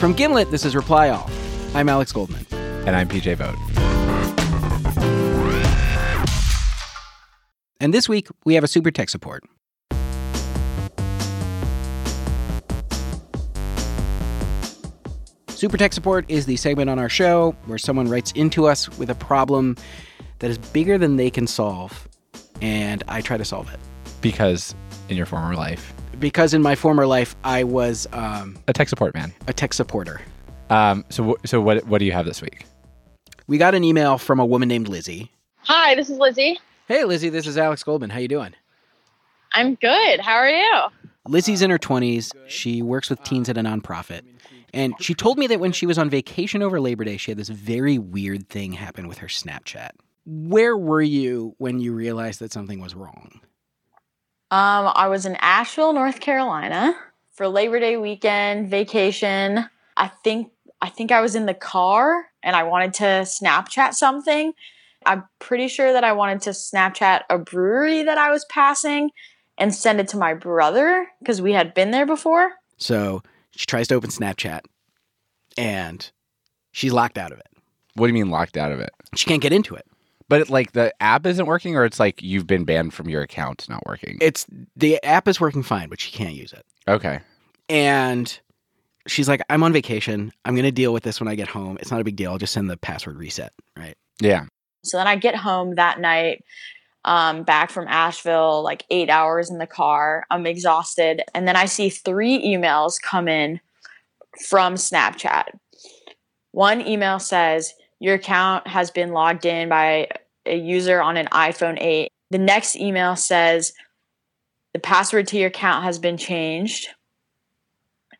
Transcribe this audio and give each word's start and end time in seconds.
From 0.00 0.14
Gimlet, 0.14 0.50
this 0.50 0.64
is 0.64 0.74
Reply 0.74 1.10
All. 1.10 1.30
I'm 1.74 1.86
Alex 1.90 2.10
Goldman. 2.10 2.46
And 2.52 2.96
I'm 2.96 3.06
PJ 3.06 3.36
Vogt. 3.36 3.58
And 7.80 7.92
this 7.92 8.08
week, 8.08 8.28
we 8.46 8.54
have 8.54 8.64
a 8.64 8.66
super 8.66 8.90
tech 8.90 9.10
support. 9.10 9.44
Super 15.48 15.76
Tech 15.76 15.92
Support 15.92 16.24
is 16.28 16.46
the 16.46 16.56
segment 16.56 16.88
on 16.88 16.98
our 16.98 17.10
show 17.10 17.54
where 17.66 17.76
someone 17.76 18.08
writes 18.08 18.32
into 18.32 18.66
us 18.66 18.88
with 18.96 19.10
a 19.10 19.14
problem 19.14 19.76
that 20.38 20.50
is 20.50 20.56
bigger 20.56 20.96
than 20.96 21.16
they 21.16 21.28
can 21.28 21.46
solve, 21.46 22.08
and 22.62 23.04
I 23.06 23.20
try 23.20 23.36
to 23.36 23.44
solve 23.44 23.70
it. 23.70 23.78
Because 24.22 24.74
in 25.10 25.18
your 25.18 25.26
former 25.26 25.54
life, 25.54 25.92
Because 26.20 26.52
in 26.54 26.62
my 26.62 26.74
former 26.74 27.06
life, 27.06 27.34
I 27.44 27.64
was 27.64 28.06
um, 28.12 28.56
a 28.68 28.72
tech 28.72 28.88
support 28.88 29.14
man. 29.14 29.32
a 29.46 29.52
tech 29.52 29.72
supporter. 29.72 30.20
Um, 30.68 31.04
so, 31.08 31.32
wh- 31.32 31.46
so 31.48 31.60
what, 31.60 31.84
what 31.86 31.98
do 31.98 32.04
you 32.04 32.12
have 32.12 32.26
this 32.26 32.40
week? 32.42 32.64
We 33.46 33.58
got 33.58 33.74
an 33.74 33.82
email 33.82 34.18
from 34.18 34.38
a 34.38 34.46
woman 34.46 34.68
named 34.68 34.86
Lizzie. 34.86 35.32
Hi, 35.62 35.94
this 35.94 36.08
is 36.10 36.18
Lizzie. 36.18 36.58
Hey, 36.86 37.04
Lizzie, 37.04 37.30
this 37.30 37.46
is 37.46 37.56
Alex 37.58 37.82
Goldman. 37.82 38.10
How 38.10 38.18
you 38.18 38.28
doing? 38.28 38.54
I'm 39.54 39.74
good. 39.74 40.20
How 40.20 40.34
are 40.34 40.48
you? 40.48 40.80
Lizzie's 41.26 41.62
in 41.62 41.70
her 41.70 41.78
20s. 41.78 42.32
She 42.46 42.82
works 42.82 43.10
with 43.10 43.22
teens 43.24 43.48
at 43.48 43.56
a 43.58 43.62
nonprofit. 43.62 44.22
And 44.72 44.94
she 45.00 45.14
told 45.14 45.38
me 45.38 45.46
that 45.48 45.58
when 45.58 45.72
she 45.72 45.86
was 45.86 45.98
on 45.98 46.08
vacation 46.10 46.62
over 46.62 46.80
Labor 46.80 47.04
Day, 47.04 47.16
she 47.16 47.30
had 47.32 47.38
this 47.38 47.48
very 47.48 47.98
weird 47.98 48.48
thing 48.48 48.72
happen 48.72 49.08
with 49.08 49.18
her 49.18 49.26
Snapchat. 49.26 49.90
Where 50.26 50.76
were 50.76 51.02
you 51.02 51.54
when 51.58 51.80
you 51.80 51.92
realized 51.92 52.38
that 52.40 52.52
something 52.52 52.80
was 52.80 52.94
wrong? 52.94 53.40
Um, 54.50 54.90
I 54.94 55.08
was 55.08 55.26
in 55.26 55.36
Asheville, 55.36 55.92
North 55.92 56.20
Carolina 56.20 56.96
for 57.30 57.46
Labor 57.46 57.78
Day 57.78 57.96
weekend 57.96 58.68
vacation. 58.68 59.66
I 59.96 60.08
think 60.24 60.50
I 60.82 60.88
think 60.88 61.12
I 61.12 61.20
was 61.20 61.34
in 61.34 61.46
the 61.46 61.54
car 61.54 62.26
and 62.42 62.56
I 62.56 62.64
wanted 62.64 62.94
to 62.94 63.04
Snapchat 63.04 63.94
something. 63.94 64.52
I'm 65.06 65.24
pretty 65.38 65.68
sure 65.68 65.92
that 65.92 66.04
I 66.04 66.12
wanted 66.12 66.42
to 66.42 66.50
Snapchat 66.50 67.22
a 67.30 67.38
brewery 67.38 68.02
that 68.02 68.18
I 68.18 68.30
was 68.30 68.44
passing 68.50 69.10
and 69.56 69.74
send 69.74 70.00
it 70.00 70.08
to 70.08 70.16
my 70.16 70.34
brother 70.34 71.06
because 71.20 71.40
we 71.40 71.52
had 71.52 71.74
been 71.74 71.90
there 71.90 72.06
before. 72.06 72.52
So 72.76 73.22
she 73.54 73.66
tries 73.66 73.88
to 73.88 73.94
open 73.94 74.10
Snapchat 74.10 74.62
and 75.56 76.10
she's 76.72 76.92
locked 76.92 77.18
out 77.18 77.32
of 77.32 77.38
it. 77.38 77.48
What 77.94 78.06
do 78.06 78.12
you 78.12 78.24
mean 78.24 78.30
locked 78.30 78.56
out 78.56 78.72
of 78.72 78.80
it? 78.80 78.90
She 79.14 79.26
can't 79.26 79.42
get 79.42 79.52
into 79.52 79.74
it. 79.74 79.86
But 80.30 80.42
it, 80.42 80.48
like 80.48 80.72
the 80.72 80.94
app 81.02 81.26
isn't 81.26 81.44
working, 81.44 81.76
or 81.76 81.84
it's 81.84 82.00
like 82.00 82.22
you've 82.22 82.46
been 82.46 82.64
banned 82.64 82.94
from 82.94 83.08
your 83.08 83.20
account 83.20 83.68
not 83.68 83.84
working. 83.84 84.16
It's 84.22 84.46
the 84.76 85.02
app 85.04 85.28
is 85.28 85.40
working 85.40 85.64
fine, 85.64 85.88
but 85.88 86.00
she 86.00 86.12
can't 86.12 86.34
use 86.34 86.52
it. 86.52 86.64
okay. 86.88 87.20
And 87.68 88.40
she's 89.06 89.28
like, 89.28 89.42
I'm 89.50 89.62
on 89.62 89.72
vacation. 89.72 90.32
I'm 90.44 90.54
going 90.54 90.64
to 90.64 90.72
deal 90.72 90.92
with 90.92 91.02
this 91.02 91.20
when 91.20 91.28
I 91.28 91.34
get 91.34 91.48
home. 91.48 91.78
It's 91.80 91.90
not 91.90 92.00
a 92.00 92.04
big 92.04 92.16
deal. 92.16 92.32
I'll 92.32 92.38
just 92.38 92.52
send 92.52 92.70
the 92.70 92.76
password 92.76 93.16
reset, 93.16 93.52
right? 93.76 93.96
Yeah. 94.20 94.46
So 94.82 94.96
then 94.96 95.06
I 95.06 95.16
get 95.16 95.36
home 95.36 95.74
that 95.74 96.00
night, 96.00 96.44
um, 97.04 97.42
back 97.42 97.70
from 97.70 97.86
Asheville, 97.88 98.62
like 98.62 98.84
eight 98.90 99.10
hours 99.10 99.50
in 99.50 99.58
the 99.58 99.66
car. 99.66 100.24
I'm 100.30 100.46
exhausted. 100.46 101.22
And 101.34 101.46
then 101.46 101.56
I 101.56 101.66
see 101.66 101.90
three 101.90 102.44
emails 102.44 103.00
come 103.00 103.28
in 103.28 103.60
from 104.48 104.74
Snapchat. 104.74 105.44
One 106.52 106.80
email 106.86 107.18
says, 107.18 107.74
Your 108.00 108.14
account 108.14 108.66
has 108.66 108.90
been 108.90 109.12
logged 109.12 109.46
in 109.46 109.68
by 109.68 110.08
a 110.46 110.56
user 110.56 111.00
on 111.00 111.16
an 111.16 111.26
iPhone 111.26 111.78
8. 111.80 112.10
The 112.30 112.38
next 112.38 112.76
email 112.76 113.16
says, 113.16 113.72
The 114.72 114.78
password 114.78 115.26
to 115.28 115.38
your 115.38 115.48
account 115.48 115.84
has 115.84 115.98
been 115.98 116.16
changed. 116.16 116.88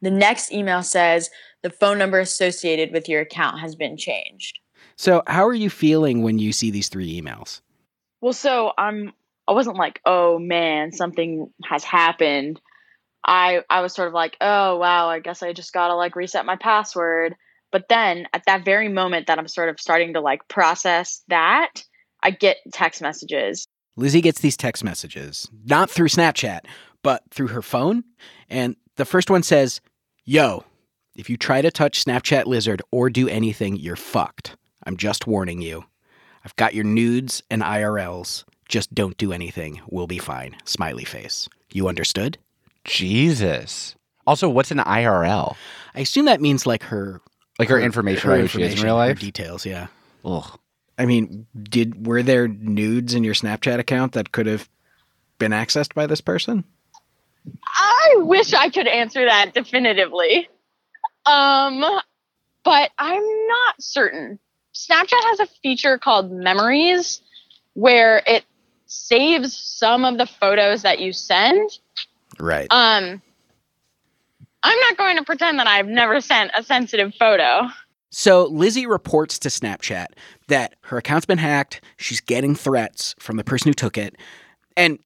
The 0.02 0.10
next 0.10 0.52
email 0.52 0.82
says, 0.82 1.30
The 1.62 1.70
phone 1.70 1.98
number 1.98 2.18
associated 2.18 2.92
with 2.92 3.08
your 3.08 3.20
account 3.20 3.60
has 3.60 3.74
been 3.74 3.96
changed. 3.96 4.58
So, 4.96 5.22
how 5.26 5.46
are 5.46 5.54
you 5.54 5.70
feeling 5.70 6.22
when 6.22 6.38
you 6.38 6.52
see 6.52 6.70
these 6.70 6.88
three 6.88 7.20
emails? 7.20 7.60
Well, 8.20 8.32
so 8.32 8.72
I'm 8.76 9.12
I 9.48 9.52
wasn't 9.52 9.78
like, 9.78 10.00
"Oh 10.04 10.38
man, 10.38 10.92
something 10.92 11.50
has 11.64 11.84
happened." 11.84 12.60
I 13.24 13.62
I 13.70 13.80
was 13.80 13.94
sort 13.94 14.08
of 14.08 14.14
like, 14.14 14.36
"Oh, 14.40 14.76
wow, 14.76 15.08
I 15.08 15.20
guess 15.20 15.42
I 15.42 15.52
just 15.52 15.72
got 15.72 15.88
to 15.88 15.94
like 15.94 16.16
reset 16.16 16.46
my 16.46 16.56
password." 16.56 17.34
But 17.72 17.88
then 17.88 18.26
at 18.32 18.44
that 18.46 18.64
very 18.64 18.88
moment 18.88 19.26
that 19.26 19.38
I'm 19.38 19.48
sort 19.48 19.68
of 19.68 19.80
starting 19.80 20.14
to 20.14 20.20
like 20.20 20.48
process 20.48 21.22
that, 21.28 21.82
I 22.22 22.30
get 22.30 22.58
text 22.72 23.00
messages. 23.02 23.66
Lizzie 23.96 24.20
gets 24.20 24.40
these 24.40 24.56
text 24.56 24.84
messages, 24.84 25.50
not 25.64 25.90
through 25.90 26.08
Snapchat, 26.08 26.60
but 27.02 27.22
through 27.30 27.48
her 27.48 27.62
phone. 27.62 28.04
And 28.48 28.76
the 28.96 29.04
first 29.04 29.30
one 29.30 29.42
says, 29.42 29.80
Yo, 30.24 30.64
if 31.16 31.28
you 31.28 31.36
try 31.36 31.60
to 31.60 31.70
touch 31.70 32.04
Snapchat 32.04 32.46
Lizard 32.46 32.82
or 32.90 33.10
do 33.10 33.28
anything, 33.28 33.76
you're 33.76 33.96
fucked. 33.96 34.56
I'm 34.86 34.96
just 34.96 35.26
warning 35.26 35.60
you. 35.60 35.84
I've 36.44 36.56
got 36.56 36.74
your 36.74 36.84
nudes 36.84 37.42
and 37.50 37.62
IRLs. 37.62 38.44
Just 38.68 38.94
don't 38.94 39.16
do 39.18 39.32
anything. 39.32 39.80
We'll 39.88 40.06
be 40.06 40.18
fine. 40.18 40.56
Smiley 40.64 41.04
face. 41.04 41.48
You 41.72 41.88
understood? 41.88 42.38
Jesus. 42.84 43.94
Also, 44.26 44.48
what's 44.48 44.70
an 44.70 44.78
IRL? 44.78 45.56
I 45.94 46.00
assume 46.00 46.26
that 46.26 46.40
means 46.40 46.66
like 46.66 46.84
her 46.84 47.20
Like 47.58 47.68
her, 47.68 47.80
information 47.80 48.28
her 48.30 48.36
about 48.36 48.42
who 48.42 48.46
she 48.48 48.52
is 48.52 48.54
in 48.58 48.62
information, 48.62 48.84
real 48.86 48.98
her 48.98 49.06
life? 49.08 49.18
details, 49.18 49.66
yeah. 49.66 49.88
Ugh. 50.24 50.58
I 51.00 51.06
mean, 51.06 51.46
did 51.60 52.06
were 52.06 52.22
there 52.22 52.48
nudes 52.48 53.14
in 53.14 53.24
your 53.24 53.34
Snapchat 53.34 53.78
account 53.78 54.12
that 54.12 54.32
could 54.32 54.46
have 54.46 54.68
been 55.38 55.52
accessed 55.52 55.94
by 55.94 56.06
this 56.06 56.20
person? 56.20 56.64
I 57.66 58.16
wish 58.18 58.52
I 58.52 58.68
could 58.68 58.86
answer 58.86 59.24
that 59.24 59.54
definitively. 59.54 60.48
Um 61.26 61.80
but 62.62 62.90
I'm 62.98 63.46
not 63.48 63.80
certain. 63.80 64.38
Snapchat 64.74 65.24
has 65.24 65.40
a 65.40 65.46
feature 65.62 65.96
called 65.98 66.30
Memories 66.30 67.22
where 67.72 68.22
it 68.26 68.44
saves 68.86 69.56
some 69.56 70.04
of 70.04 70.18
the 70.18 70.26
photos 70.26 70.82
that 70.82 71.00
you 71.00 71.12
send 71.12 71.70
Right. 72.40 72.68
Um, 72.70 73.22
I'm 74.62 74.78
not 74.80 74.96
going 74.96 75.16
to 75.16 75.24
pretend 75.24 75.58
that 75.58 75.66
I've 75.66 75.86
never 75.86 76.20
sent 76.20 76.52
a 76.56 76.62
sensitive 76.62 77.14
photo. 77.14 77.68
So 78.10 78.46
Lizzie 78.46 78.86
reports 78.86 79.38
to 79.40 79.48
Snapchat 79.48 80.06
that 80.48 80.74
her 80.82 80.98
account's 80.98 81.26
been 81.26 81.38
hacked. 81.38 81.80
She's 81.96 82.20
getting 82.20 82.54
threats 82.54 83.14
from 83.18 83.36
the 83.36 83.44
person 83.44 83.68
who 83.68 83.74
took 83.74 83.96
it. 83.96 84.16
And 84.76 84.98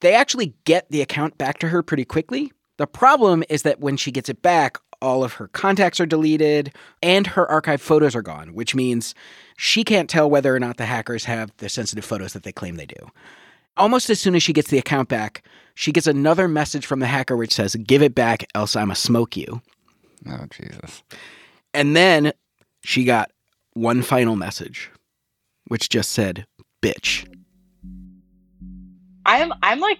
they 0.00 0.14
actually 0.14 0.54
get 0.64 0.90
the 0.90 1.02
account 1.02 1.38
back 1.38 1.58
to 1.58 1.68
her 1.68 1.82
pretty 1.82 2.04
quickly. 2.04 2.52
The 2.78 2.86
problem 2.86 3.44
is 3.48 3.62
that 3.62 3.80
when 3.80 3.96
she 3.96 4.10
gets 4.10 4.28
it 4.28 4.42
back, 4.42 4.78
all 5.00 5.24
of 5.24 5.34
her 5.34 5.48
contacts 5.48 6.00
are 6.00 6.06
deleted 6.06 6.72
and 7.02 7.26
her 7.26 7.50
archive 7.50 7.82
photos 7.82 8.14
are 8.14 8.22
gone, 8.22 8.54
which 8.54 8.74
means 8.74 9.14
she 9.56 9.82
can't 9.82 10.08
tell 10.08 10.30
whether 10.30 10.54
or 10.54 10.60
not 10.60 10.76
the 10.76 10.86
hackers 10.86 11.24
have 11.24 11.52
the 11.58 11.68
sensitive 11.68 12.04
photos 12.04 12.32
that 12.32 12.44
they 12.44 12.52
claim 12.52 12.76
they 12.76 12.86
do. 12.86 13.10
Almost 13.76 14.10
as 14.10 14.20
soon 14.20 14.34
as 14.34 14.42
she 14.42 14.52
gets 14.52 14.70
the 14.70 14.78
account 14.78 15.08
back, 15.08 15.44
she 15.74 15.92
gets 15.92 16.06
another 16.06 16.46
message 16.46 16.86
from 16.86 17.00
the 17.00 17.06
hacker 17.06 17.36
which 17.36 17.54
says, 17.54 17.74
Give 17.74 18.02
it 18.02 18.14
back, 18.14 18.46
else 18.54 18.76
I'ma 18.76 18.94
smoke 18.94 19.36
you. 19.36 19.60
Oh, 20.28 20.46
Jesus. 20.50 21.02
And 21.74 21.96
then 21.96 22.32
she 22.84 23.04
got 23.04 23.30
one 23.74 24.02
final 24.02 24.36
message, 24.36 24.90
which 25.68 25.88
just 25.88 26.10
said, 26.10 26.46
bitch. 26.82 27.26
I'm 29.24 29.52
I'm 29.62 29.80
like 29.80 29.98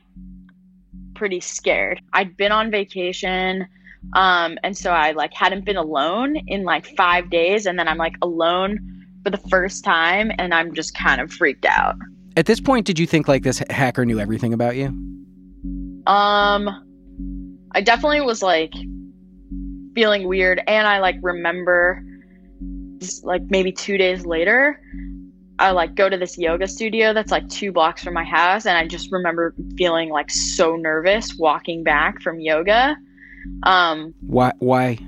pretty 1.14 1.40
scared. 1.40 2.00
I'd 2.12 2.36
been 2.36 2.52
on 2.52 2.70
vacation. 2.70 3.66
Um, 4.14 4.58
and 4.64 4.76
so 4.76 4.90
I 4.90 5.12
like 5.12 5.32
hadn't 5.32 5.64
been 5.64 5.76
alone 5.76 6.36
in 6.48 6.64
like 6.64 6.86
five 6.96 7.30
days, 7.30 7.66
and 7.66 7.78
then 7.78 7.86
I'm 7.86 7.98
like 7.98 8.16
alone 8.20 8.80
for 9.22 9.30
the 9.30 9.38
first 9.48 9.84
time, 9.84 10.32
and 10.38 10.52
I'm 10.52 10.74
just 10.74 10.96
kind 10.96 11.20
of 11.20 11.32
freaked 11.32 11.64
out. 11.64 11.94
At 12.36 12.46
this 12.46 12.60
point, 12.60 12.86
did 12.86 12.98
you 12.98 13.06
think 13.06 13.28
like 13.28 13.44
this 13.44 13.62
hacker 13.70 14.04
knew 14.04 14.18
everything 14.18 14.52
about 14.52 14.74
you? 14.74 14.86
Um, 16.06 16.68
I 17.72 17.80
definitely 17.80 18.22
was 18.22 18.42
like 18.42 18.72
feeling 19.94 20.26
weird, 20.26 20.60
and 20.66 20.88
I 20.88 20.98
like 20.98 21.16
remember 21.22 22.02
just, 22.02 22.11
like 23.24 23.42
maybe 23.50 23.72
two 23.72 23.98
days 23.98 24.24
later, 24.26 24.80
I 25.58 25.70
like 25.70 25.94
go 25.94 26.08
to 26.08 26.16
this 26.16 26.38
yoga 26.38 26.66
studio 26.66 27.12
that's 27.12 27.30
like 27.30 27.48
two 27.48 27.72
blocks 27.72 28.02
from 28.02 28.14
my 28.14 28.24
house, 28.24 28.66
and 28.66 28.76
I 28.76 28.86
just 28.86 29.12
remember 29.12 29.54
feeling 29.76 30.10
like 30.10 30.30
so 30.30 30.76
nervous 30.76 31.34
walking 31.36 31.84
back 31.84 32.20
from 32.20 32.40
yoga. 32.40 32.96
Um, 33.62 34.14
Why? 34.20 34.52
Why? 34.58 34.98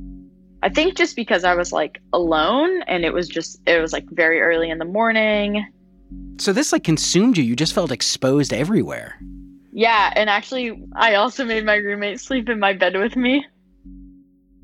I 0.63 0.69
think 0.69 0.97
just 0.97 1.17
because 1.17 1.45
I 1.45 1.55
was 1.55 1.73
like 1.73 2.01
alone, 2.13 2.83
and 2.83 3.05
it 3.05 3.13
was 3.13 3.29
just 3.29 3.61
it 3.67 3.81
was 3.81 3.93
like 3.93 4.07
very 4.11 4.41
early 4.41 4.71
in 4.71 4.79
the 4.79 4.85
morning. 4.85 5.67
So 6.39 6.53
this 6.53 6.73
like 6.73 6.85
consumed 6.85 7.37
you. 7.37 7.45
You 7.45 7.57
just 7.57 7.75
felt 7.75 7.91
exposed 7.91 8.53
everywhere. 8.53 9.19
Yeah, 9.73 10.13
and 10.15 10.31
actually, 10.31 10.81
I 10.95 11.17
also 11.17 11.45
made 11.45 11.67
my 11.67 11.75
roommate 11.75 12.21
sleep 12.21 12.49
in 12.49 12.61
my 12.61 12.73
bed 12.73 12.97
with 12.97 13.17
me. 13.17 13.45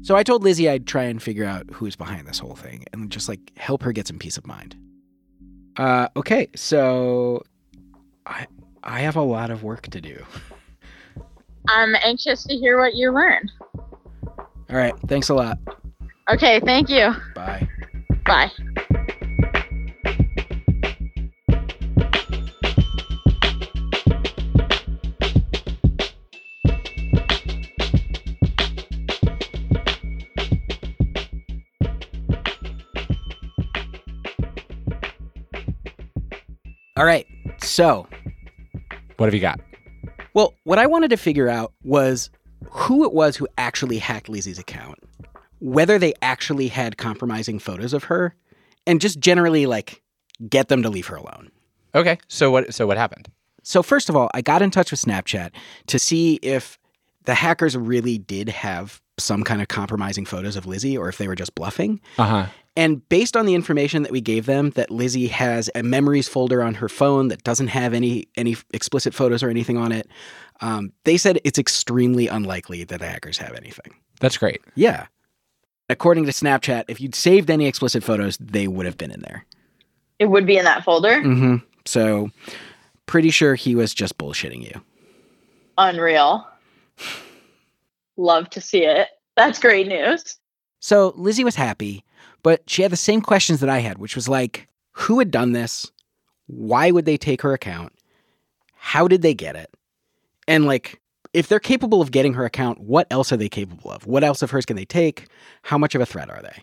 So 0.03 0.17
I 0.17 0.23
told 0.23 0.43
Lizzie 0.43 0.69
I'd 0.69 0.87
try 0.87 1.05
and 1.05 1.23
figure 1.23 1.45
out 1.45 1.67
who's 1.73 1.97
behind 1.97 2.27
this 2.27 2.39
whole 2.39 2.57
thing 2.57 2.85
and 2.93 3.11
just 3.11 3.29
like 3.29 3.57
help 3.57 3.83
her 3.83 3.93
get 3.93 4.07
some 4.07 4.19
peace 4.19 4.37
of 4.37 4.47
mind. 4.47 4.77
Uh, 5.77 6.09
okay, 6.17 6.49
so 6.55 7.43
I 8.27 8.47
I 8.83 9.01
have 9.01 9.17
a 9.17 9.23
lot 9.23 9.51
of 9.51 9.63
work 9.63 9.89
to 9.89 10.01
do. 10.01 10.25
I'm 11.69 11.95
anxious 12.03 12.45
to 12.45 12.55
hear 12.55 12.79
what 12.79 12.95
you 12.95 13.13
learn. 13.13 13.49
All 14.71 14.77
right, 14.77 14.95
thanks 15.07 15.29
a 15.29 15.35
lot. 15.35 15.59
Okay, 16.31 16.61
thank 16.61 16.89
you. 16.89 17.13
Bye. 17.35 17.69
Bye. 18.25 18.51
All 37.01 37.07
right, 37.07 37.27
so 37.63 38.07
What 39.17 39.25
have 39.25 39.33
you 39.33 39.41
got? 39.41 39.59
well, 40.35 40.53
what 40.65 40.79
I 40.79 40.85
wanted 40.85 41.09
to 41.09 41.17
figure 41.17 41.49
out 41.49 41.73
was 41.83 42.29
who 42.69 43.07
it 43.07 43.15
was 43.15 43.37
who 43.37 43.49
actually 43.57 43.97
hacked 43.97 44.29
Lizzie's 44.29 44.59
account, 44.59 44.99
whether 45.61 45.99
they 45.99 46.13
actually 46.21 46.69
had 46.69 46.99
compromising 46.99 47.59
photos 47.59 47.95
of 47.95 48.05
her, 48.05 48.35
and 48.87 49.01
just 49.01 49.19
generally 49.19 49.65
like 49.65 50.03
get 50.47 50.69
them 50.69 50.83
to 50.83 50.91
leave 50.91 51.07
her 51.07 51.17
alone. 51.17 51.51
Okay. 51.95 52.19
So 52.29 52.51
what? 52.51 52.75
So 52.75 52.87
what 52.87 52.99
happened? 52.99 53.31
So 53.63 53.83
first 53.83 54.11
of 54.11 54.15
all, 54.15 54.29
I 54.35 54.43
got 54.43 54.61
in 54.61 54.71
touch 54.71 54.91
with 54.91 55.01
Snapchat 55.01 55.53
to 55.87 55.99
see 55.99 56.35
if 56.43 56.79
the 57.25 57.33
hackers 57.35 57.79
really 57.79 58.19
did 58.19 58.51
have 58.51 59.01
some 59.19 59.43
kind 59.43 59.63
of 59.63 59.69
compromising 59.69 60.27
photos 60.27 60.55
of 60.55 60.67
Lizzie 60.67 60.99
or 60.99 61.09
if 61.09 61.17
they 61.17 61.29
were 61.29 61.35
just 61.35 61.55
bluffing. 61.55 61.99
Uh 62.19 62.27
huh. 62.27 62.47
And 62.81 63.07
based 63.11 63.37
on 63.37 63.45
the 63.45 63.55
information 63.55 64.05
that 64.05 64.11
we 64.11 64.23
gave 64.23 64.47
them 64.47 64.71
that 64.71 64.91
Lizzie 64.91 65.27
has 65.27 65.69
a 65.75 65.83
memories 65.83 66.29
folder 66.29 66.63
on 66.63 66.73
her 66.73 66.89
phone 66.89 67.29
that 67.29 67.45
doesn't 67.45 67.67
have 67.67 67.93
any 67.93 68.27
any 68.37 68.57
explicit 68.73 69.13
photos 69.13 69.43
or 69.43 69.51
anything 69.51 69.77
on 69.77 69.93
it, 69.93 70.09
um, 70.63 70.91
they 71.05 71.19
said 71.19 71.39
it's 71.45 71.59
extremely 71.59 72.27
unlikely 72.27 72.85
that 72.85 73.01
the 73.01 73.07
hackers 73.07 73.37
have 73.37 73.55
anything. 73.55 73.95
That's 74.21 74.39
great. 74.39 74.63
Yeah. 74.77 75.09
According 75.91 76.25
to 76.25 76.33
Snapchat, 76.33 76.85
if 76.89 77.03
you'd 77.03 77.15
saved 77.15 77.51
any 77.51 77.67
explicit 77.67 78.03
photos, 78.03 78.39
they 78.39 78.67
would 78.67 78.87
have 78.87 78.97
been 78.97 79.11
in 79.11 79.21
there. 79.21 79.45
It 80.19 80.31
would 80.31 80.47
be 80.47 80.57
in 80.57 80.65
that 80.65 80.83
folder. 80.83 81.21
hmm 81.21 81.57
So, 81.85 82.31
pretty 83.05 83.29
sure 83.29 83.57
he 83.57 83.75
was 83.75 83.93
just 83.93 84.17
bullshitting 84.17 84.63
you. 84.63 84.81
Unreal. 85.77 86.47
Love 88.17 88.49
to 88.51 88.61
see 88.63 88.85
it. 88.87 89.09
That's 89.37 89.59
great 89.59 89.87
news. 89.87 90.39
So 90.81 91.13
Lizzie 91.17 91.45
was 91.45 91.57
happy, 91.57 92.05
but 92.43 92.63
she 92.69 92.83
had 92.83 92.93
the 92.93 92.97
same 92.97 93.21
questions 93.21 93.61
that 93.61 93.69
I 93.69 93.79
had, 93.79 93.99
which 93.99 94.15
was 94.15 94.29
like, 94.29 94.69
who 94.93 95.19
had 95.19 95.31
done 95.31 95.53
this? 95.53 95.91
Why 96.47 96.91
would 96.91 97.05
they 97.05 97.17
take 97.17 97.43
her 97.43 97.53
account? 97.53 97.93
How 98.75 99.07
did 99.09 99.23
they 99.23 99.35
get 99.35 99.57
it? 99.57 99.71
And 100.49 100.67
like, 100.67 101.01
if 101.33 101.49
they're 101.49 101.61
capable 101.61 102.03
of 102.03 102.11
getting 102.11 102.35
her 102.35 102.45
account, 102.45 102.81
what 102.81 103.07
else 103.11 103.33
are 103.33 103.37
they 103.37 103.49
capable 103.49 103.91
of? 103.91 104.07
What 104.07 104.25
else 104.25 104.43
of 104.43 104.51
hers 104.51 104.67
can 104.67 104.77
they 104.77 104.85
take? 104.85 105.29
How 105.63 105.79
much 105.79 105.95
of 105.95 106.01
a 106.01 106.07
threat 106.07 106.29
are 106.29 106.43
they? 106.43 106.63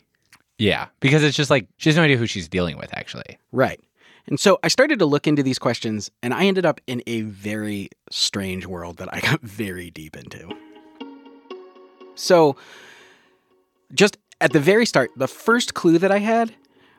Yeah, 0.57 0.87
because 0.99 1.23
it's 1.23 1.37
just 1.37 1.49
like 1.49 1.67
she 1.77 1.89
has 1.89 1.95
no 1.95 2.03
idea 2.03 2.17
who 2.17 2.25
she's 2.25 2.49
dealing 2.49 2.77
with. 2.77 2.89
Actually. 2.93 3.37
Right. 3.51 3.79
And 4.27 4.39
so 4.39 4.59
I 4.61 4.67
started 4.67 4.99
to 4.99 5.05
look 5.05 5.25
into 5.25 5.41
these 5.41 5.59
questions, 5.59 6.11
and 6.21 6.33
I 6.33 6.45
ended 6.45 6.65
up 6.65 6.81
in 6.85 7.01
a 7.07 7.21
very 7.21 7.89
strange 8.09 8.65
world 8.65 8.97
that 8.97 9.13
I 9.13 9.19
got 9.21 9.41
very 9.41 9.89
deep 9.89 10.17
into. 10.17 10.49
So, 12.15 12.57
just 13.93 14.17
at 14.41 14.53
the 14.53 14.59
very 14.59 14.85
start, 14.85 15.11
the 15.15 15.27
first 15.27 15.73
clue 15.73 15.97
that 15.97 16.11
I 16.11 16.19
had 16.19 16.53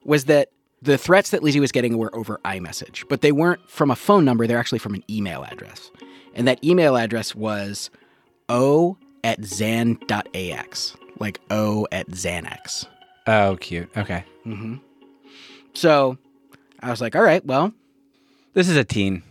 was 0.05 0.25
that 0.27 0.51
the 0.83 0.97
threats 0.99 1.31
that 1.31 1.43
Lizzie 1.43 1.61
was 1.61 1.73
getting 1.73 1.99
were 1.99 2.15
over 2.15 2.39
iMessage, 2.45 3.05
but 3.09 3.21
they 3.21 3.33
weren't 3.33 3.69
from 3.69 3.91
a 3.91 3.97
phone 3.97 4.25
number, 4.25 4.47
they're 4.47 4.59
actually 4.59 4.79
from 4.79 4.95
an 4.95 5.03
email 5.11 5.45
address. 5.45 5.91
And 6.35 6.47
that 6.47 6.63
email 6.63 6.97
address 6.97 7.35
was 7.35 7.91
o 8.49 8.97
at 9.25 9.45
zan.ax, 9.45 10.97
like 11.19 11.41
o 11.51 11.87
at 11.91 12.09
Xanax. 12.09 12.87
Oh, 13.27 13.57
cute. 13.61 13.91
Okay. 13.97 14.25
Mm-hmm. 14.47 14.77
So 15.75 16.17
I 16.81 16.91
was 16.91 17.01
like, 17.01 17.15
all 17.17 17.23
right, 17.23 17.45
well, 17.45 17.73
This 18.55 18.69
is 18.69 18.77
a 18.77 18.85
teen. 18.85 19.23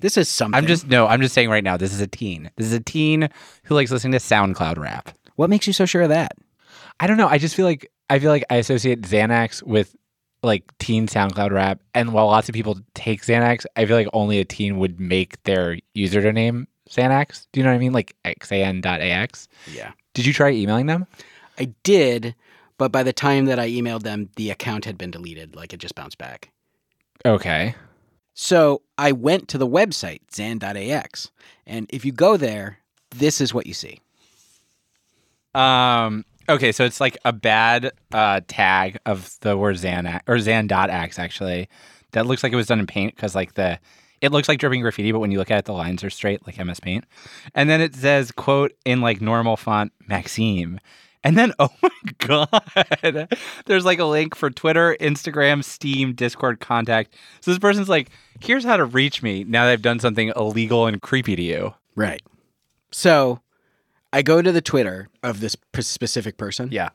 this 0.00 0.16
is 0.16 0.28
something. 0.28 0.56
I'm 0.56 0.66
just 0.66 0.86
no. 0.88 1.06
I'm 1.06 1.20
just 1.20 1.34
saying 1.34 1.50
right 1.50 1.64
now. 1.64 1.76
This 1.76 1.92
is 1.92 2.00
a 2.00 2.06
teen. 2.06 2.50
This 2.56 2.66
is 2.66 2.72
a 2.72 2.80
teen 2.80 3.28
who 3.64 3.74
likes 3.74 3.90
listening 3.90 4.12
to 4.12 4.18
SoundCloud 4.18 4.78
rap. 4.78 5.10
What 5.36 5.50
makes 5.50 5.66
you 5.66 5.72
so 5.72 5.86
sure 5.86 6.02
of 6.02 6.08
that? 6.08 6.32
I 7.00 7.06
don't 7.06 7.16
know. 7.16 7.28
I 7.28 7.38
just 7.38 7.54
feel 7.54 7.66
like 7.66 7.90
I 8.10 8.18
feel 8.18 8.30
like 8.30 8.44
I 8.50 8.56
associate 8.56 9.02
Xanax 9.02 9.62
with 9.62 9.96
like 10.42 10.76
teen 10.78 11.06
SoundCloud 11.06 11.50
rap, 11.50 11.80
and 11.94 12.12
while 12.12 12.26
lots 12.26 12.48
of 12.48 12.54
people 12.54 12.78
take 12.94 13.22
Xanax, 13.22 13.64
I 13.76 13.86
feel 13.86 13.96
like 13.96 14.08
only 14.12 14.40
a 14.40 14.44
teen 14.44 14.78
would 14.78 15.00
make 15.00 15.42
their 15.44 15.78
username 15.96 16.66
Xanax. 16.88 17.46
Do 17.52 17.60
you 17.60 17.64
know 17.64 17.70
what 17.70 17.76
I 17.76 17.78
mean? 17.78 17.92
Like 17.92 18.14
xan.ax. 18.24 19.48
Yeah. 19.72 19.92
Did 20.12 20.26
you 20.26 20.32
try 20.32 20.50
emailing 20.50 20.86
them? 20.86 21.06
I 21.58 21.72
did, 21.82 22.34
but 22.78 22.92
by 22.92 23.02
the 23.02 23.12
time 23.12 23.46
that 23.46 23.58
I 23.58 23.68
emailed 23.68 24.02
them, 24.02 24.28
the 24.36 24.50
account 24.50 24.84
had 24.84 24.98
been 24.98 25.10
deleted. 25.10 25.56
Like 25.56 25.72
it 25.72 25.78
just 25.78 25.94
bounced 25.94 26.18
back. 26.18 26.50
Okay. 27.24 27.74
So 28.34 28.82
I 28.98 29.12
went 29.12 29.48
to 29.48 29.58
the 29.58 29.66
website, 29.66 30.20
zan.ax. 30.32 31.30
And 31.66 31.86
if 31.90 32.04
you 32.04 32.12
go 32.12 32.36
there, 32.36 32.78
this 33.10 33.40
is 33.40 33.54
what 33.54 33.66
you 33.66 33.74
see. 33.74 34.00
Um. 35.54 36.24
Okay, 36.48 36.72
so 36.72 36.84
it's 36.84 37.00
like 37.00 37.16
a 37.24 37.32
bad 37.32 37.92
uh, 38.12 38.40
tag 38.46 38.98
of 39.06 39.36
the 39.40 39.56
word 39.56 39.76
Xanax 39.76 40.20
or 40.26 40.36
Xan.ax 40.36 41.18
actually. 41.18 41.68
That 42.12 42.26
looks 42.26 42.42
like 42.42 42.52
it 42.52 42.56
was 42.56 42.66
done 42.66 42.80
in 42.80 42.86
paint 42.86 43.14
because 43.16 43.34
like 43.34 43.54
the 43.54 43.78
it 44.20 44.32
looks 44.32 44.48
like 44.48 44.58
dripping 44.58 44.80
graffiti, 44.80 45.12
but 45.12 45.18
when 45.18 45.30
you 45.30 45.38
look 45.38 45.50
at 45.50 45.58
it, 45.58 45.64
the 45.64 45.72
lines 45.72 46.02
are 46.04 46.10
straight 46.10 46.46
like 46.46 46.64
MS 46.64 46.80
Paint. 46.80 47.04
And 47.54 47.68
then 47.68 47.80
it 47.80 47.94
says 47.94 48.30
quote 48.30 48.72
in 48.84 49.00
like 49.00 49.20
normal 49.20 49.56
font 49.56 49.92
Maxime. 50.06 50.80
And 51.22 51.38
then 51.38 51.52
oh 51.58 51.70
my 51.82 51.90
god, 52.18 53.28
there's 53.64 53.84
like 53.86 53.98
a 53.98 54.04
link 54.04 54.34
for 54.34 54.50
Twitter, 54.50 54.96
Instagram, 55.00 55.64
Steam, 55.64 56.12
Discord 56.12 56.60
contact. 56.60 57.16
So 57.40 57.50
this 57.50 57.58
person's 57.58 57.88
like, 57.88 58.10
here's 58.40 58.64
how 58.64 58.76
to 58.76 58.84
reach 58.84 59.22
me 59.22 59.44
now 59.44 59.64
that 59.64 59.72
I've 59.72 59.82
done 59.82 59.98
something 59.98 60.30
illegal 60.36 60.86
and 60.86 61.00
creepy 61.00 61.36
to 61.36 61.42
you. 61.42 61.74
Right. 61.96 62.22
So 62.92 63.40
I 64.14 64.22
go 64.22 64.40
to 64.40 64.52
the 64.52 64.62
Twitter 64.62 65.08
of 65.24 65.40
this 65.40 65.56
p- 65.56 65.82
specific 65.82 66.36
person. 66.36 66.68
Yeah. 66.70 66.90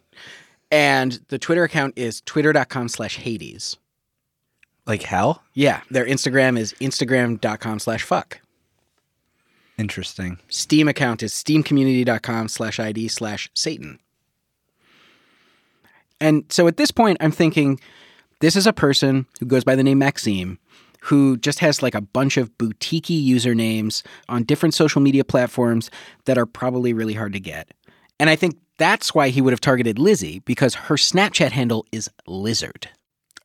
And 0.72 1.20
the 1.28 1.38
Twitter 1.38 1.66
account 1.66 1.96
is 1.98 2.22
twitter.com 2.22 2.88
slash 2.88 3.18
Hades. 3.18 3.76
Like 4.88 5.04
hell? 5.04 5.44
Yeah. 5.54 5.82
Their 5.92 6.06
Instagram 6.06 6.58
is 6.58 6.74
instagram.com 6.80 7.80
slash 7.80 8.04
fuck. 8.04 8.40
Interesting. 9.78 10.40
Steam 10.48 10.88
account 10.88 11.22
is 11.22 11.34
steamcommunity.com 11.34 12.48
slash 12.48 12.80
ID 12.80 13.10
slash 13.10 13.52
Satan. 13.54 14.00
And 16.22 16.46
so 16.48 16.68
at 16.68 16.78
this 16.78 16.92
point, 16.92 17.18
I'm 17.20 17.32
thinking 17.32 17.82
this 18.40 18.56
is 18.56 18.66
a 18.66 18.72
person 18.72 19.26
who 19.42 19.46
goes 19.46 19.66
by 19.66 19.76
the 19.76 19.84
name 19.84 20.00
Maxime 20.00 20.58
who 21.02 21.38
just 21.38 21.60
has 21.60 21.82
like 21.82 21.96
a 21.96 22.02
bunch 22.02 22.38
of 22.38 22.58
boutique 22.58 23.06
usernames 23.06 24.04
on 24.28 24.44
different 24.44 24.74
social 24.74 25.02
media 25.02 25.24
platforms 25.24 25.90
that 26.26 26.38
are 26.38 26.46
probably 26.46 26.94
really 26.94 27.14
hard 27.14 27.34
to 27.34 27.40
get. 27.40 27.72
And 28.20 28.30
I 28.30 28.36
think 28.36 28.58
that's 28.78 29.16
why 29.16 29.30
he 29.30 29.42
would 29.42 29.54
have 29.54 29.62
targeted 29.62 29.98
Lizzie 30.00 30.40
because 30.40 30.76
her 30.76 30.96
Snapchat 30.96 31.52
handle 31.52 31.86
is 31.92 32.10
Lizard. 32.28 32.90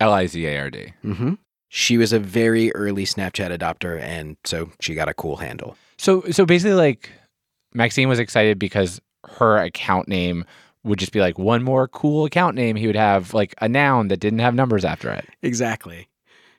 L 0.01 0.13
I 0.13 0.27
Z 0.27 0.45
A 0.47 0.59
R 0.59 0.71
D. 0.71 0.93
Mm-hmm. 1.05 1.35
She 1.69 1.99
was 1.99 2.13
a 2.13 2.19
very 2.19 2.73
early 2.75 3.05
Snapchat 3.05 3.57
adopter, 3.57 4.01
and 4.01 4.37
so 4.45 4.71
she 4.81 4.95
got 4.95 5.09
a 5.09 5.15
cool 5.15 5.37
handle. 5.37 5.77
So 5.99 6.23
so 6.31 6.45
basically 6.45 6.75
like 6.75 7.11
Maxime 7.73 8.09
was 8.09 8.19
excited 8.19 8.59
because 8.59 9.01
her 9.39 9.59
account 9.59 10.09
name 10.09 10.45
would 10.85 10.99
just 10.99 11.13
be 11.13 11.21
like 11.21 11.39
one 11.39 11.63
more 11.63 11.89
cool 11.89 12.25
account 12.25 12.55
name. 12.57 12.77
He 12.77 12.87
would 12.87 12.97
have 12.97 13.35
like 13.35 13.55
a 13.61 13.69
noun 13.69 14.09
that 14.09 14.21
didn't 14.21 14.41
have 14.41 14.55
numbers 14.55 14.85
after 14.85 15.11
it. 15.11 15.27
Exactly. 15.43 16.09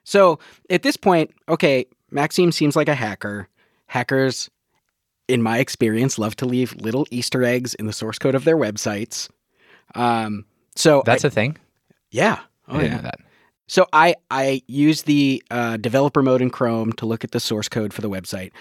So 0.06 0.40
at 0.70 0.82
this 0.84 0.96
point, 0.96 1.32
okay, 1.50 1.86
Maxime 2.12 2.54
seems 2.54 2.76
like 2.78 2.88
a 2.88 2.96
hacker. 2.96 3.50
Hackers, 3.88 4.50
in 5.28 5.42
my 5.42 5.58
experience, 5.58 6.18
love 6.18 6.36
to 6.38 6.46
leave 6.46 6.74
little 6.76 7.06
Easter 7.12 7.44
eggs 7.44 7.74
in 7.74 7.86
the 7.88 7.94
source 7.94 8.18
code 8.18 8.36
of 8.36 8.46
their 8.46 8.56
websites. 8.58 9.30
Um, 9.96 10.46
so 10.76 11.04
That's 11.06 11.26
I- 11.26 11.28
a 11.28 11.32
thing. 11.32 11.58
yeah. 12.12 12.40
I 12.68 12.72
Oh, 12.72 12.78
didn't 12.80 12.92
yeah. 12.92 12.96
know 12.98 13.02
that. 13.04 13.20
So 13.68 13.88
I 13.94 14.16
I 14.32 14.62
use 14.68 15.04
the 15.04 15.44
uh, 15.52 15.78
developer 15.78 16.22
mode 16.24 16.42
in 16.42 16.50
Chrome 16.52 16.94
to 16.94 17.06
look 17.06 17.24
at 17.24 17.32
the 17.32 17.40
source 17.40 17.68
code 17.68 17.94
for 17.94 18.02
the 18.02 18.10
website, 18.10 18.52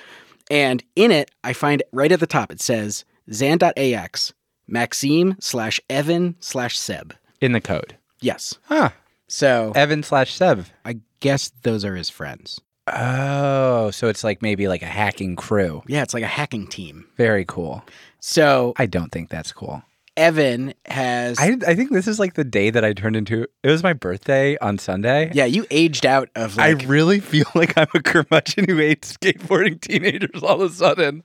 and 0.50 0.82
in 0.96 1.10
it 1.10 1.30
I 1.42 1.52
find 1.52 1.82
right 1.92 2.10
at 2.12 2.20
the 2.20 2.26
top 2.26 2.50
it 2.50 2.60
says 2.60 3.04
zan.ax 3.32 4.32
maxime 4.66 5.36
slash 5.40 5.78
evan 5.90 6.36
slash 6.40 6.78
seb. 6.78 7.14
In 7.42 7.52
the 7.52 7.60
code. 7.60 7.96
Yes. 8.20 8.54
Huh. 8.64 8.90
So 9.34 9.72
Evan 9.74 10.04
slash 10.04 10.32
Seb. 10.32 10.66
I 10.84 11.00
guess 11.18 11.50
those 11.62 11.84
are 11.84 11.96
his 11.96 12.08
friends. 12.08 12.60
Oh, 12.86 13.90
so 13.90 14.06
it's 14.06 14.22
like 14.22 14.42
maybe 14.42 14.68
like 14.68 14.82
a 14.82 14.86
hacking 14.86 15.34
crew. 15.34 15.82
Yeah, 15.88 16.04
it's 16.04 16.14
like 16.14 16.22
a 16.22 16.28
hacking 16.28 16.68
team. 16.68 17.08
Very 17.16 17.44
cool. 17.44 17.82
So 18.20 18.74
I 18.76 18.86
don't 18.86 19.10
think 19.10 19.30
that's 19.30 19.50
cool. 19.50 19.82
Evan 20.16 20.72
has 20.86 21.36
I, 21.40 21.56
I 21.66 21.74
think 21.74 21.90
this 21.90 22.06
is 22.06 22.20
like 22.20 22.34
the 22.34 22.44
day 22.44 22.70
that 22.70 22.84
I 22.84 22.92
turned 22.92 23.16
into. 23.16 23.48
It 23.64 23.70
was 23.70 23.82
my 23.82 23.92
birthday 23.92 24.56
on 24.58 24.78
Sunday. 24.78 25.32
yeah, 25.34 25.46
you 25.46 25.66
aged 25.68 26.06
out 26.06 26.28
of 26.36 26.56
like 26.56 26.84
I 26.84 26.84
really 26.84 27.18
feel 27.18 27.50
like 27.56 27.76
I'm 27.76 27.88
a 27.92 28.02
curmudgeon 28.02 28.66
who 28.68 28.76
hates 28.76 29.16
skateboarding 29.16 29.80
teenagers 29.80 30.44
all 30.44 30.62
of 30.62 30.70
a 30.70 30.72
sudden. 30.72 31.24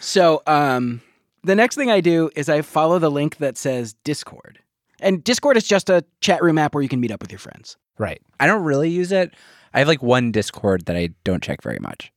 So, 0.00 0.42
um, 0.46 1.02
the 1.44 1.54
next 1.54 1.76
thing 1.76 1.90
I 1.90 2.00
do 2.00 2.30
is 2.34 2.48
I 2.48 2.62
follow 2.62 2.98
the 2.98 3.10
link 3.10 3.36
that 3.36 3.58
says 3.58 3.92
Discord. 4.04 4.60
And 5.02 5.22
Discord 5.22 5.56
is 5.56 5.66
just 5.66 5.90
a 5.90 6.04
chat 6.20 6.42
room 6.42 6.58
app 6.58 6.74
where 6.74 6.82
you 6.82 6.88
can 6.88 7.00
meet 7.00 7.10
up 7.10 7.20
with 7.20 7.30
your 7.30 7.38
friends. 7.38 7.76
Right. 7.98 8.22
I 8.40 8.46
don't 8.46 8.64
really 8.64 8.90
use 8.90 9.12
it. 9.12 9.34
I 9.74 9.80
have 9.80 9.88
like 9.88 10.02
one 10.02 10.32
Discord 10.32 10.86
that 10.86 10.96
I 10.96 11.10
don't 11.24 11.42
check 11.42 11.62
very 11.62 11.78
much. 11.80 12.12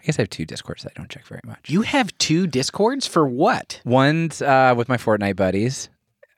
I 0.00 0.04
guess 0.04 0.18
I 0.18 0.22
have 0.22 0.30
two 0.30 0.46
Discords 0.46 0.82
that 0.82 0.92
I 0.96 0.98
don't 0.98 1.10
check 1.10 1.26
very 1.26 1.42
much. 1.44 1.68
You 1.68 1.82
have 1.82 2.16
two 2.18 2.46
Discords 2.46 3.06
for 3.06 3.26
what? 3.26 3.80
One's 3.84 4.40
uh, 4.40 4.74
with 4.76 4.88
my 4.88 4.96
Fortnite 4.96 5.36
buddies. 5.36 5.90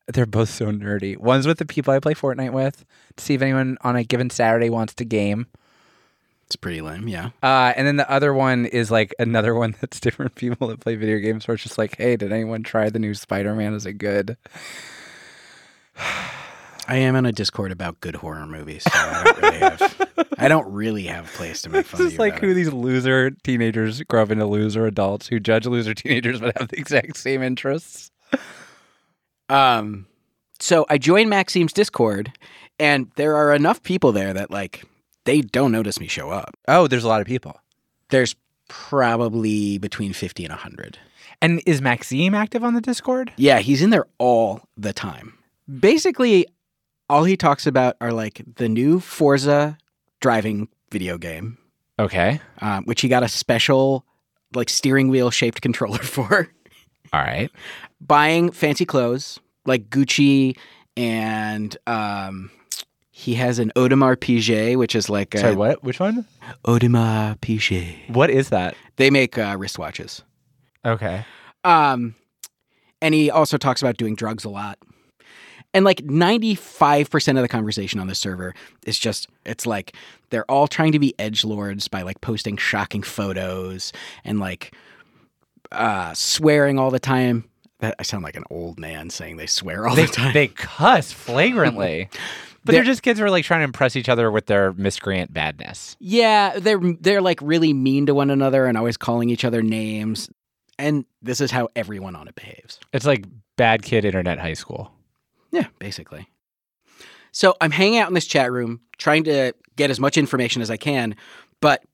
They're 0.08 0.26
both 0.26 0.50
so 0.50 0.66
nerdy. 0.66 1.16
One's 1.16 1.46
with 1.46 1.58
the 1.58 1.64
people 1.64 1.92
I 1.92 2.00
play 2.00 2.14
Fortnite 2.14 2.52
with 2.52 2.84
to 3.16 3.24
see 3.24 3.34
if 3.34 3.42
anyone 3.42 3.78
on 3.82 3.94
a 3.94 4.02
given 4.02 4.30
Saturday 4.30 4.68
wants 4.68 4.94
to 4.94 5.04
game. 5.04 5.46
It's 6.46 6.56
pretty 6.56 6.82
lame, 6.82 7.08
yeah. 7.08 7.30
Uh, 7.42 7.72
and 7.76 7.86
then 7.86 7.96
the 7.96 8.10
other 8.10 8.34
one 8.34 8.66
is 8.66 8.90
like 8.90 9.14
another 9.18 9.54
one 9.58 9.76
that's 9.80 10.00
different 10.00 10.34
people 10.34 10.68
that 10.68 10.80
play 10.80 10.96
video 10.96 11.18
games 11.18 11.46
where 11.46 11.54
it's 11.54 11.62
just 11.62 11.78
like, 11.78 11.96
hey, 11.96 12.16
did 12.16 12.32
anyone 12.32 12.62
try 12.62 12.90
the 12.90 12.98
new 12.98 13.14
Spider 13.14 13.54
Man? 13.54 13.74
Is 13.74 13.86
it 13.86 13.94
good? 13.94 14.36
I 16.88 16.96
am 16.96 17.14
in 17.16 17.26
a 17.26 17.32
Discord 17.32 17.70
about 17.72 18.00
good 18.00 18.16
horror 18.16 18.46
movies, 18.46 18.82
so 18.84 18.90
I 18.92 19.22
don't 19.24 19.42
really 19.42 19.58
have 19.58 20.26
I 20.38 20.48
don't 20.48 20.72
really 20.72 21.04
have 21.04 21.26
a 21.26 21.36
place 21.36 21.62
to 21.62 21.68
make 21.70 21.86
fun 21.86 21.98
This 21.98 22.06
of 22.06 22.12
is 22.12 22.12
you 22.14 22.18
like 22.18 22.38
who 22.40 22.50
it. 22.50 22.54
these 22.54 22.72
loser 22.72 23.30
teenagers 23.30 24.02
grow 24.02 24.22
up 24.22 24.30
into 24.30 24.46
loser 24.46 24.86
adults 24.86 25.28
who 25.28 25.38
judge 25.38 25.66
loser 25.66 25.94
teenagers 25.94 26.40
but 26.40 26.56
have 26.58 26.68
the 26.68 26.78
exact 26.78 27.16
same 27.16 27.42
interests. 27.42 28.10
Um 29.48 30.06
so 30.58 30.86
I 30.88 30.98
joined 30.98 31.30
Maxime's 31.30 31.72
Discord 31.72 32.32
and 32.78 33.10
there 33.16 33.36
are 33.36 33.54
enough 33.54 33.82
people 33.82 34.12
there 34.12 34.32
that 34.32 34.50
like 34.50 34.84
they 35.24 35.40
don't 35.40 35.72
notice 35.72 36.00
me 36.00 36.08
show 36.08 36.30
up. 36.30 36.54
Oh, 36.68 36.86
there's 36.88 37.04
a 37.04 37.08
lot 37.08 37.20
of 37.20 37.26
people. 37.26 37.60
There's 38.10 38.34
probably 38.68 39.78
between 39.78 40.12
50 40.12 40.44
and 40.44 40.50
100. 40.52 40.98
And 41.40 41.62
is 41.66 41.80
Maxime 41.82 42.34
active 42.34 42.64
on 42.64 42.74
the 42.74 42.80
Discord? 42.80 43.32
Yeah, 43.36 43.58
he's 43.58 43.82
in 43.82 43.90
there 43.90 44.06
all 44.18 44.62
the 44.76 44.92
time. 44.92 45.34
Basically, 45.80 46.46
all 47.08 47.24
he 47.24 47.36
talks 47.36 47.66
about 47.66 47.96
are 48.00 48.12
like 48.12 48.42
the 48.56 48.68
new 48.68 49.00
Forza 49.00 49.78
driving 50.20 50.68
video 50.90 51.18
game, 51.18 51.58
Okay. 51.98 52.40
um, 52.60 52.84
which 52.84 53.00
he 53.00 53.08
got 53.08 53.22
a 53.22 53.28
special 53.28 54.04
like 54.54 54.68
steering 54.68 55.08
wheel 55.08 55.30
shaped 55.30 55.60
controller 55.62 55.98
for. 56.02 56.48
All 57.12 57.20
right. 57.20 57.50
Buying 58.00 58.50
fancy 58.50 58.84
clothes 58.84 59.38
like 59.64 59.88
Gucci, 59.90 60.56
and 60.96 61.76
um, 61.86 62.50
he 63.10 63.34
has 63.34 63.58
an 63.58 63.70
Audemars 63.76 64.16
Piguet, 64.16 64.76
which 64.76 64.94
is 64.96 65.08
like 65.08 65.34
a 65.34 65.38
Sorry, 65.38 65.54
what? 65.54 65.84
Which 65.84 66.00
one? 66.00 66.26
Audemars 66.66 67.38
Piguet. 67.38 68.10
What 68.10 68.30
is 68.30 68.48
that? 68.50 68.74
They 68.96 69.10
make 69.10 69.38
uh, 69.38 69.56
wristwatches. 69.56 70.22
Okay. 70.84 71.24
Um, 71.64 72.14
and 73.00 73.14
he 73.14 73.30
also 73.30 73.56
talks 73.56 73.80
about 73.82 73.96
doing 73.96 74.16
drugs 74.16 74.44
a 74.44 74.48
lot. 74.50 74.78
And 75.74 75.84
like 75.84 75.98
95% 75.98 77.36
of 77.36 77.42
the 77.42 77.48
conversation 77.48 77.98
on 78.00 78.06
the 78.06 78.14
server 78.14 78.54
is 78.86 78.98
just, 78.98 79.28
it's 79.46 79.66
like 79.66 79.96
they're 80.30 80.50
all 80.50 80.68
trying 80.68 80.92
to 80.92 80.98
be 80.98 81.14
edge 81.18 81.44
lords 81.44 81.88
by 81.88 82.02
like 82.02 82.20
posting 82.20 82.56
shocking 82.56 83.02
photos 83.02 83.92
and 84.24 84.38
like 84.38 84.74
uh, 85.70 86.12
swearing 86.14 86.78
all 86.78 86.90
the 86.90 87.00
time. 87.00 87.44
That 87.80 87.96
I 87.98 88.02
sound 88.04 88.22
like 88.22 88.36
an 88.36 88.44
old 88.50 88.78
man 88.78 89.10
saying 89.10 89.38
they 89.38 89.46
swear 89.46 89.88
all 89.88 89.96
They, 89.96 90.06
the 90.06 90.12
time. 90.12 90.32
they 90.34 90.48
cuss 90.48 91.12
flagrantly. 91.12 92.08
But 92.64 92.74
they're, 92.74 92.82
They're- 92.82 92.92
just 92.92 93.02
kids 93.02 93.18
who 93.18 93.24
are 93.26 93.30
like 93.30 93.44
trying 93.44 93.58
to 93.58 93.64
impress 93.64 93.96
each 93.96 94.08
other 94.08 94.30
with 94.30 94.46
their 94.46 94.72
miscreant 94.74 95.32
badness. 95.34 95.96
yeah, 95.98 96.60
they're 96.60 96.78
they're 97.00 97.20
like 97.20 97.40
really 97.42 97.72
mean 97.72 98.06
to 98.06 98.14
one 98.14 98.30
another 98.30 98.66
and 98.66 98.78
always 98.78 98.96
calling 98.96 99.30
each 99.30 99.44
other 99.44 99.62
names. 99.62 100.30
And 100.78 101.04
this 101.22 101.40
is 101.40 101.50
how 101.50 101.70
everyone 101.74 102.14
on 102.14 102.28
it 102.28 102.36
behaves. 102.36 102.78
It's 102.92 103.04
like 103.04 103.24
bad 103.56 103.82
kid 103.82 104.04
internet 104.04 104.38
high 104.38 104.52
school. 104.52 104.92
Yeah, 105.52 105.66
basically. 105.78 106.28
So 107.30 107.54
I'm 107.60 107.70
hanging 107.70 107.98
out 107.98 108.08
in 108.08 108.14
this 108.14 108.26
chat 108.26 108.50
room 108.50 108.80
trying 108.98 109.24
to 109.24 109.52
get 109.76 109.90
as 109.90 110.00
much 110.00 110.18
information 110.18 110.60
as 110.62 110.70
I 110.70 110.76
can, 110.76 111.14
but 111.60 111.84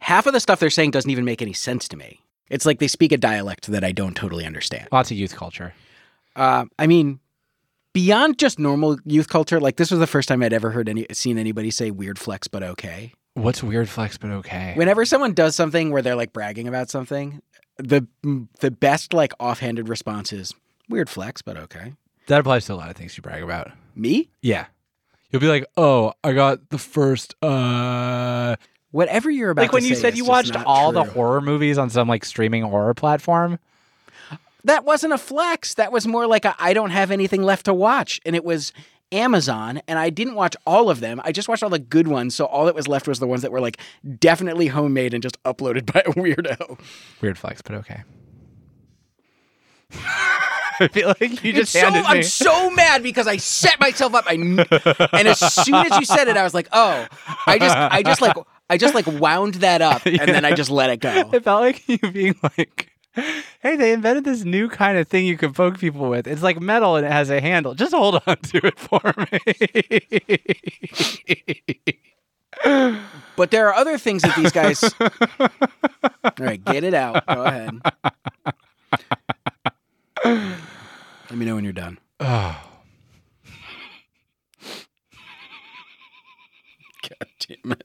half 0.00 0.26
of 0.26 0.32
the 0.32 0.40
stuff 0.40 0.60
they're 0.60 0.70
saying 0.70 0.90
doesn't 0.90 1.10
even 1.10 1.24
make 1.24 1.40
any 1.40 1.52
sense 1.52 1.88
to 1.88 1.96
me. 1.96 2.20
It's 2.50 2.66
like 2.66 2.78
they 2.78 2.88
speak 2.88 3.12
a 3.12 3.16
dialect 3.16 3.68
that 3.68 3.84
I 3.84 3.92
don't 3.92 4.14
totally 4.14 4.44
understand. 4.44 4.88
Lots 4.92 5.10
of 5.10 5.16
youth 5.16 5.34
culture. 5.34 5.72
Uh, 6.36 6.66
I 6.78 6.86
mean, 6.86 7.20
beyond 7.94 8.38
just 8.38 8.58
normal 8.58 8.98
youth 9.04 9.28
culture, 9.28 9.60
like 9.60 9.76
this 9.76 9.90
was 9.90 10.00
the 10.00 10.06
first 10.06 10.28
time 10.28 10.42
I'd 10.42 10.52
ever 10.52 10.70
heard 10.70 10.88
any 10.88 11.06
seen 11.12 11.38
anybody 11.38 11.70
say 11.70 11.90
weird 11.90 12.18
flex, 12.18 12.48
but 12.48 12.62
okay. 12.62 13.12
What's 13.34 13.62
weird 13.62 13.88
flex 13.88 14.18
but 14.18 14.30
okay? 14.30 14.74
Whenever 14.76 15.06
someone 15.06 15.32
does 15.32 15.56
something 15.56 15.90
where 15.90 16.02
they're 16.02 16.16
like 16.16 16.34
bragging 16.34 16.68
about 16.68 16.90
something, 16.90 17.40
the 17.78 18.06
the 18.60 18.70
best 18.70 19.14
like 19.14 19.32
offhanded 19.40 19.88
response 19.88 20.32
is 20.32 20.52
weird 20.88 21.08
flex, 21.08 21.40
but 21.40 21.56
okay. 21.56 21.94
That 22.26 22.40
applies 22.40 22.66
to 22.66 22.74
a 22.74 22.76
lot 22.76 22.90
of 22.90 22.96
things 22.96 23.16
you 23.16 23.22
brag 23.22 23.42
about. 23.42 23.70
Me? 23.94 24.28
Yeah. 24.40 24.66
You'll 25.30 25.40
be 25.40 25.48
like, 25.48 25.64
"Oh, 25.76 26.12
I 26.22 26.32
got 26.32 26.68
the 26.70 26.78
first 26.78 27.34
uh 27.42 28.56
Whatever 28.90 29.30
you're 29.30 29.50
about 29.50 29.62
to 29.62 29.66
do. 29.68 29.68
like 29.68 29.72
when 29.72 29.84
you 29.84 29.94
said 29.94 30.18
you 30.18 30.26
watched 30.26 30.52
not 30.52 30.66
all 30.66 30.92
the 30.92 31.04
horror 31.04 31.40
movies 31.40 31.78
on 31.78 31.88
some 31.88 32.08
like 32.08 32.26
streaming 32.26 32.62
horror 32.62 32.92
platform. 32.92 33.58
that 34.64 34.84
wasn't 34.84 35.14
a 35.14 35.18
flex. 35.18 35.74
That 35.74 35.90
was 35.92 36.06
more 36.06 36.26
like 36.26 36.44
a 36.44 36.54
I 36.58 36.74
don't 36.74 36.90
have 36.90 37.10
anything 37.10 37.42
left 37.42 37.64
to 37.64 37.74
watch. 37.74 38.20
And 38.26 38.36
it 38.36 38.44
was 38.44 38.72
Amazon, 39.10 39.80
and 39.88 39.98
I 39.98 40.10
didn't 40.10 40.34
watch 40.34 40.56
all 40.66 40.90
of 40.90 41.00
them. 41.00 41.20
I 41.24 41.32
just 41.32 41.48
watched 41.48 41.62
all 41.62 41.70
the 41.70 41.78
good 41.78 42.06
ones. 42.08 42.34
So 42.34 42.44
all 42.46 42.66
that 42.66 42.74
was 42.74 42.86
left 42.88 43.08
was 43.08 43.18
the 43.18 43.26
ones 43.26 43.40
that 43.42 43.50
were 43.52 43.60
like 43.60 43.78
definitely 44.18 44.66
homemade 44.68 45.14
and 45.14 45.22
just 45.22 45.42
uploaded 45.44 45.86
by 45.92 46.00
a 46.00 46.12
weirdo. 46.12 46.78
Weird 47.22 47.38
flex, 47.38 47.62
but 47.62 47.74
okay. 47.76 48.02
I 50.84 50.88
feel 50.88 51.08
like 51.08 51.44
you 51.44 51.52
just 51.52 51.74
It's 51.74 51.80
so, 51.80 51.88
I'm 51.88 52.22
so 52.22 52.70
mad 52.70 53.02
because 53.02 53.26
I 53.26 53.36
set 53.36 53.78
myself 53.80 54.14
up. 54.14 54.24
I 54.26 54.34
and 54.34 55.28
as 55.28 55.38
soon 55.38 55.74
as 55.74 55.98
you 55.98 56.04
said 56.04 56.28
it, 56.28 56.36
I 56.36 56.42
was 56.42 56.54
like, 56.54 56.68
oh, 56.72 57.06
I 57.46 57.58
just, 57.58 57.76
I 57.76 58.02
just 58.02 58.20
like, 58.20 58.36
I 58.68 58.76
just 58.78 58.94
like 58.94 59.06
wound 59.06 59.54
that 59.56 59.82
up, 59.82 60.06
and 60.06 60.18
then 60.18 60.44
I 60.44 60.54
just 60.54 60.70
let 60.70 60.90
it 60.90 61.00
go. 61.00 61.30
It 61.32 61.44
felt 61.44 61.60
like 61.60 61.86
you 61.88 61.98
being 61.98 62.34
like, 62.42 62.90
"Hey, 63.60 63.76
they 63.76 63.92
invented 63.92 64.24
this 64.24 64.44
new 64.44 64.68
kind 64.68 64.96
of 64.98 65.08
thing 65.08 65.26
you 65.26 65.36
can 65.36 65.52
poke 65.52 65.78
people 65.78 66.08
with. 66.08 66.26
It's 66.26 66.42
like 66.42 66.60
metal 66.60 66.96
and 66.96 67.06
it 67.06 67.12
has 67.12 67.28
a 67.30 67.40
handle. 67.40 67.74
Just 67.74 67.92
hold 67.92 68.22
on 68.26 68.36
to 68.36 68.66
it 68.66 68.78
for 68.78 69.14
me." 72.64 72.98
But 73.36 73.50
there 73.50 73.68
are 73.68 73.74
other 73.74 73.98
things 73.98 74.22
that 74.22 74.36
these 74.36 74.52
guys. 74.52 74.82
all 76.24 76.32
right, 76.38 76.62
get 76.64 76.84
it 76.84 76.94
out. 76.94 77.26
Go 77.26 77.44
ahead. 80.24 80.62
Let 81.32 81.38
me 81.38 81.46
know 81.46 81.54
when 81.54 81.64
you're 81.64 81.72
done. 81.72 81.98
oh, 82.20 82.62
God 87.08 87.28
damn 87.38 87.72
it. 87.72 87.84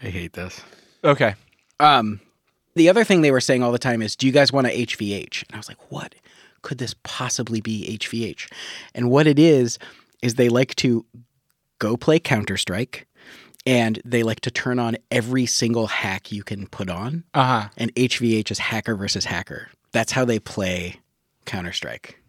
I 0.00 0.06
hate 0.06 0.34
this. 0.34 0.60
okay. 1.02 1.34
Um, 1.80 2.20
the 2.76 2.88
other 2.88 3.02
thing 3.02 3.22
they 3.22 3.32
were 3.32 3.40
saying 3.40 3.64
all 3.64 3.72
the 3.72 3.78
time 3.80 4.02
is, 4.02 4.14
"Do 4.14 4.28
you 4.28 4.32
guys 4.32 4.52
want 4.52 4.68
a 4.68 4.70
HVH?" 4.70 5.42
And 5.48 5.54
I 5.54 5.56
was 5.56 5.66
like, 5.66 5.90
"What 5.90 6.14
could 6.62 6.78
this 6.78 6.94
possibly 7.02 7.60
be 7.60 7.88
HVH?" 7.98 8.48
And 8.94 9.10
what 9.10 9.26
it 9.26 9.40
is 9.40 9.76
is 10.22 10.36
they 10.36 10.48
like 10.48 10.76
to 10.76 11.04
go 11.80 11.96
play 11.96 12.20
Counter 12.20 12.56
Strike, 12.56 13.08
and 13.66 14.00
they 14.04 14.22
like 14.22 14.38
to 14.42 14.52
turn 14.52 14.78
on 14.78 14.96
every 15.10 15.46
single 15.46 15.88
hack 15.88 16.30
you 16.30 16.44
can 16.44 16.68
put 16.68 16.88
on. 16.88 17.24
Uh 17.34 17.62
huh. 17.62 17.68
And 17.76 17.92
HVH 17.96 18.52
is 18.52 18.60
hacker 18.60 18.94
versus 18.94 19.24
hacker. 19.24 19.70
That's 19.90 20.12
how 20.12 20.24
they 20.24 20.38
play 20.38 21.00
Counter 21.46 21.72
Strike. 21.72 22.20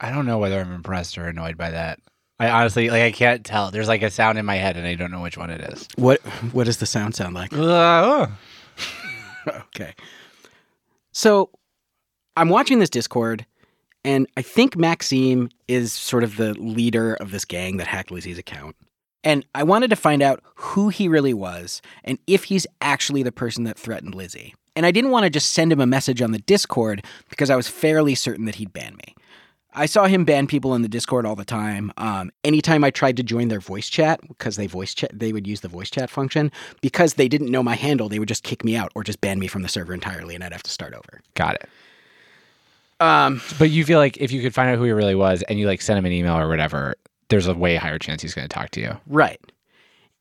I 0.00 0.10
don't 0.10 0.26
know 0.26 0.38
whether 0.38 0.60
I'm 0.60 0.72
impressed 0.72 1.18
or 1.18 1.26
annoyed 1.26 1.56
by 1.56 1.70
that. 1.70 2.00
I 2.38 2.48
honestly 2.48 2.88
like 2.88 3.02
I 3.02 3.12
can't 3.12 3.44
tell. 3.44 3.70
There's 3.70 3.88
like 3.88 4.02
a 4.02 4.10
sound 4.10 4.38
in 4.38 4.46
my 4.46 4.56
head 4.56 4.78
and 4.78 4.86
I 4.86 4.94
don't 4.94 5.10
know 5.10 5.20
which 5.20 5.36
one 5.36 5.50
it 5.50 5.60
is. 5.60 5.86
What 5.96 6.20
what 6.52 6.64
does 6.64 6.78
the 6.78 6.86
sound 6.86 7.14
sound 7.14 7.34
like? 7.34 7.52
Uh, 9.46 9.54
okay. 9.68 9.94
So 11.12 11.50
I'm 12.36 12.50
watching 12.50 12.78
this 12.78 12.90
Discord, 12.90 13.46
and 14.04 14.26
I 14.36 14.42
think 14.42 14.76
Maxime 14.76 15.48
is 15.66 15.92
sort 15.92 16.24
of 16.24 16.36
the 16.36 16.52
leader 16.54 17.14
of 17.14 17.30
this 17.30 17.44
gang 17.44 17.78
that 17.78 17.86
hacked 17.86 18.10
Lizzie's 18.10 18.38
account. 18.38 18.76
And 19.24 19.44
I 19.54 19.62
wanted 19.62 19.90
to 19.90 19.96
find 19.96 20.22
out 20.22 20.42
who 20.54 20.88
he 20.88 21.08
really 21.08 21.34
was 21.34 21.82
and 22.04 22.18
if 22.26 22.44
he's 22.44 22.66
actually 22.80 23.22
the 23.22 23.32
person 23.32 23.64
that 23.64 23.78
threatened 23.78 24.14
Lizzie. 24.14 24.54
And 24.76 24.86
I 24.86 24.90
didn't 24.90 25.10
want 25.10 25.24
to 25.24 25.30
just 25.30 25.52
send 25.52 25.72
him 25.72 25.80
a 25.80 25.86
message 25.86 26.22
on 26.22 26.32
the 26.32 26.38
Discord 26.38 27.04
because 27.28 27.50
I 27.50 27.56
was 27.56 27.68
fairly 27.68 28.14
certain 28.14 28.46
that 28.46 28.54
he'd 28.54 28.72
ban 28.72 28.96
me. 28.96 29.14
I 29.72 29.86
saw 29.86 30.06
him 30.06 30.24
ban 30.24 30.46
people 30.46 30.74
in 30.74 30.82
the 30.82 30.88
Discord 30.88 31.24
all 31.24 31.36
the 31.36 31.44
time. 31.44 31.92
Um, 31.96 32.30
anytime 32.44 32.82
I 32.82 32.90
tried 32.90 33.16
to 33.18 33.22
join 33.22 33.48
their 33.48 33.60
voice 33.60 33.88
chat, 33.88 34.20
because 34.26 34.56
they 34.56 34.66
voice 34.66 34.94
chat, 34.94 35.10
they 35.12 35.32
would 35.32 35.46
use 35.46 35.60
the 35.60 35.68
voice 35.68 35.90
chat 35.90 36.10
function. 36.10 36.50
Because 36.80 37.14
they 37.14 37.28
didn't 37.28 37.50
know 37.50 37.62
my 37.62 37.76
handle, 37.76 38.08
they 38.08 38.18
would 38.18 38.28
just 38.28 38.42
kick 38.42 38.64
me 38.64 38.76
out 38.76 38.90
or 38.94 39.04
just 39.04 39.20
ban 39.20 39.38
me 39.38 39.46
from 39.46 39.62
the 39.62 39.68
server 39.68 39.94
entirely, 39.94 40.34
and 40.34 40.42
I'd 40.42 40.52
have 40.52 40.62
to 40.64 40.70
start 40.70 40.94
over. 40.94 41.20
got 41.34 41.54
it. 41.54 41.68
Um, 43.00 43.40
But 43.58 43.70
you 43.70 43.84
feel 43.84 43.98
like 43.98 44.18
if 44.18 44.30
you 44.30 44.42
could 44.42 44.54
find 44.54 44.68
out 44.70 44.76
who 44.76 44.84
he 44.84 44.90
really 44.90 45.14
was 45.14 45.42
and 45.42 45.58
you 45.58 45.66
like 45.66 45.80
send 45.80 45.98
him 45.98 46.04
an 46.04 46.12
email 46.12 46.36
or 46.36 46.48
whatever, 46.48 46.96
there's 47.28 47.46
a 47.46 47.54
way 47.54 47.76
higher 47.76 47.98
chance 47.98 48.20
he's 48.22 48.34
going 48.34 48.46
to 48.46 48.54
talk 48.54 48.70
to 48.70 48.80
you. 48.80 48.96
right. 49.06 49.40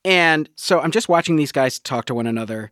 And 0.06 0.48
so 0.56 0.80
I'm 0.80 0.92
just 0.92 1.10
watching 1.10 1.36
these 1.36 1.52
guys 1.52 1.78
talk 1.78 2.06
to 2.06 2.16
one 2.16 2.26
another, 2.26 2.72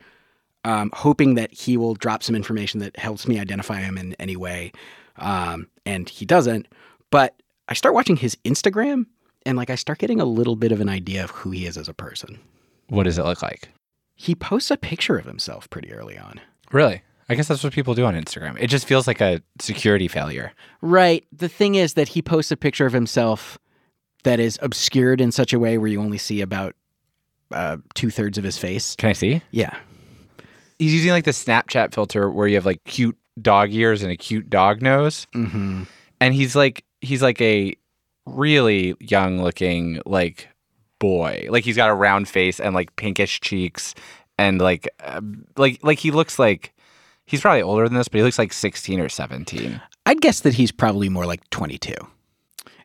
um, 0.63 0.91
hoping 0.95 1.35
that 1.35 1.53
he 1.53 1.75
will 1.75 1.93
drop 1.93 2.23
some 2.23 2.35
information 2.35 2.79
that 2.79 2.97
helps 2.97 3.27
me 3.27 3.37
identify 3.37 3.81
him 3.81 3.97
in 3.97 4.15
any 4.17 4.37
way. 4.37 4.71
Um, 5.17 5.67
and 5.85 6.07
he 6.07 6.25
doesn't. 6.25 6.67
But 7.09 7.41
I 7.67 7.73
start 7.73 7.95
watching 7.95 8.17
his 8.17 8.35
Instagram, 8.45 9.05
and 9.45 9.57
like 9.57 9.69
I 9.69 9.75
start 9.75 9.99
getting 9.99 10.19
a 10.19 10.25
little 10.25 10.55
bit 10.55 10.71
of 10.71 10.81
an 10.81 10.89
idea 10.89 11.23
of 11.23 11.31
who 11.31 11.51
he 11.51 11.65
is 11.65 11.77
as 11.77 11.87
a 11.87 11.93
person. 11.93 12.39
What 12.89 13.03
does 13.03 13.17
it 13.17 13.25
look 13.25 13.41
like? 13.41 13.69
He 14.15 14.35
posts 14.35 14.71
a 14.71 14.77
picture 14.77 15.17
of 15.17 15.25
himself 15.25 15.69
pretty 15.69 15.93
early 15.93 16.17
on. 16.17 16.39
Really? 16.71 17.01
I 17.29 17.35
guess 17.35 17.47
that's 17.47 17.63
what 17.63 17.73
people 17.73 17.93
do 17.93 18.05
on 18.05 18.15
Instagram. 18.15 18.57
It 18.59 18.67
just 18.67 18.87
feels 18.87 19.05
like 19.05 19.21
a 19.21 19.41
security 19.59 20.07
failure. 20.07 20.53
Right. 20.81 21.25
The 21.31 21.49
thing 21.49 21.75
is 21.75 21.93
that 21.95 22.09
he 22.09 22.21
posts 22.21 22.51
a 22.51 22.57
picture 22.57 22.85
of 22.85 22.93
himself 22.93 23.57
that 24.23 24.39
is 24.39 24.57
obscured 24.61 25.19
in 25.21 25.31
such 25.31 25.53
a 25.53 25.59
way 25.59 25.77
where 25.77 25.89
you 25.89 26.01
only 26.01 26.17
see 26.17 26.41
about 26.41 26.75
uh, 27.51 27.77
two 27.95 28.09
thirds 28.09 28.37
of 28.37 28.43
his 28.43 28.57
face. 28.57 28.95
Can 28.95 29.09
I 29.09 29.13
see? 29.13 29.41
Yeah. 29.51 29.75
He's 30.79 30.93
using 30.93 31.11
like 31.11 31.25
the 31.25 31.31
Snapchat 31.31 31.93
filter 31.93 32.29
where 32.29 32.47
you 32.47 32.55
have 32.55 32.65
like 32.65 32.83
cute 32.85 33.17
dog 33.41 33.73
ears 33.73 34.03
and 34.03 34.11
a 34.11 34.17
cute 34.17 34.49
dog 34.49 34.81
nose. 34.81 35.27
Mm-hmm. 35.35 35.83
and 36.21 36.33
he's 36.33 36.55
like 36.55 36.83
he's 37.01 37.21
like 37.21 37.41
a 37.41 37.75
really 38.25 38.95
young 38.99 39.41
looking 39.41 40.01
like 40.05 40.49
boy 40.99 41.47
like 41.49 41.63
he's 41.63 41.75
got 41.77 41.89
a 41.89 41.93
round 41.93 42.27
face 42.27 42.59
and 42.59 42.73
like 42.73 42.95
pinkish 42.95 43.39
cheeks 43.39 43.93
and 44.37 44.59
like 44.59 44.89
uh, 45.03 45.21
like 45.55 45.79
like 45.83 45.99
he 45.99 46.11
looks 46.11 46.39
like 46.39 46.73
he's 47.25 47.39
probably 47.39 47.61
older 47.61 47.87
than 47.87 47.95
this 47.97 48.07
but 48.07 48.17
he 48.17 48.23
looks 48.23 48.39
like 48.39 48.51
16 48.51 48.99
or 48.99 49.07
17 49.07 49.79
I'd 50.07 50.21
guess 50.21 50.39
that 50.39 50.53
he's 50.53 50.71
probably 50.71 51.09
more 51.09 51.25
like 51.25 51.47
22. 51.49 51.93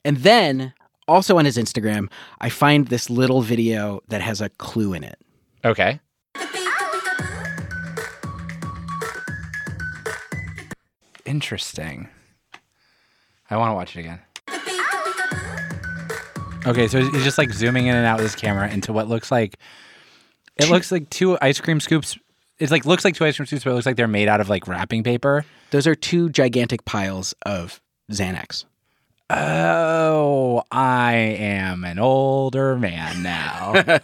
And 0.04 0.16
then 0.18 0.74
also 1.06 1.38
on 1.38 1.44
his 1.44 1.56
Instagram, 1.56 2.10
I 2.40 2.48
find 2.48 2.88
this 2.88 3.08
little 3.08 3.42
video 3.42 4.00
that 4.08 4.20
has 4.20 4.40
a 4.40 4.48
clue 4.48 4.92
in 4.92 5.04
it. 5.04 5.18
okay 5.64 6.00
interesting 11.24 12.08
i 13.50 13.56
want 13.56 13.70
to 13.70 13.74
watch 13.74 13.96
it 13.96 14.00
again 14.00 14.20
okay 16.66 16.88
so 16.88 17.00
he's 17.02 17.24
just 17.24 17.38
like 17.38 17.50
zooming 17.52 17.86
in 17.86 17.94
and 17.94 18.06
out 18.06 18.18
with 18.18 18.26
his 18.26 18.36
camera 18.36 18.68
into 18.68 18.92
what 18.92 19.08
looks 19.08 19.30
like 19.30 19.56
it 20.56 20.68
looks 20.68 20.92
like 20.92 21.08
two 21.10 21.38
ice 21.40 21.60
cream 21.60 21.80
scoops 21.80 22.16
it's 22.58 22.70
like 22.70 22.84
looks 22.86 23.04
like 23.04 23.14
two 23.14 23.24
ice 23.24 23.36
cream 23.36 23.46
scoops 23.46 23.64
but 23.64 23.70
it 23.70 23.74
looks 23.74 23.86
like 23.86 23.96
they're 23.96 24.06
made 24.06 24.28
out 24.28 24.40
of 24.40 24.48
like 24.48 24.68
wrapping 24.68 25.02
paper 25.02 25.44
Those 25.70 25.86
are 25.86 25.94
two 25.94 26.28
gigantic 26.28 26.84
piles 26.84 27.34
of 27.46 27.80
Xanax. 28.10 28.66
Oh, 29.30 30.62
I 30.70 31.14
am 31.14 31.82
an 31.84 31.98
older 31.98 32.76
man 32.76 33.22
now. 33.22 33.72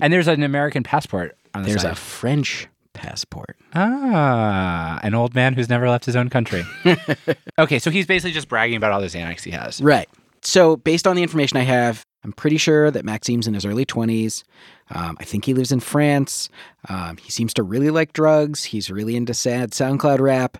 and 0.00 0.12
there's 0.12 0.26
an 0.26 0.42
American 0.42 0.82
passport 0.82 1.36
on 1.54 1.62
the 1.62 1.68
There's 1.68 1.82
side. 1.82 1.92
a 1.92 1.94
French 1.94 2.66
passport. 2.94 3.56
ah, 3.74 4.98
an 5.02 5.14
old 5.14 5.34
man 5.34 5.52
who's 5.54 5.68
never 5.68 5.88
left 5.88 6.06
his 6.06 6.16
own 6.16 6.30
country. 6.30 6.64
okay, 7.58 7.78
so 7.78 7.90
he's 7.90 8.06
basically 8.06 8.32
just 8.32 8.48
bragging 8.48 8.76
about 8.76 8.92
all 8.92 9.00
the 9.00 9.06
Xanax 9.06 9.42
he 9.42 9.50
has. 9.50 9.80
Right. 9.82 10.08
So, 10.42 10.76
based 10.76 11.06
on 11.06 11.16
the 11.16 11.22
information 11.22 11.56
I 11.56 11.62
have, 11.62 12.04
I'm 12.22 12.32
pretty 12.32 12.56
sure 12.56 12.90
that 12.90 13.04
Maxime's 13.04 13.46
in 13.46 13.54
his 13.54 13.64
early 13.64 13.84
20s. 13.84 14.44
Um, 14.90 15.16
I 15.20 15.24
think 15.24 15.44
he 15.44 15.54
lives 15.54 15.72
in 15.72 15.80
France. 15.80 16.48
Um, 16.88 17.16
he 17.16 17.30
seems 17.30 17.54
to 17.54 17.62
really 17.62 17.90
like 17.90 18.12
drugs. 18.12 18.64
He's 18.64 18.90
really 18.90 19.16
into 19.16 19.34
sad 19.34 19.70
SoundCloud 19.70 20.20
rap. 20.20 20.58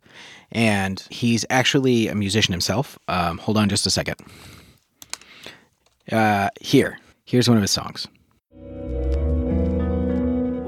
And 0.53 1.07
he's 1.11 1.45
actually 1.51 2.09
a 2.09 2.15
musician 2.15 2.53
himself. 2.53 2.99
Um, 3.09 3.39
hold 3.39 3.57
on 3.57 3.69
just 3.69 3.87
a 3.87 3.91
second. 3.91 4.17
Uh, 6.11 6.49
here. 6.61 6.99
Here's 7.25 7.49
one 7.49 7.57
of 7.57 7.63
his 7.63 7.71
songs. 7.71 8.07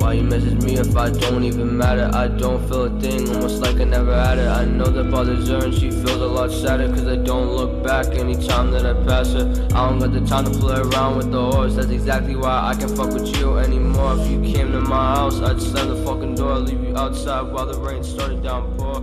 Why 0.06 0.12
you 0.12 0.22
message 0.22 0.62
me 0.62 0.78
if 0.78 0.96
I 0.96 1.10
don't 1.10 1.42
even 1.42 1.76
matter? 1.76 2.08
I 2.14 2.28
don't 2.28 2.64
feel 2.68 2.84
a 2.84 3.00
thing, 3.00 3.28
almost 3.28 3.60
like 3.60 3.80
I 3.80 3.82
never 3.82 4.14
had 4.14 4.38
it. 4.38 4.46
I 4.46 4.64
know 4.64 4.84
that 4.84 5.10
bothers 5.10 5.48
her 5.48 5.64
and 5.64 5.74
she 5.74 5.90
feels 5.90 6.22
a 6.22 6.28
lot 6.28 6.52
sadder 6.52 6.86
Cause 6.90 7.08
I 7.08 7.16
don't 7.16 7.48
look 7.48 7.82
back 7.82 8.14
anytime 8.14 8.70
that 8.70 8.86
I 8.86 8.94
pass 9.04 9.32
her 9.32 9.50
I 9.74 9.90
don't 9.90 9.98
got 9.98 10.12
the 10.12 10.20
time 10.20 10.44
to 10.44 10.56
play 10.60 10.78
around 10.78 11.16
with 11.16 11.32
the 11.32 11.42
horse 11.50 11.74
That's 11.74 11.90
exactly 11.90 12.36
why 12.36 12.68
I 12.68 12.76
can't 12.76 12.96
fuck 12.96 13.12
with 13.14 13.36
you 13.36 13.58
anymore 13.58 14.16
If 14.20 14.30
you 14.30 14.54
came 14.54 14.70
to 14.70 14.80
my 14.80 15.16
house, 15.16 15.40
I'd 15.40 15.60
slam 15.60 15.88
the 15.88 15.96
fucking 16.04 16.36
door 16.36 16.60
Leave 16.60 16.84
you 16.84 16.96
outside 16.96 17.52
while 17.52 17.66
the 17.66 17.76
rain 17.80 18.04
started 18.04 18.44
downpour 18.44 19.00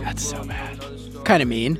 That's 0.00 0.28
so 0.28 0.42
bad. 0.42 0.84
Kind 1.22 1.40
of 1.40 1.48
mean. 1.48 1.78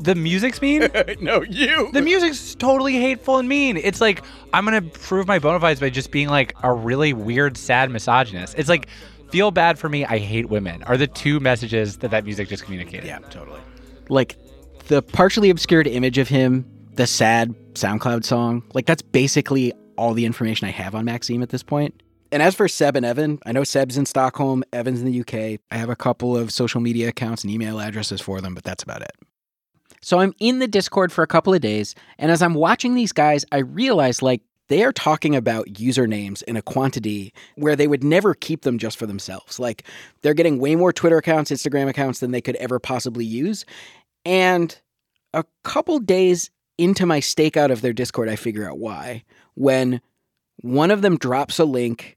The 0.00 0.14
music's 0.14 0.60
mean? 0.60 0.88
no, 1.20 1.42
you. 1.42 1.90
the 1.92 2.02
music's 2.02 2.54
totally 2.54 2.94
hateful 2.94 3.38
and 3.38 3.48
mean. 3.48 3.76
It's 3.76 4.00
like 4.00 4.22
I'm 4.52 4.64
gonna 4.64 4.82
prove 4.82 5.26
my 5.26 5.38
bona 5.38 5.60
fides 5.60 5.80
by 5.80 5.90
just 5.90 6.10
being 6.10 6.28
like 6.28 6.54
a 6.62 6.72
really 6.72 7.12
weird, 7.12 7.56
sad 7.56 7.90
misogynist. 7.90 8.54
It's 8.58 8.68
like 8.68 8.88
feel 9.30 9.50
bad 9.50 9.78
for 9.78 9.88
me. 9.88 10.04
I 10.04 10.18
hate 10.18 10.48
women. 10.48 10.82
Are 10.84 10.96
the 10.96 11.06
two 11.06 11.40
messages 11.40 11.98
that 11.98 12.10
that 12.10 12.24
music 12.24 12.48
just 12.48 12.64
communicated? 12.64 13.06
Yeah, 13.06 13.18
totally. 13.18 13.60
Like 14.08 14.36
the 14.88 15.02
partially 15.02 15.50
obscured 15.50 15.86
image 15.86 16.18
of 16.18 16.28
him, 16.28 16.64
the 16.94 17.06
sad 17.06 17.54
SoundCloud 17.74 18.24
song, 18.24 18.62
like 18.72 18.86
that's 18.86 19.02
basically 19.02 19.72
all 19.96 20.14
the 20.14 20.24
information 20.24 20.66
I 20.68 20.70
have 20.72 20.94
on 20.94 21.04
Maxime 21.04 21.42
at 21.42 21.50
this 21.50 21.62
point. 21.62 22.02
And 22.32 22.42
as 22.42 22.54
for 22.54 22.66
Seb 22.66 22.96
and 22.96 23.06
Evan, 23.06 23.38
I 23.46 23.52
know 23.52 23.62
Seb's 23.62 23.96
in 23.96 24.04
Stockholm, 24.04 24.64
Evan's 24.72 25.00
in 25.00 25.06
the 25.06 25.20
UK. 25.20 25.60
I 25.70 25.76
have 25.76 25.88
a 25.88 25.96
couple 25.96 26.36
of 26.36 26.52
social 26.52 26.80
media 26.80 27.08
accounts 27.08 27.44
and 27.44 27.52
email 27.52 27.80
addresses 27.80 28.20
for 28.20 28.40
them, 28.40 28.54
but 28.54 28.64
that's 28.64 28.82
about 28.82 29.02
it. 29.02 29.12
So 30.06 30.20
I'm 30.20 30.34
in 30.38 30.60
the 30.60 30.68
Discord 30.68 31.10
for 31.10 31.24
a 31.24 31.26
couple 31.26 31.52
of 31.52 31.60
days, 31.60 31.96
and 32.16 32.30
as 32.30 32.40
I'm 32.40 32.54
watching 32.54 32.94
these 32.94 33.10
guys, 33.10 33.44
I 33.50 33.58
realize 33.58 34.22
like 34.22 34.40
they 34.68 34.84
are 34.84 34.92
talking 34.92 35.34
about 35.34 35.66
usernames 35.66 36.44
in 36.44 36.56
a 36.56 36.62
quantity 36.62 37.34
where 37.56 37.74
they 37.74 37.88
would 37.88 38.04
never 38.04 38.32
keep 38.32 38.62
them 38.62 38.78
just 38.78 38.98
for 38.98 39.06
themselves. 39.06 39.58
Like 39.58 39.82
they're 40.22 40.32
getting 40.32 40.60
way 40.60 40.76
more 40.76 40.92
Twitter 40.92 41.16
accounts, 41.16 41.50
Instagram 41.50 41.88
accounts 41.88 42.20
than 42.20 42.30
they 42.30 42.40
could 42.40 42.54
ever 42.54 42.78
possibly 42.78 43.24
use. 43.24 43.64
And 44.24 44.80
a 45.34 45.44
couple 45.64 45.98
days 45.98 46.52
into 46.78 47.04
my 47.04 47.18
stakeout 47.18 47.72
of 47.72 47.80
their 47.80 47.92
Discord, 47.92 48.28
I 48.28 48.36
figure 48.36 48.70
out 48.70 48.78
why. 48.78 49.24
When 49.54 50.00
one 50.58 50.92
of 50.92 51.02
them 51.02 51.16
drops 51.16 51.58
a 51.58 51.64
link 51.64 52.16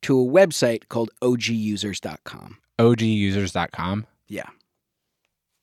to 0.00 0.18
a 0.18 0.24
website 0.24 0.88
called 0.88 1.10
ogusers.com. 1.20 2.56
OGusers.com. 2.78 4.06
Yeah. 4.26 4.48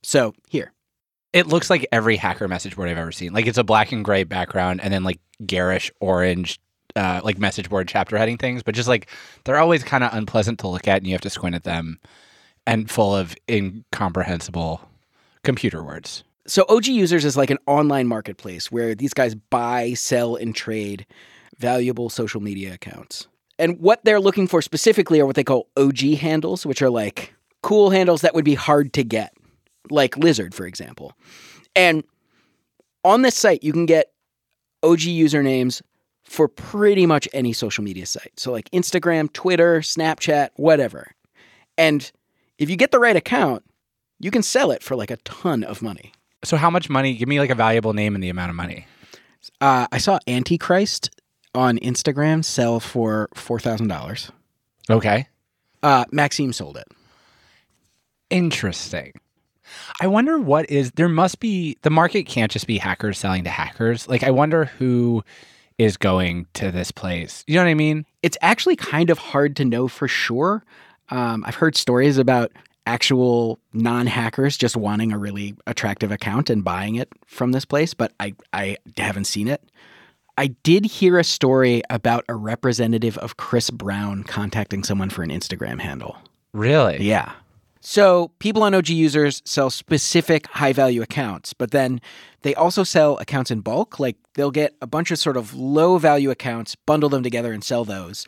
So 0.04 0.34
here. 0.48 0.72
It 1.32 1.46
looks 1.46 1.70
like 1.70 1.86
every 1.92 2.16
hacker 2.16 2.46
message 2.48 2.76
board 2.76 2.88
I've 2.88 2.98
ever 2.98 3.12
seen. 3.12 3.32
Like 3.32 3.46
it's 3.46 3.58
a 3.58 3.64
black 3.64 3.92
and 3.92 4.04
gray 4.04 4.24
background 4.24 4.80
and 4.82 4.92
then 4.92 5.02
like 5.02 5.20
garish 5.46 5.90
orange 6.00 6.60
uh, 6.94 7.20
like 7.24 7.38
message 7.38 7.70
board 7.70 7.88
chapter 7.88 8.18
heading 8.18 8.36
things, 8.36 8.62
but 8.62 8.74
just 8.74 8.88
like 8.88 9.08
they're 9.44 9.58
always 9.58 9.82
kind 9.82 10.04
of 10.04 10.12
unpleasant 10.12 10.58
to 10.60 10.68
look 10.68 10.86
at 10.86 10.98
and 10.98 11.06
you 11.06 11.12
have 11.12 11.22
to 11.22 11.30
squint 11.30 11.54
at 11.54 11.64
them 11.64 11.98
and 12.66 12.90
full 12.90 13.14
of 13.16 13.34
incomprehensible 13.50 14.82
computer 15.42 15.82
words. 15.82 16.24
So 16.46 16.64
OG 16.68 16.86
Users 16.86 17.24
is 17.24 17.36
like 17.36 17.50
an 17.50 17.58
online 17.66 18.08
marketplace 18.08 18.70
where 18.70 18.94
these 18.94 19.14
guys 19.14 19.34
buy, 19.34 19.94
sell, 19.94 20.34
and 20.36 20.54
trade 20.54 21.06
valuable 21.58 22.10
social 22.10 22.40
media 22.40 22.74
accounts. 22.74 23.28
And 23.58 23.78
what 23.78 24.04
they're 24.04 24.20
looking 24.20 24.48
for 24.48 24.60
specifically 24.60 25.20
are 25.20 25.26
what 25.26 25.36
they 25.36 25.44
call 25.44 25.68
OG 25.76 26.00
handles, 26.18 26.66
which 26.66 26.82
are 26.82 26.90
like 26.90 27.32
cool 27.62 27.90
handles 27.90 28.22
that 28.22 28.34
would 28.34 28.44
be 28.44 28.54
hard 28.54 28.92
to 28.94 29.04
get, 29.04 29.32
like 29.90 30.16
Lizard, 30.16 30.54
for 30.54 30.66
example. 30.66 31.12
And 31.74 32.04
on 33.04 33.22
this 33.22 33.36
site, 33.36 33.62
you 33.62 33.72
can 33.72 33.86
get 33.86 34.12
OG 34.82 35.00
usernames 35.00 35.82
for 36.24 36.48
pretty 36.48 37.06
much 37.06 37.28
any 37.32 37.52
social 37.52 37.82
media 37.84 38.06
site. 38.06 38.38
So, 38.38 38.52
like 38.52 38.70
Instagram, 38.70 39.32
Twitter, 39.32 39.80
Snapchat, 39.80 40.50
whatever. 40.56 41.12
And 41.76 42.10
if 42.58 42.70
you 42.70 42.76
get 42.76 42.90
the 42.90 42.98
right 42.98 43.16
account, 43.16 43.64
you 44.20 44.30
can 44.30 44.42
sell 44.42 44.70
it 44.70 44.82
for 44.82 44.94
like 44.96 45.10
a 45.10 45.16
ton 45.18 45.64
of 45.64 45.82
money. 45.82 46.12
So 46.44 46.56
how 46.56 46.70
much 46.70 46.88
money? 46.88 47.14
Give 47.14 47.28
me 47.28 47.38
like 47.40 47.50
a 47.50 47.54
valuable 47.54 47.92
name 47.92 48.14
and 48.14 48.22
the 48.22 48.28
amount 48.28 48.50
of 48.50 48.56
money. 48.56 48.86
Uh, 49.60 49.86
I 49.90 49.98
saw 49.98 50.18
Antichrist 50.26 51.10
on 51.54 51.78
Instagram 51.78 52.44
sell 52.44 52.80
for 52.80 53.28
four 53.34 53.58
thousand 53.58 53.88
dollars. 53.88 54.30
Okay. 54.88 55.28
Uh, 55.82 56.04
Maxime 56.12 56.52
sold 56.52 56.76
it. 56.76 56.86
Interesting. 58.30 59.12
I 60.00 60.06
wonder 60.06 60.38
what 60.38 60.68
is 60.70 60.92
there 60.92 61.08
must 61.08 61.40
be 61.40 61.76
the 61.82 61.90
market 61.90 62.24
can't 62.24 62.50
just 62.50 62.66
be 62.66 62.78
hackers 62.78 63.18
selling 63.18 63.44
to 63.44 63.50
hackers. 63.50 64.08
Like 64.08 64.22
I 64.22 64.30
wonder 64.30 64.66
who 64.66 65.24
is 65.78 65.96
going 65.96 66.46
to 66.54 66.70
this 66.70 66.90
place. 66.90 67.44
You 67.46 67.56
know 67.56 67.64
what 67.64 67.70
I 67.70 67.74
mean? 67.74 68.04
It's 68.22 68.38
actually 68.42 68.76
kind 68.76 69.10
of 69.10 69.18
hard 69.18 69.56
to 69.56 69.64
know 69.64 69.88
for 69.88 70.08
sure. 70.08 70.64
Um, 71.08 71.44
I've 71.46 71.56
heard 71.56 71.76
stories 71.76 72.18
about 72.18 72.52
actual 72.86 73.58
non-hackers 73.72 74.56
just 74.56 74.76
wanting 74.76 75.12
a 75.12 75.18
really 75.18 75.54
attractive 75.66 76.10
account 76.10 76.50
and 76.50 76.64
buying 76.64 76.96
it 76.96 77.08
from 77.26 77.52
this 77.52 77.64
place, 77.64 77.94
but 77.94 78.12
I 78.18 78.34
I 78.52 78.76
haven't 78.96 79.24
seen 79.26 79.48
it. 79.48 79.62
I 80.38 80.48
did 80.62 80.86
hear 80.86 81.18
a 81.18 81.24
story 81.24 81.82
about 81.90 82.24
a 82.28 82.34
representative 82.34 83.18
of 83.18 83.36
Chris 83.36 83.70
Brown 83.70 84.24
contacting 84.24 84.82
someone 84.82 85.10
for 85.10 85.22
an 85.22 85.30
Instagram 85.30 85.80
handle. 85.80 86.16
Really? 86.54 87.02
Yeah. 87.02 87.32
So 87.84 88.30
people 88.38 88.62
on 88.62 88.74
OG 88.74 88.90
users 88.90 89.42
sell 89.44 89.68
specific 89.68 90.46
high 90.46 90.72
value 90.72 91.02
accounts, 91.02 91.52
but 91.52 91.72
then 91.72 92.00
they 92.42 92.54
also 92.54 92.84
sell 92.84 93.18
accounts 93.18 93.50
in 93.50 93.60
bulk. 93.60 93.98
Like 93.98 94.16
they'll 94.34 94.52
get 94.52 94.74
a 94.80 94.86
bunch 94.86 95.10
of 95.10 95.18
sort 95.18 95.36
of 95.36 95.52
low 95.52 95.98
value 95.98 96.30
accounts, 96.30 96.76
bundle 96.76 97.08
them 97.08 97.24
together, 97.24 97.52
and 97.52 97.62
sell 97.62 97.84
those. 97.84 98.24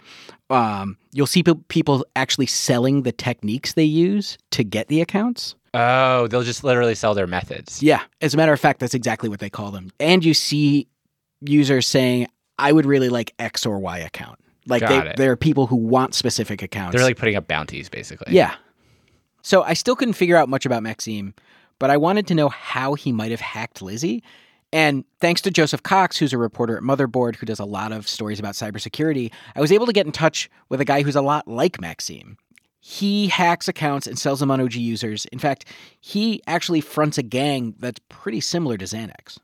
Um, 0.50 0.98
you'll 1.12 1.28
see 1.28 1.44
pe- 1.44 1.54
people 1.68 2.04
actually 2.16 2.46
selling 2.46 3.02
the 3.02 3.12
techniques 3.12 3.74
they 3.74 3.84
use 3.84 4.36
to 4.50 4.64
get 4.64 4.88
the 4.88 5.00
accounts. 5.00 5.54
Oh, 5.72 6.26
they'll 6.26 6.42
just 6.42 6.64
literally 6.64 6.96
sell 6.96 7.14
their 7.14 7.28
methods. 7.28 7.80
Yeah, 7.80 8.02
as 8.20 8.34
a 8.34 8.36
matter 8.36 8.52
of 8.52 8.60
fact, 8.60 8.80
that's 8.80 8.94
exactly 8.94 9.28
what 9.28 9.38
they 9.38 9.50
call 9.50 9.70
them. 9.70 9.92
And 10.00 10.24
you 10.24 10.34
see 10.34 10.88
users 11.40 11.86
saying, 11.86 12.26
"I 12.58 12.72
would 12.72 12.86
really 12.86 13.08
like 13.08 13.32
X 13.38 13.64
or 13.64 13.78
Y 13.78 13.98
account." 13.98 14.40
Like 14.66 14.80
Got 14.80 14.88
they, 14.88 15.10
it. 15.10 15.16
there 15.16 15.30
are 15.30 15.36
people 15.36 15.66
who 15.68 15.76
want 15.76 16.14
specific 16.14 16.62
accounts. 16.62 16.96
They're 16.96 17.04
like 17.04 17.18
putting 17.18 17.36
up 17.36 17.46
bounties 17.46 17.88
basically. 17.88 18.34
Yeah. 18.34 18.54
So 19.44 19.62
I 19.62 19.74
still 19.74 19.94
couldn't 19.94 20.14
figure 20.14 20.38
out 20.38 20.48
much 20.48 20.64
about 20.64 20.82
Maxime, 20.82 21.34
but 21.78 21.90
I 21.90 21.98
wanted 21.98 22.26
to 22.28 22.34
know 22.34 22.48
how 22.48 22.94
he 22.94 23.12
might 23.12 23.30
have 23.30 23.42
hacked 23.42 23.82
Lizzie. 23.82 24.24
And 24.72 25.04
thanks 25.20 25.42
to 25.42 25.50
Joseph 25.50 25.82
Cox, 25.82 26.16
who's 26.16 26.32
a 26.32 26.38
reporter 26.38 26.78
at 26.78 26.82
Motherboard 26.82 27.36
who 27.36 27.44
does 27.44 27.60
a 27.60 27.66
lot 27.66 27.92
of 27.92 28.08
stories 28.08 28.40
about 28.40 28.54
cybersecurity, 28.54 29.30
I 29.54 29.60
was 29.60 29.70
able 29.70 29.84
to 29.84 29.92
get 29.92 30.06
in 30.06 30.12
touch 30.12 30.48
with 30.70 30.80
a 30.80 30.84
guy 30.86 31.02
who's 31.02 31.14
a 31.14 31.20
lot 31.20 31.46
like 31.46 31.78
Maxime. 31.78 32.38
He 32.80 33.28
hacks 33.28 33.68
accounts 33.68 34.06
and 34.06 34.18
sells 34.18 34.40
them 34.40 34.50
on 34.50 34.62
OG 34.62 34.76
users. 34.76 35.26
In 35.26 35.38
fact, 35.38 35.66
he 36.00 36.42
actually 36.46 36.80
fronts 36.80 37.18
a 37.18 37.22
gang 37.22 37.74
that's 37.78 38.00
pretty 38.08 38.40
similar 38.40 38.78
to 38.78 38.86
Xanax. 38.86 39.38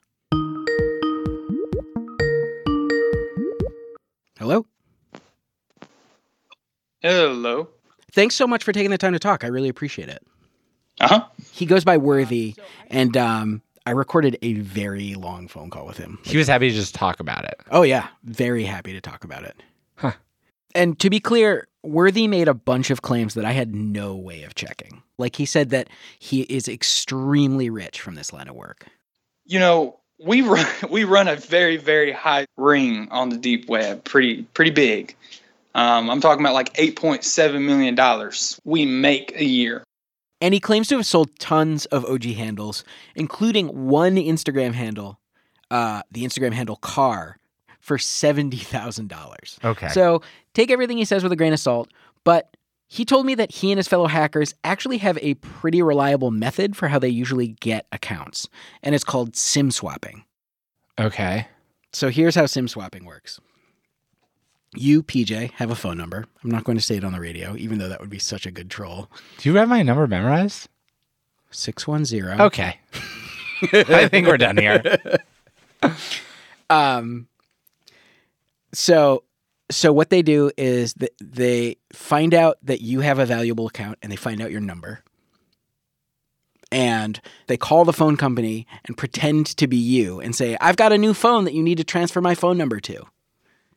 Hello? 4.39 4.65
Hello. 7.03 7.69
Thanks 8.13 8.35
so 8.35 8.47
much 8.47 8.65
for 8.65 8.73
taking 8.73 8.91
the 8.91 8.99
time 8.99 9.13
to 9.13 9.19
talk. 9.19 9.45
I 9.45 9.49
really 9.49 9.69
appreciate 9.69 10.09
it. 10.09 10.23
Uh 11.01 11.09
huh. 11.09 11.25
He 11.53 11.67
goes 11.67 11.85
by 11.85 11.97
Worthy, 11.97 12.55
and 12.89 13.17
um, 13.17 13.63
I 13.87 13.93
recorded 13.93 14.39
a 14.43 14.55
very 14.55 15.15
long 15.15 15.49
phone 15.49 15.71
call 15.71 15.87
with 15.87 15.97
him. 15.97 16.19
He 16.25 16.37
was 16.37 16.47
happy 16.47 16.69
to 16.69 16.75
just 16.75 16.95
talk 16.95 17.21
about 17.21 17.45
it. 17.45 17.59
Oh 17.71 17.83
yeah, 17.83 18.09
very 18.25 18.65
happy 18.65 18.93
to 18.93 19.01
talk 19.01 19.25
about 19.25 19.45
it. 19.45 19.63
Huh. 19.97 20.13
And 20.75 20.99
to 21.01 21.11
be 21.11 21.21
clear, 21.21 21.67
Worthy 21.83 22.29
made 22.29 22.49
a 22.49 22.55
bunch 22.55 22.91
of 22.91 23.03
claims 23.03 23.35
that 23.35 23.45
I 23.45 23.53
had 23.53 23.75
no 23.75 24.15
way 24.15 24.43
of 24.43 24.55
checking. 24.55 25.03
Like 25.19 25.37
he 25.37 25.47
said 25.47 25.71
that 25.71 25.89
he 26.19 26.43
is 26.43 26.69
extremely 26.69 27.71
rich 27.71 28.01
from 28.01 28.15
this 28.15 28.33
line 28.33 28.49
of 28.49 28.55
work. 28.55 28.87
You 29.47 29.59
know, 29.59 29.99
we 30.19 30.43
run 30.43 30.67
we 30.91 31.05
run 31.05 31.29
a 31.29 31.37
very 31.37 31.77
very 31.77 32.13
high 32.13 32.47
ring 32.57 33.09
on 33.11 33.31
the 33.31 33.39
deep 33.39 33.69
web, 33.69 34.05
pretty 34.05 34.43
pretty 34.55 34.71
big. 34.71 35.17
Um, 35.75 36.11
I'm 36.11 36.21
talking 36.21 36.45
about 36.45 36.55
like 36.55 36.73
8.7 36.75 37.65
million 37.65 37.95
dollars 37.95 38.61
we 38.65 38.85
make 38.87 39.33
a 39.37 39.45
year. 39.45 39.85
And 40.41 40.55
he 40.55 40.61
claims 40.61 40.89
to 40.89 40.97
have 40.97 41.07
sold 41.07 41.39
tons 41.39 41.85
of 41.87 42.05
OG 42.07 42.25
handles, 42.25 42.83
including 43.15 43.89
one 43.89 44.17
Instagram 44.17 44.73
handle, 44.73 45.21
uh, 45.71 46.03
the 46.11 46.25
Instagram 46.25 46.53
handle 46.53 46.77
car, 46.77 47.37
for 47.79 47.99
$70,000. 47.99 49.65
Okay. 49.65 49.89
So 49.89 50.23
take 50.55 50.71
everything 50.71 50.97
he 50.99 51.05
says 51.05 51.23
with 51.23 51.33
a 51.33 51.37
grain 51.37 51.53
of 51.53 51.61
salt, 51.61 51.91
but 52.25 52.57
he 52.89 53.05
told 53.05 53.27
me 53.27 53.35
that 53.37 53.53
he 53.53 53.71
and 53.71 53.79
his 53.79 53.87
fellow 53.87 54.07
hackers 54.07 54.55
actually 54.65 54.99
have 54.99 55.19
a 55.23 55.35
pretty 55.35 55.81
reliable 55.83 56.31
method 56.31 56.77
for 56.77 56.89
how 56.89 56.99
they 56.99 57.09
usually 57.09 57.49
get 57.61 57.87
accounts, 57.93 58.49
and 58.83 58.95
it's 58.95 59.05
called 59.05 59.37
SIM 59.37 59.71
swapping. 59.71 60.25
okay. 60.99 61.47
So 61.93 62.09
here's 62.09 62.37
how 62.37 62.47
SIM 62.47 62.69
swapping 62.69 63.05
works. 63.05 63.41
You, 64.75 65.03
PJ, 65.03 65.51
have 65.53 65.71
a 65.71 65.75
phone 65.75 65.99
number. 65.99 66.27
I'm 66.45 66.51
not 66.51 66.65
going 66.65 66.79
to 66.79 66.85
say 66.85 66.97
it 66.97 67.05
on 67.05 67.13
the 67.13 67.21
radio, 67.21 67.57
even 67.57 67.79
though 67.79 67.89
that 67.89 68.01
would 68.01 68.11
be 68.11 68.21
such 68.21 68.47
a 68.47 68.51
good 68.51 68.71
troll. 68.71 69.11
Do 69.39 69.49
you 69.49 69.57
have 69.57 69.69
my 69.69 69.83
number 69.83 70.07
memorized? 70.07 70.69
610. 71.51 72.41
Okay. 72.41 72.79
I 73.73 74.09
think 74.09 74.27
we're 74.27 74.39
done 74.39 74.57
here. 74.57 74.99
Um, 76.71 77.27
so, 78.73 79.25
so 79.71 79.93
what 79.93 80.11
they 80.11 80.23
do 80.23 80.53
is 80.57 80.95
that 80.95 81.11
they 81.21 81.77
find 81.93 82.33
out 82.33 82.59
that 82.63 82.81
you 82.81 83.01
have 83.01 83.19
a 83.19 83.27
valuable 83.27 83.67
account 83.67 83.99
and 84.03 84.11
they 84.11 84.17
find 84.17 84.41
out 84.41 84.53
your 84.53 84.61
number. 84.61 85.03
And 86.71 87.21
they 87.49 87.57
call 87.57 87.85
the 87.85 87.93
phone 87.93 88.17
company 88.17 88.69
and 88.85 88.97
pretend 88.97 89.47
to 89.57 89.67
be 89.67 89.77
you 89.77 90.21
and 90.21 90.37
say, 90.37 90.57
I've 90.61 90.77
got 90.77 90.93
a 90.93 90.99
new 90.99 91.13
phone 91.13 91.45
that 91.45 91.55
you 91.55 91.63
need 91.65 91.79
to 91.79 91.85
transfer 91.85 92.21
my 92.21 92.37
phone 92.37 92.57
number 92.57 92.79
to. 92.79 93.05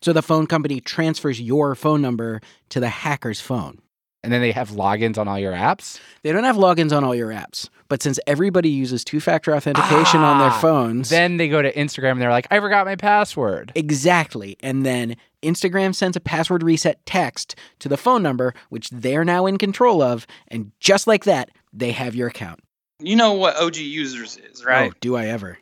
So 0.04 0.12
the 0.12 0.22
phone 0.22 0.48
company 0.48 0.82
transfers 0.82 1.40
your 1.40 1.76
phone 1.76 2.02
number 2.02 2.42
to 2.70 2.82
the 2.82 2.90
hacker's 2.90 3.40
phone. 3.40 3.80
And 4.22 4.34
then 4.34 4.42
they 4.42 4.52
have 4.52 4.72
logins 4.72 5.18
on 5.18 5.30
all 5.30 5.40
your 5.40 5.54
apps. 5.54 5.98
They 6.24 6.34
don't 6.34 6.44
have 6.44 6.58
logins 6.58 6.96
on 6.96 7.06
all 7.06 7.16
your 7.16 7.30
apps, 7.30 7.70
but 7.88 8.04
since 8.04 8.20
everybody 8.28 8.68
uses 8.70 9.06
two 9.06 9.22
factor 9.22 9.56
authentication 9.56 10.20
on 10.20 10.40
their 10.40 10.50
Ah, 10.50 10.60
phones, 10.60 11.10
Then 11.10 11.38
they 11.38 11.48
go 11.48 11.62
to 11.62 11.72
Instagram 11.74 12.12
and 12.12 12.22
they're 12.22 12.32
like, 12.32 12.48
I 12.52 12.60
forgot 12.60 12.86
my 12.86 12.98
password. 12.98 13.72
Exactly. 13.76 14.58
And 14.60 14.86
then 14.86 15.16
Instagram 15.42 15.96
sends 15.96 16.18
a 16.18 16.22
password 16.22 16.64
reset 16.64 17.06
text 17.06 17.56
to 17.80 17.88
the 17.88 17.98
phone 17.98 18.22
number, 18.22 18.54
which 18.68 18.90
they're 18.90 19.24
now 19.24 19.46
in 19.46 19.58
control 19.58 20.02
of. 20.02 20.28
And 20.50 20.74
just 20.82 21.08
like 21.08 21.24
that, 21.24 21.50
they 21.72 21.94
have 21.94 22.14
your 22.14 22.28
account. 22.28 22.60
You 23.00 23.16
know 23.16 23.34
what 23.34 23.56
OG 23.56 23.78
users 23.78 24.38
is, 24.38 24.66
right? 24.66 24.92
Oh, 24.92 24.98
do 25.00 25.16
I 25.16 25.28
ever? 25.28 25.58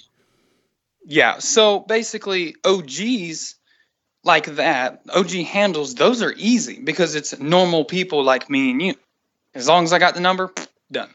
Yeah. 1.06 1.38
So 1.38 1.82
basically, 1.82 2.56
OGs 2.66 3.56
like 4.24 4.46
that, 4.56 5.02
OG 5.14 5.32
handles, 5.32 5.96
those 5.96 6.22
are 6.22 6.34
easy 6.36 6.80
because 6.80 7.16
it's 7.16 7.40
normal 7.40 7.86
people 7.86 8.24
like 8.24 8.50
me 8.50 8.72
and 8.72 8.82
you. 8.82 8.96
As 9.54 9.68
long 9.68 9.84
as 9.84 9.94
I 9.94 10.00
got 10.00 10.14
the 10.14 10.22
number, 10.22 10.54
done. 10.92 11.10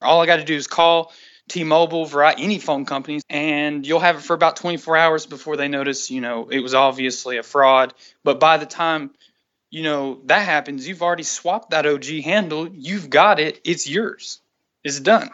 All 0.00 0.22
I 0.22 0.26
got 0.26 0.36
to 0.36 0.44
do 0.44 0.54
is 0.54 0.66
call 0.66 1.12
T-Mobile, 1.48 2.06
Verizon, 2.06 2.34
any 2.38 2.58
phone 2.58 2.84
companies, 2.84 3.22
and 3.28 3.86
you'll 3.86 4.00
have 4.00 4.16
it 4.16 4.22
for 4.22 4.34
about 4.34 4.56
24 4.56 4.96
hours 4.96 5.26
before 5.26 5.56
they 5.56 5.68
notice, 5.68 6.10
you 6.10 6.20
know, 6.20 6.48
it 6.48 6.60
was 6.60 6.74
obviously 6.74 7.38
a 7.38 7.42
fraud. 7.42 7.94
But 8.24 8.40
by 8.40 8.56
the 8.58 8.66
time, 8.66 9.10
you 9.70 9.82
know, 9.82 10.20
that 10.26 10.44
happens, 10.44 10.86
you've 10.86 11.02
already 11.02 11.22
swapped 11.22 11.70
that 11.70 11.86
OG 11.86 12.04
handle. 12.24 12.68
You've 12.68 13.10
got 13.10 13.40
it. 13.40 13.60
It's 13.64 13.88
yours. 13.88 14.40
It's 14.84 15.00
done. 15.00 15.30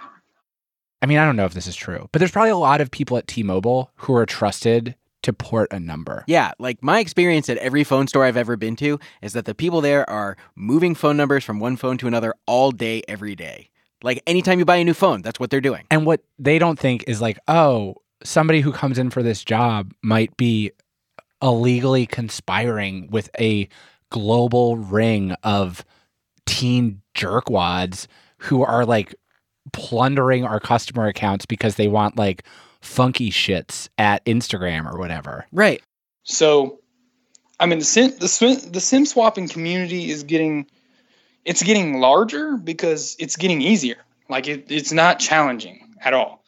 I 1.01 1.07
mean, 1.07 1.18
I 1.18 1.25
don't 1.25 1.37
know 1.37 1.44
if 1.44 1.55
this 1.55 1.66
is 1.66 1.77
true, 1.77 2.09
but 2.12 2.18
there's 2.18 2.31
probably 2.31 2.51
a 2.51 2.57
lot 2.57 2.81
of 2.81 2.90
people 2.90 3.16
at 3.16 3.27
T-Mobile 3.27 3.90
who 3.96 4.14
are 4.14 4.27
trusted 4.27 4.94
to 5.22 5.32
port 5.32 5.72
a 5.72 5.80
number. 5.80 6.24
Yeah, 6.26 6.52
like 6.58 6.82
my 6.82 6.98
experience 7.00 7.48
at 7.48 7.56
every 7.58 7.85
phone 7.85 8.06
store 8.06 8.24
I've 8.24 8.37
ever 8.37 8.56
been 8.56 8.76
to 8.76 8.98
is 9.20 9.32
that 9.32 9.44
the 9.44 9.54
people 9.54 9.80
there 9.80 10.08
are 10.08 10.37
moving 10.54 10.94
phone 10.94 11.16
numbers 11.16 11.44
from 11.44 11.61
one 11.61 11.76
phone 11.76 11.98
to 11.98 12.06
another 12.06 12.35
all 12.46 12.70
day, 12.70 13.02
every 13.08 13.35
day. 13.35 13.70
Like 14.02 14.22
anytime 14.26 14.58
you 14.58 14.64
buy 14.64 14.76
a 14.76 14.85
new 14.85 14.94
phone, 14.94 15.22
that's 15.22 15.38
what 15.38 15.50
they're 15.50 15.61
doing. 15.61 15.87
And 15.90 16.04
what 16.04 16.22
they 16.38 16.58
don't 16.58 16.78
think 16.78 17.04
is 17.06 17.20
like, 17.20 17.38
oh, 17.48 17.96
somebody 18.24 18.61
who 18.61 18.72
comes 18.72 18.98
in 18.98 19.11
for 19.11 19.22
this 19.22 19.44
job 19.44 19.92
might 20.02 20.37
be 20.37 20.72
illegally 21.40 22.06
conspiring 22.06 23.08
with 23.11 23.30
a 23.38 23.68
global 24.11 24.76
ring 24.76 25.32
of 25.42 25.85
teen 26.46 27.00
jerkwads 27.14 28.06
who 28.38 28.62
are 28.62 28.85
like 28.85 29.14
plundering 29.72 30.44
our 30.44 30.61
customer 30.61 31.06
accounts 31.06 31.46
because 31.46 31.76
they 31.76 31.88
want 31.88 32.16
like 32.16 32.44
funky 32.83 33.31
shits 33.31 33.88
at 33.97 34.25
Instagram 34.27 34.92
or 34.92 34.99
whatever. 34.99 35.47
Right. 35.53 35.83
So, 36.25 36.81
I 37.59 37.66
mean, 37.66 37.79
the 37.79 37.85
sim 37.85 38.12
the 38.18 38.29
sim, 38.29 38.59
the 38.71 38.81
sim 38.81 39.07
swapping 39.07 39.49
community 39.49 40.11
is 40.11 40.23
getting 40.23 40.66
it's 41.45 41.62
getting 41.62 42.01
larger 42.01 42.57
because 42.57 43.16
it's 43.18 43.37
getting 43.37 43.62
easier. 43.62 43.97
Like 44.29 44.47
it, 44.47 44.71
it's 44.71 44.92
not 44.92 45.18
challenging 45.18 45.95
at 46.01 46.14
all. 46.14 46.42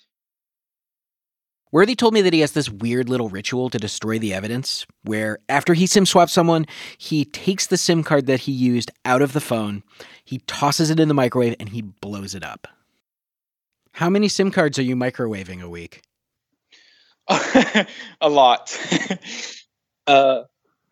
Worthy 1.73 1.97
told 1.97 2.15
me 2.15 2.23
that 2.23 2.33
he 2.33 2.39
has 2.39 2.53
this 2.53 2.71
weird 2.71 3.09
little 3.09 3.29
ritual 3.29 3.69
to 3.69 3.79
destroy 3.79 4.21
the 4.21 4.33
evidence 4.33 4.87
where 5.03 5.41
after 5.49 5.75
he 5.75 5.89
SIM 5.89 6.07
swaps 6.07 6.33
someone, 6.33 6.67
he 6.99 7.25
takes 7.25 7.67
the 7.67 7.77
SIM 7.77 8.05
card 8.05 8.27
that 8.27 8.41
he 8.41 8.53
used 8.53 8.93
out 9.05 9.23
of 9.23 9.33
the 9.33 9.41
phone, 9.41 9.83
he 10.25 10.39
tosses 10.47 10.89
it 10.91 11.01
in 11.01 11.09
the 11.09 11.15
microwave, 11.15 11.57
and 11.59 11.71
he 11.71 11.83
blows 11.83 12.37
it 12.37 12.45
up. 12.45 12.69
How 13.91 14.09
many 14.09 14.29
SIM 14.29 14.53
cards 14.53 14.79
are 14.79 14.83
you 14.83 14.95
microwaving 14.95 15.63
a 15.63 15.69
week? 15.69 16.03
a 18.21 18.29
lot. 18.29 18.77
uh, 20.07 20.43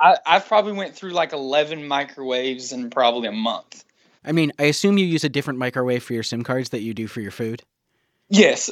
I 0.01 0.17
I 0.27 0.39
probably 0.41 0.73
went 0.73 0.95
through 0.95 1.11
like 1.11 1.33
eleven 1.33 1.87
microwaves 1.87 2.73
in 2.73 2.91
probably 2.91 3.29
a 3.29 3.33
month. 3.33 3.85
I 4.25 4.33
mean, 4.33 4.53
I 4.59 4.65
assume 4.65 4.99
you 4.99 5.07
use 5.07 5.25
a 5.25 5.29
different 5.29 5.59
microwave 5.59 6.03
for 6.03 6.15
your 6.15 6.23
SIM 6.23 6.45
cards 6.45 6.71
that 6.71 6.81
you 6.81 6.95
do 6.95 7.07
for 7.07 7.21
your 7.21 7.33
food. 7.33 7.63
Yes. 8.29 8.71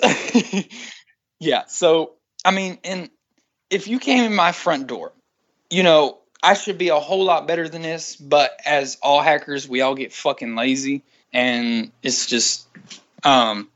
yeah. 1.40 1.64
So 1.66 2.12
I 2.44 2.50
mean, 2.52 2.78
and 2.84 3.10
if 3.68 3.88
you 3.88 3.98
came 3.98 4.24
in 4.24 4.34
my 4.34 4.52
front 4.52 4.86
door, 4.86 5.12
you 5.68 5.82
know, 5.82 6.18
I 6.42 6.54
should 6.54 6.78
be 6.78 6.88
a 6.88 6.98
whole 6.98 7.24
lot 7.24 7.46
better 7.46 7.68
than 7.68 7.82
this, 7.82 8.16
but 8.16 8.58
as 8.64 8.96
all 9.02 9.20
hackers, 9.20 9.68
we 9.68 9.82
all 9.82 9.94
get 9.94 10.12
fucking 10.12 10.54
lazy 10.54 11.02
and 11.32 11.92
it's 12.02 12.26
just 12.26 12.66
um 13.24 13.68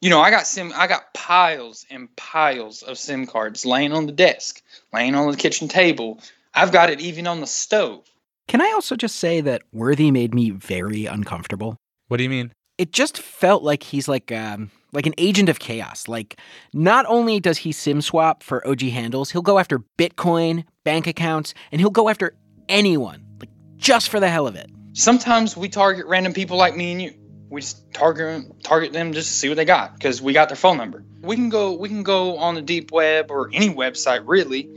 you 0.00 0.08
know, 0.08 0.20
I 0.20 0.30
got 0.30 0.46
sim 0.46 0.72
I 0.74 0.86
got 0.86 1.12
piles 1.12 1.86
and 1.90 2.14
piles 2.16 2.82
of 2.82 2.98
SIM 2.98 3.26
cards 3.26 3.66
laying 3.66 3.92
on 3.92 4.06
the 4.06 4.12
desk, 4.12 4.62
laying 4.92 5.14
on 5.14 5.30
the 5.30 5.36
kitchen 5.36 5.68
table. 5.68 6.20
I've 6.54 6.72
got 6.72 6.90
it 6.90 7.00
even 7.00 7.26
on 7.26 7.40
the 7.40 7.46
stove. 7.46 8.04
Can 8.48 8.60
I 8.60 8.72
also 8.72 8.96
just 8.96 9.16
say 9.16 9.40
that 9.42 9.62
Worthy 9.72 10.10
made 10.10 10.34
me 10.34 10.50
very 10.50 11.06
uncomfortable? 11.06 11.76
What 12.08 12.16
do 12.16 12.24
you 12.24 12.30
mean? 12.30 12.52
It 12.78 12.92
just 12.92 13.18
felt 13.18 13.62
like 13.62 13.82
he's 13.82 14.08
like 14.08 14.32
um 14.32 14.70
like 14.92 15.06
an 15.06 15.14
agent 15.18 15.48
of 15.48 15.58
chaos. 15.58 16.08
Like 16.08 16.40
not 16.72 17.04
only 17.06 17.38
does 17.38 17.58
he 17.58 17.70
sim 17.70 18.00
swap 18.00 18.42
for 18.42 18.66
OG 18.66 18.80
handles, 18.82 19.30
he'll 19.30 19.42
go 19.42 19.58
after 19.58 19.82
Bitcoin, 19.98 20.64
bank 20.82 21.06
accounts, 21.06 21.52
and 21.70 21.80
he'll 21.80 21.90
go 21.90 22.08
after 22.08 22.34
anyone, 22.68 23.24
like 23.38 23.50
just 23.76 24.08
for 24.08 24.18
the 24.18 24.28
hell 24.28 24.46
of 24.46 24.56
it. 24.56 24.70
Sometimes 24.94 25.56
we 25.56 25.68
target 25.68 26.06
random 26.06 26.32
people 26.32 26.56
like 26.56 26.74
me 26.74 26.92
and 26.92 27.02
you. 27.02 27.14
We 27.50 27.60
just 27.60 27.92
target 27.92 28.62
target 28.62 28.92
them 28.92 29.12
just 29.12 29.28
to 29.28 29.34
see 29.34 29.48
what 29.48 29.56
they 29.56 29.64
got 29.64 29.94
because 29.94 30.22
we 30.22 30.32
got 30.32 30.48
their 30.48 30.56
phone 30.56 30.76
number. 30.76 31.04
We 31.20 31.34
can 31.34 31.48
go 31.48 31.72
we 31.72 31.88
can 31.88 32.04
go 32.04 32.38
on 32.38 32.54
the 32.54 32.62
deep 32.62 32.92
web 32.92 33.30
or 33.30 33.50
any 33.52 33.68
website 33.68 34.22
really, 34.26 34.70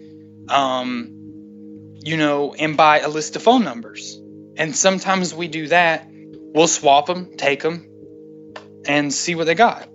um, 0.49 1.99
you 2.03 2.17
know, 2.17 2.55
and 2.55 2.75
buy 2.75 2.99
a 2.99 3.09
list 3.09 3.35
of 3.35 3.43
phone 3.43 3.63
numbers. 3.63 4.19
And 4.57 4.75
sometimes 4.75 5.33
we 5.35 5.47
do 5.47 5.67
that. 5.67 6.07
We'll 6.09 6.67
swap 6.67 7.05
them, 7.05 7.37
take 7.37 7.61
them, 7.61 7.87
and 8.87 9.13
see 9.13 9.35
what 9.35 9.45
they 9.45 9.55
got. 9.55 9.87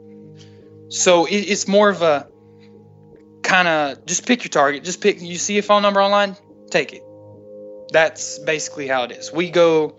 So 0.89 1.27
it, 1.27 1.37
it's 1.37 1.67
more 1.67 1.89
of 1.89 2.03
a 2.03 2.29
kind 3.43 3.67
of 3.67 4.07
just 4.07 4.25
pick 4.27 4.45
your 4.45 4.51
target. 4.51 4.85
Just 4.85 5.01
pick. 5.01 5.21
You 5.21 5.37
see 5.37 5.59
a 5.59 5.63
phone 5.63 5.83
number 5.83 6.01
online, 6.01 6.37
take 6.71 6.93
it. 6.93 7.03
That's 7.93 8.39
basically 8.39 8.87
how 8.87 9.03
it 9.05 9.13
is. 9.13 9.33
We 9.33 9.51
go 9.51 9.99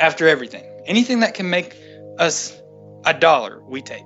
after 0.00 0.26
everything. 0.26 0.64
Anything 0.86 1.20
that 1.20 1.34
can 1.34 1.50
make 1.50 1.76
us 2.20 2.60
a 3.04 3.14
dollar, 3.14 3.62
we 3.64 3.82
take. 3.82 4.04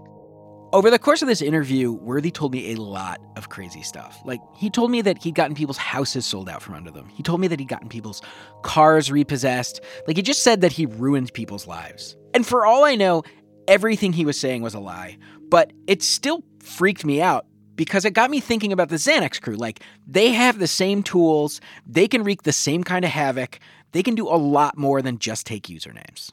Over 0.72 0.90
the 0.90 0.98
course 0.98 1.22
of 1.22 1.28
this 1.28 1.42
interview, 1.42 1.92
Worthy 1.92 2.32
told 2.32 2.52
me 2.52 2.72
a 2.72 2.76
lot 2.76 3.20
of 3.36 3.48
crazy 3.48 3.82
stuff. 3.82 4.20
Like, 4.24 4.40
he 4.56 4.70
told 4.70 4.90
me 4.90 5.02
that 5.02 5.22
he'd 5.22 5.34
gotten 5.36 5.54
people's 5.54 5.76
houses 5.76 6.26
sold 6.26 6.48
out 6.48 6.62
from 6.62 6.74
under 6.74 6.90
them. 6.90 7.08
He 7.10 7.22
told 7.22 7.40
me 7.40 7.46
that 7.48 7.60
he'd 7.60 7.68
gotten 7.68 7.88
people's 7.88 8.22
cars 8.62 9.10
repossessed. 9.10 9.80
Like, 10.08 10.16
he 10.16 10.22
just 10.22 10.42
said 10.42 10.62
that 10.62 10.72
he 10.72 10.86
ruined 10.86 11.32
people's 11.32 11.68
lives. 11.68 12.16
And 12.34 12.44
for 12.44 12.66
all 12.66 12.84
I 12.84 12.96
know, 12.96 13.22
everything 13.68 14.12
he 14.12 14.24
was 14.24 14.38
saying 14.38 14.62
was 14.62 14.74
a 14.74 14.80
lie. 14.80 15.16
But 15.48 15.72
it 15.86 16.02
still 16.02 16.42
freaked 16.60 17.04
me 17.04 17.22
out 17.22 17.46
because 17.76 18.04
it 18.04 18.10
got 18.12 18.30
me 18.30 18.40
thinking 18.40 18.72
about 18.72 18.88
the 18.88 18.96
Xanax 18.96 19.40
crew. 19.40 19.54
Like, 19.54 19.80
they 20.08 20.30
have 20.30 20.58
the 20.58 20.66
same 20.66 21.04
tools, 21.04 21.60
they 21.86 22.08
can 22.08 22.24
wreak 22.24 22.42
the 22.42 22.52
same 22.52 22.82
kind 22.82 23.04
of 23.04 23.12
havoc, 23.12 23.60
they 23.92 24.02
can 24.02 24.16
do 24.16 24.26
a 24.26 24.34
lot 24.34 24.76
more 24.76 25.02
than 25.02 25.18
just 25.18 25.46
take 25.46 25.68
usernames. 25.68 26.32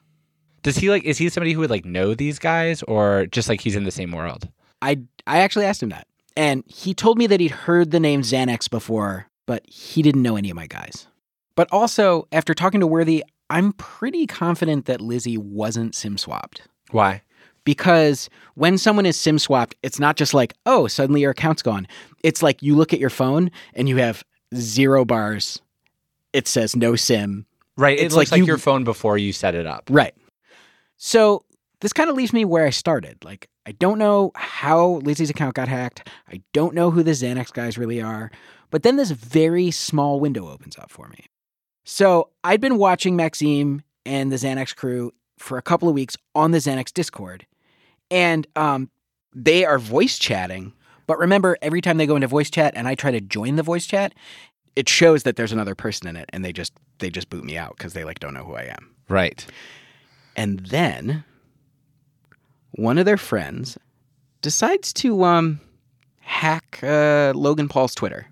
Does 0.64 0.78
he 0.78 0.90
like? 0.90 1.04
Is 1.04 1.18
he 1.18 1.30
somebody 1.30 1.54
who 1.54 1.60
would 1.62 1.70
like 1.70 1.86
know 1.86 2.14
these 2.14 2.40
guys, 2.40 2.84
or 2.84 3.26
just 3.28 3.50
like 3.50 3.62
he's 3.62 3.76
in 3.76 3.84
the 3.84 3.92
same 3.92 4.12
world? 4.12 4.48
I 4.82 5.00
I 5.28 5.40
actually 5.40 5.66
asked 5.66 5.82
him 5.84 5.90
that, 5.90 6.08
and 6.38 6.64
he 6.68 6.94
told 6.94 7.18
me 7.18 7.28
that 7.28 7.40
he'd 7.40 7.52
heard 7.52 7.92
the 7.92 8.00
name 8.00 8.22
Xanax 8.22 8.70
before, 8.70 9.28
but 9.48 9.64
he 9.68 10.02
didn't 10.02 10.22
know 10.24 10.36
any 10.38 10.50
of 10.50 10.56
my 10.56 10.68
guys. 10.68 11.08
But 11.56 11.68
also, 11.72 12.28
after 12.32 12.54
talking 12.54 12.80
to 12.80 12.88
Worthy, 12.88 13.24
I'm 13.50 13.74
pretty 13.74 14.26
confident 14.28 14.86
that 14.86 15.02
Lizzie 15.02 15.38
wasn't 15.38 15.96
sim 15.96 16.18
swapped 16.18 16.62
Why? 16.92 17.22
because 17.66 18.30
when 18.56 18.78
someone 18.78 19.06
is 19.06 19.20
sim 19.20 19.38
swapped, 19.40 19.76
it's 19.84 20.00
not 20.00 20.16
just 20.16 20.34
like 20.34 20.54
oh 20.66 20.88
suddenly 20.88 21.22
your 21.22 21.32
account's 21.32 21.62
gone. 21.62 21.88
It's 22.24 22.42
like 22.44 22.62
you 22.64 22.76
look 22.76 22.94
at 22.94 23.00
your 23.00 23.10
phone 23.10 23.52
and 23.74 23.90
you 23.90 23.98
have 23.98 24.24
zero 24.56 25.06
bars. 25.06 25.62
It 26.34 26.48
says 26.48 26.76
no 26.76 26.96
sim. 26.96 27.46
Right. 27.78 27.98
It 28.00 28.04
It's 28.06 28.16
looks 28.16 28.32
like 28.32 28.38
like, 28.40 28.40
you- 28.40 28.46
your 28.48 28.58
phone 28.58 28.84
before 28.84 29.18
you 29.18 29.34
set 29.34 29.54
it 29.56 29.66
up. 29.66 29.90
Right. 29.90 30.14
So 31.04 31.46
this 31.80 31.94
kind 31.94 32.12
of 32.12 32.16
leaves 32.16 32.32
me 32.32 32.46
where 32.46 32.64
I 32.64 32.70
started. 32.70 33.26
Like, 33.26 33.50
I 33.66 33.72
don't 33.72 33.98
know 33.98 34.32
how 34.36 35.02
Lizzie's 35.04 35.32
account 35.32 35.56
got 35.56 35.68
hacked. 35.68 36.08
I 36.32 36.44
don't 36.54 36.76
know 36.76 36.92
who 36.92 37.02
the 37.02 37.12
Xanax 37.12 37.52
guys 37.52 37.76
really 37.76 38.00
are. 38.00 38.30
But 38.70 38.84
then 38.84 38.98
this 38.98 39.10
very 39.10 39.72
small 39.72 40.20
window 40.20 40.48
opens 40.48 40.78
up 40.78 40.92
for 40.92 41.08
me. 41.10 41.26
So 41.86 42.30
I'd 42.44 42.62
been 42.62 42.78
watching 42.78 43.16
Maxime 43.16 43.82
and 44.06 44.32
the 44.32 44.36
Xanax 44.36 44.76
crew 44.76 45.12
for 45.40 45.58
a 45.58 45.64
couple 45.64 45.90
of 45.90 45.96
weeks 45.96 46.16
on 46.36 46.52
the 46.52 46.60
Xanax 46.60 46.94
Discord. 46.94 47.48
And 48.12 48.46
um, 48.56 48.92
they 49.34 49.66
are 49.66 49.80
voice 49.80 50.20
chatting. 50.20 50.72
But 51.08 51.18
remember, 51.18 51.58
every 51.64 51.82
time 51.82 51.98
they 51.98 52.06
go 52.06 52.16
into 52.16 52.28
voice 52.28 52.52
chat 52.52 52.74
and 52.76 52.88
I 52.88 52.94
try 52.94 53.10
to 53.10 53.22
join 53.22 53.56
the 53.56 53.64
voice 53.64 53.88
chat, 53.88 54.14
it 54.76 54.88
shows 54.88 55.24
that 55.24 55.36
there's 55.36 55.52
another 55.52 55.74
person 55.74 56.08
in 56.08 56.16
it 56.16 56.30
and 56.32 56.46
they 56.46 56.54
just 56.54 56.74
they 57.00 57.10
just 57.10 57.32
boot 57.32 57.44
me 57.44 57.58
out 57.58 57.76
because 57.76 57.94
they 57.94 58.04
like 58.04 58.20
don't 58.20 58.36
know 58.36 58.44
who 58.44 58.54
I 58.54 58.66
am. 58.66 58.94
Right. 59.10 59.48
And 60.36 60.60
then 60.68 61.24
one 62.72 62.98
of 62.98 63.06
their 63.06 63.18
friends 63.18 63.78
decides 64.42 64.94
to 64.94 65.24
um 65.24 65.60
hack 66.20 66.80
uh, 66.84 67.34
Logan 67.36 67.68
Paul's 67.68 67.94
Twitter. 67.94 68.26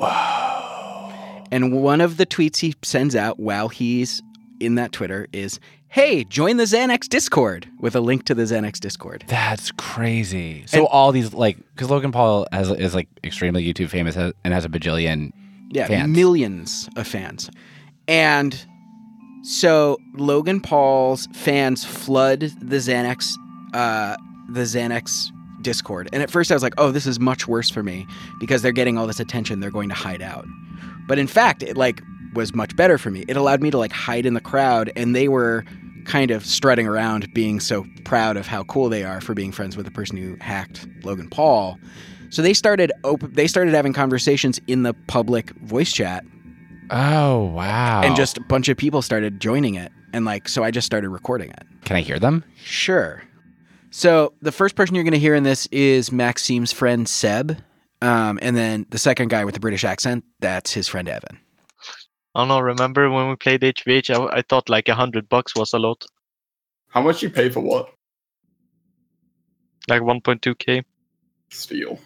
Wow. 0.00 1.44
And 1.50 1.72
one 1.72 2.00
of 2.00 2.16
the 2.16 2.26
tweets 2.26 2.58
he 2.58 2.74
sends 2.82 3.16
out 3.16 3.38
while 3.38 3.68
he's 3.68 4.22
in 4.60 4.74
that 4.74 4.92
Twitter 4.92 5.26
is, 5.32 5.60
"Hey, 5.88 6.24
join 6.24 6.56
the 6.56 6.64
Xanax 6.64 7.08
Discord" 7.08 7.68
with 7.80 7.94
a 7.94 8.00
link 8.00 8.24
to 8.26 8.34
the 8.34 8.42
Xanax 8.42 8.80
Discord. 8.80 9.24
That's 9.28 9.70
crazy. 9.72 10.64
So 10.66 10.86
all 10.86 11.12
these 11.12 11.32
like 11.32 11.56
because 11.74 11.90
Logan 11.90 12.12
Paul 12.12 12.46
has, 12.52 12.70
is 12.70 12.94
like 12.94 13.08
extremely 13.24 13.64
YouTube 13.64 13.88
famous 13.88 14.16
and 14.16 14.34
has 14.44 14.64
a 14.64 14.68
bajillion. 14.68 15.32
Yeah, 15.70 15.86
Fans. 15.86 16.14
millions 16.16 16.88
of 16.96 17.06
fans. 17.06 17.50
And 18.06 18.64
so 19.42 19.98
Logan 20.14 20.60
Paul's 20.60 21.26
fans 21.32 21.84
flood 21.84 22.40
the 22.60 22.76
Xanax 22.76 23.34
uh 23.74 24.16
the 24.50 24.62
Xanax 24.62 25.30
Discord. 25.60 26.08
And 26.12 26.22
at 26.22 26.30
first 26.30 26.50
I 26.50 26.54
was 26.54 26.62
like, 26.62 26.74
"Oh, 26.78 26.90
this 26.90 27.06
is 27.06 27.20
much 27.20 27.46
worse 27.46 27.68
for 27.68 27.82
me 27.82 28.06
because 28.40 28.62
they're 28.62 28.72
getting 28.72 28.96
all 28.96 29.06
this 29.06 29.20
attention, 29.20 29.60
they're 29.60 29.70
going 29.70 29.88
to 29.88 29.94
hide 29.94 30.22
out." 30.22 30.46
But 31.06 31.18
in 31.18 31.26
fact, 31.26 31.62
it 31.62 31.76
like 31.76 32.00
was 32.34 32.54
much 32.54 32.76
better 32.76 32.98
for 32.98 33.10
me. 33.10 33.24
It 33.28 33.36
allowed 33.36 33.62
me 33.62 33.70
to 33.70 33.78
like 33.78 33.92
hide 33.92 34.26
in 34.26 34.34
the 34.34 34.40
crowd 34.40 34.92
and 34.96 35.14
they 35.14 35.28
were 35.28 35.64
kind 36.04 36.30
of 36.30 36.44
strutting 36.44 36.86
around 36.86 37.32
being 37.34 37.60
so 37.60 37.86
proud 38.04 38.36
of 38.36 38.46
how 38.46 38.64
cool 38.64 38.88
they 38.88 39.04
are 39.04 39.20
for 39.20 39.34
being 39.34 39.52
friends 39.52 39.76
with 39.76 39.84
the 39.84 39.92
person 39.92 40.16
who 40.16 40.36
hacked 40.40 40.86
Logan 41.04 41.28
Paul. 41.28 41.78
So 42.30 42.42
they 42.42 42.54
started 42.54 42.92
op- 43.04 43.32
they 43.32 43.46
started 43.46 43.74
having 43.74 43.92
conversations 43.92 44.60
in 44.66 44.82
the 44.82 44.94
public 45.06 45.50
voice 45.50 45.92
chat 45.92 46.24
Oh 46.90 47.44
wow! 47.44 48.02
and 48.02 48.16
just 48.16 48.38
a 48.38 48.40
bunch 48.40 48.68
of 48.68 48.76
people 48.76 49.02
started 49.02 49.40
joining 49.40 49.74
it 49.74 49.92
and 50.12 50.24
like 50.24 50.48
so 50.48 50.62
I 50.64 50.70
just 50.70 50.86
started 50.86 51.10
recording 51.10 51.50
it. 51.50 51.64
can 51.84 51.96
I 51.96 52.00
hear 52.00 52.18
them? 52.18 52.44
Sure. 52.56 53.22
So 53.90 54.32
the 54.42 54.52
first 54.52 54.74
person 54.76 54.94
you're 54.94 55.04
going 55.04 55.12
to 55.12 55.18
hear 55.18 55.34
in 55.34 55.42
this 55.44 55.66
is 55.72 56.10
Maxime's 56.12 56.72
friend 56.72 57.08
Seb, 57.08 57.56
um, 58.02 58.38
and 58.42 58.54
then 58.56 58.86
the 58.90 58.98
second 58.98 59.28
guy 59.28 59.44
with 59.44 59.54
the 59.54 59.60
British 59.60 59.84
accent 59.84 60.24
that's 60.40 60.72
his 60.72 60.88
friend 60.88 61.08
Evan. 61.08 61.38
I 62.34 62.40
don't 62.42 62.48
know. 62.48 62.60
Remember 62.60 63.10
when 63.10 63.28
we 63.28 63.36
played 63.36 63.62
HVH? 63.62 64.10
I, 64.10 64.38
I 64.38 64.42
thought 64.42 64.68
like 64.68 64.88
a 64.88 64.94
hundred 64.94 65.28
bucks 65.28 65.54
was 65.56 65.72
a 65.72 65.78
lot, 65.78 66.04
How 66.88 67.02
much 67.02 67.22
you 67.22 67.30
pay 67.30 67.48
for 67.48 67.60
what? 67.60 67.90
like 69.88 70.02
1.2k. 70.02 70.84
Steal. 71.50 71.98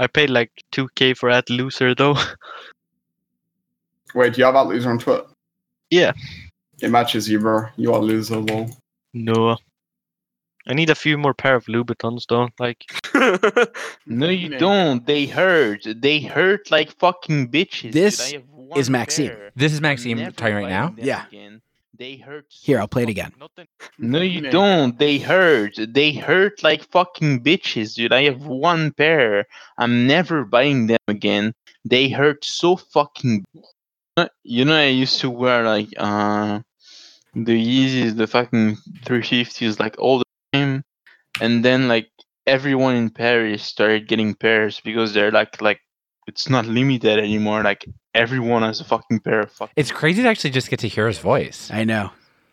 I 0.00 0.08
paid 0.08 0.28
like 0.28 0.50
2k 0.72 1.16
for 1.16 1.30
that 1.32 1.48
loser 1.48 1.94
though. 1.94 2.16
Wait, 4.18 4.34
do 4.34 4.40
you 4.40 4.44
have 4.46 4.54
that 4.54 4.66
loser 4.66 4.90
on 4.90 4.98
Twitter? 4.98 5.22
Yeah. 5.90 6.10
It 6.82 6.90
matches 6.90 7.28
you, 7.28 7.38
bro. 7.38 7.66
You 7.76 7.94
are 7.94 8.00
loser, 8.00 8.38
lol. 8.38 8.68
no. 9.14 9.56
I 10.66 10.74
need 10.74 10.90
a 10.90 10.94
few 10.96 11.16
more 11.16 11.34
pair 11.34 11.54
of 11.54 11.66
Louboutins 11.66 12.24
though. 12.28 12.48
Like 12.58 12.84
No, 14.06 14.28
you 14.28 14.50
Man. 14.50 14.58
don't. 14.60 15.06
They 15.06 15.26
hurt. 15.26 15.86
They 15.86 16.18
hurt 16.20 16.68
like 16.72 16.90
fucking 16.98 17.48
bitches. 17.52 17.92
This 17.92 18.20
I 18.28 18.32
have 18.34 18.48
one 18.50 18.76
is 18.78 18.90
Maxime. 18.90 19.28
pair. 19.28 19.52
This 19.54 19.72
is 19.72 19.80
Maxime. 19.80 20.18
I'm 20.18 20.24
Maxime 20.24 20.34
talking 20.34 20.54
right 20.56 20.68
now. 20.68 20.94
Yeah. 20.98 21.26
again. 21.28 21.62
They 21.96 22.16
hurt. 22.16 22.46
Here, 22.50 22.80
I'll 22.80 22.88
play 22.88 23.04
it 23.04 23.08
again. 23.08 23.32
No, 23.98 24.20
you 24.20 24.42
Man. 24.42 24.52
don't. 24.52 24.98
They 24.98 25.18
hurt. 25.18 25.78
They 25.78 26.12
hurt 26.12 26.62
like 26.64 26.82
fucking 26.90 27.44
bitches, 27.44 27.94
dude. 27.94 28.12
I 28.12 28.24
have 28.24 28.44
one 28.46 28.90
pair. 28.92 29.46
I'm 29.78 30.08
never 30.08 30.44
buying 30.44 30.88
them 30.88 30.98
again. 31.06 31.54
They 31.84 32.08
hurt 32.08 32.44
so 32.44 32.76
fucking. 32.76 33.44
You 34.42 34.64
know, 34.64 34.76
I 34.76 34.86
used 34.86 35.20
to 35.20 35.30
wear 35.30 35.64
like 35.64 35.88
uh 35.96 36.60
the 37.34 37.52
Yeezys, 37.54 38.16
the 38.16 38.26
fucking 38.26 38.76
350s, 39.04 39.78
like 39.78 39.96
all 39.98 40.18
the 40.18 40.24
time. 40.52 40.84
and 41.40 41.64
then 41.64 41.88
like 41.88 42.08
everyone 42.46 42.96
in 42.96 43.10
Paris 43.10 43.62
started 43.62 44.08
getting 44.08 44.34
pairs 44.34 44.80
because 44.80 45.12
they're 45.14 45.30
like 45.30 45.60
like 45.60 45.80
it's 46.26 46.48
not 46.48 46.66
limited 46.66 47.18
anymore. 47.18 47.62
Like 47.62 47.84
everyone 48.14 48.62
has 48.62 48.80
a 48.80 48.84
fucking 48.84 49.20
pair 49.20 49.40
of 49.40 49.52
fucking. 49.52 49.74
It's 49.76 49.92
crazy 49.92 50.22
to 50.22 50.28
actually 50.28 50.50
just 50.50 50.70
get 50.70 50.80
to 50.80 50.88
hear 50.88 51.06
his 51.06 51.18
voice. 51.18 51.70
I 51.72 51.84
know. 51.84 52.10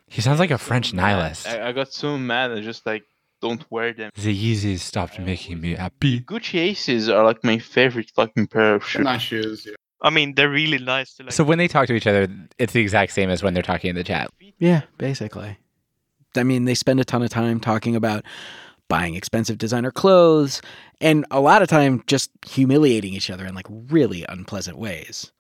He 0.08 0.22
sounds 0.22 0.40
like 0.40 0.52
a 0.52 0.58
French 0.58 0.94
nihilist. 0.94 1.48
I, 1.48 1.70
I 1.70 1.72
got 1.72 1.92
so 1.92 2.18
mad. 2.18 2.52
I 2.52 2.62
just 2.62 2.86
like 2.86 3.04
don't 3.42 3.64
wear 3.72 3.94
them. 3.94 4.12
The 4.16 4.34
Yeezys 4.34 4.80
stopped 4.80 5.20
making 5.20 5.60
me 5.62 5.76
happy. 5.76 6.22
Gucci 6.22 6.60
Aces 6.60 7.10
are 7.10 7.24
like 7.26 7.44
my 7.44 7.58
favorite 7.60 8.12
fucking 8.16 8.48
pair 8.48 8.76
of 8.76 8.86
shoes. 8.86 9.04
nice 9.04 9.22
shoes. 9.22 9.66
Yeah. 9.66 9.74
I 10.06 10.12
mean, 10.12 10.36
they're 10.36 10.50
really 10.50 10.78
nice 10.78 11.16
to 11.16 11.24
like. 11.24 11.34
So 11.34 11.44
when 11.44 11.58
they 11.58 11.68
talk 11.68 11.88
to 11.88 11.94
each 11.94 12.06
other, 12.06 12.28
it's 12.60 12.74
the 12.74 12.80
exact 12.80 13.12
same 13.12 13.32
as 13.32 13.42
when 13.42 13.56
they're 13.56 13.64
talking 13.64 13.90
in 13.90 13.96
the 13.96 14.04
chat. 14.04 14.30
Yeah, 14.60 14.84
basically. 15.00 15.58
I 16.38 16.44
mean, 16.44 16.66
they 16.66 16.76
spend 16.76 17.00
a 17.00 17.06
ton 17.06 17.24
of 17.24 17.30
time 17.32 17.60
talking 17.60 17.96
about 17.96 18.24
buying 18.88 19.16
expensive 19.16 19.58
designer 19.58 19.92
clothes 19.92 20.62
and 21.02 21.26
a 21.32 21.40
lot 21.40 21.64
of 21.64 21.68
time 21.68 22.04
just 22.06 22.30
humiliating 22.46 23.14
each 23.14 23.32
other 23.32 23.48
in 23.48 23.56
like 23.56 23.66
really 23.70 24.24
unpleasant 24.30 24.78
ways. 24.78 25.32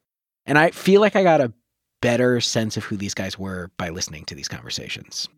And 0.47 0.57
I 0.57 0.71
feel 0.71 0.99
like 0.99 1.15
I 1.15 1.21
got 1.21 1.41
a 1.41 1.53
better 2.01 2.41
sense 2.41 2.75
of 2.75 2.83
who 2.83 2.97
these 2.97 3.13
guys 3.13 3.37
were 3.37 3.69
by 3.77 3.89
listening 3.89 4.25
to 4.25 4.35
these 4.35 4.47
conversations. 4.47 5.29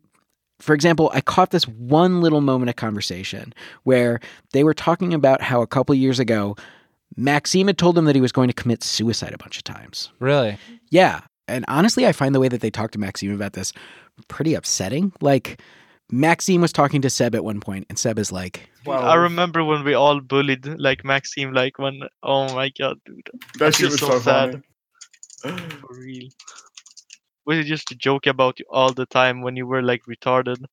For 0.58 0.74
example, 0.74 1.10
I 1.12 1.20
caught 1.20 1.50
this 1.50 1.68
one 1.68 2.22
little 2.22 2.40
moment 2.40 2.70
of 2.70 2.76
conversation 2.76 3.52
where 3.84 4.20
they 4.52 4.64
were 4.64 4.74
talking 4.74 5.12
about 5.12 5.42
how 5.42 5.60
a 5.60 5.66
couple 5.66 5.94
years 5.94 6.18
ago, 6.18 6.56
Maxime 7.18 7.66
had 7.66 7.78
told 7.78 7.98
him 7.98 8.04
that 8.04 8.14
he 8.14 8.20
was 8.20 8.30
going 8.30 8.46
to 8.46 8.54
commit 8.54 8.84
suicide 8.84 9.34
a 9.34 9.38
bunch 9.38 9.58
of 9.58 9.64
times. 9.64 10.10
Really? 10.20 10.56
Yeah. 10.90 11.22
And 11.48 11.64
honestly, 11.66 12.06
I 12.06 12.12
find 12.12 12.32
the 12.32 12.38
way 12.38 12.46
that 12.48 12.60
they 12.60 12.70
talk 12.70 12.92
to 12.92 12.98
Maxime 12.98 13.34
about 13.34 13.54
this 13.54 13.72
pretty 14.28 14.54
upsetting. 14.54 15.12
Like, 15.20 15.60
Maxime 16.12 16.60
was 16.60 16.72
talking 16.72 17.02
to 17.02 17.10
Seb 17.10 17.34
at 17.34 17.44
one 17.44 17.58
point, 17.60 17.86
and 17.88 17.98
Seb 17.98 18.20
is 18.20 18.30
like, 18.30 18.70
Well, 18.86 19.04
I 19.04 19.16
remember 19.16 19.64
when 19.64 19.82
we 19.82 19.94
all 19.94 20.20
bullied 20.20 20.64
like 20.78 21.04
Maxime, 21.04 21.52
like 21.52 21.78
when 21.78 22.00
oh 22.22 22.54
my 22.54 22.70
god, 22.78 22.98
dude, 23.04 23.28
that 23.58 23.74
feel 23.74 23.90
shit 23.90 23.90
was 23.90 24.00
so 24.00 24.10
so, 24.10 24.18
sad. 24.20 24.62
for 25.42 25.94
real. 25.98 26.28
Was 27.46 27.58
it 27.58 27.64
just 27.64 27.90
a 27.90 27.94
joke 27.96 28.26
about 28.26 28.58
you 28.60 28.64
all 28.70 28.92
the 28.92 29.06
time 29.06 29.42
when 29.42 29.56
you 29.56 29.66
were 29.66 29.82
like 29.82 30.02
retarded? 30.04 30.64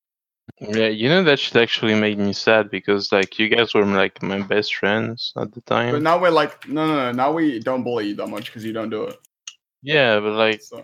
Yeah, 0.60 0.88
you 0.88 1.10
know 1.10 1.24
that 1.24 1.40
shit 1.40 1.56
actually 1.58 1.96
made 1.96 2.18
me 2.18 2.32
sad 2.32 2.70
because 2.70 3.12
like 3.12 3.38
you 3.40 3.50
guys 3.50 3.74
were 3.74 3.84
like 3.86 4.22
my 4.24 4.42
best 4.42 4.76
friends 4.76 5.34
at 5.38 5.52
the 5.54 5.62
time. 5.62 5.92
But 5.92 6.02
now 6.02 6.18
we're 6.20 6.30
like, 6.30 6.68
no, 6.68 6.88
no, 6.88 6.96
no. 6.96 7.12
Now 7.12 7.32
we 7.34 7.60
don't 7.60 7.84
bully 7.84 8.10
you 8.10 8.16
that 8.16 8.28
much 8.28 8.46
because 8.46 8.64
you 8.64 8.72
don't 8.74 8.90
do 8.90 9.04
it. 9.04 9.18
Yeah, 9.82 10.20
but 10.20 10.34
like 10.34 10.62
So 10.62 10.84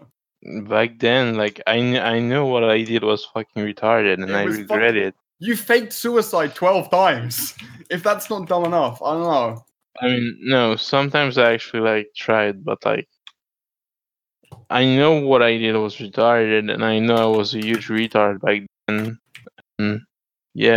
back 0.63 0.99
then, 0.99 1.35
like 1.35 1.61
I 1.67 1.77
kn- 1.77 2.03
I 2.03 2.19
know 2.19 2.47
what 2.47 2.63
I 2.63 2.81
did 2.83 3.03
was 3.03 3.25
fucking 3.33 3.63
retarded, 3.63 4.21
and 4.21 4.35
I 4.35 4.43
regret 4.43 4.93
fucking- 4.93 5.07
it. 5.07 5.15
you 5.39 5.55
faked 5.55 5.93
suicide 5.93 6.53
twelve 6.55 6.89
times. 6.89 7.55
If 7.89 8.03
that's 8.03 8.29
not 8.29 8.47
dumb 8.47 8.63
enough, 8.65 9.01
I 9.01 9.11
don't 9.13 9.23
know. 9.23 9.65
I 10.01 10.05
mean, 10.07 10.37
no, 10.41 10.75
sometimes 10.77 11.37
I 11.37 11.51
actually 11.53 11.81
like 11.81 12.07
tried, 12.15 12.63
but 12.63 12.85
like 12.85 13.07
I 14.69 14.85
know 14.85 15.19
what 15.19 15.41
I 15.43 15.57
did 15.57 15.75
was 15.75 15.97
retarded, 15.97 16.71
and 16.71 16.83
I 16.83 16.99
know 16.99 17.15
I 17.15 17.37
was 17.37 17.53
a 17.53 17.59
huge 17.59 17.87
retard 17.87 18.41
back 18.41 18.61
then. 18.87 19.19
And 19.81 20.01
yeah, 20.53 20.75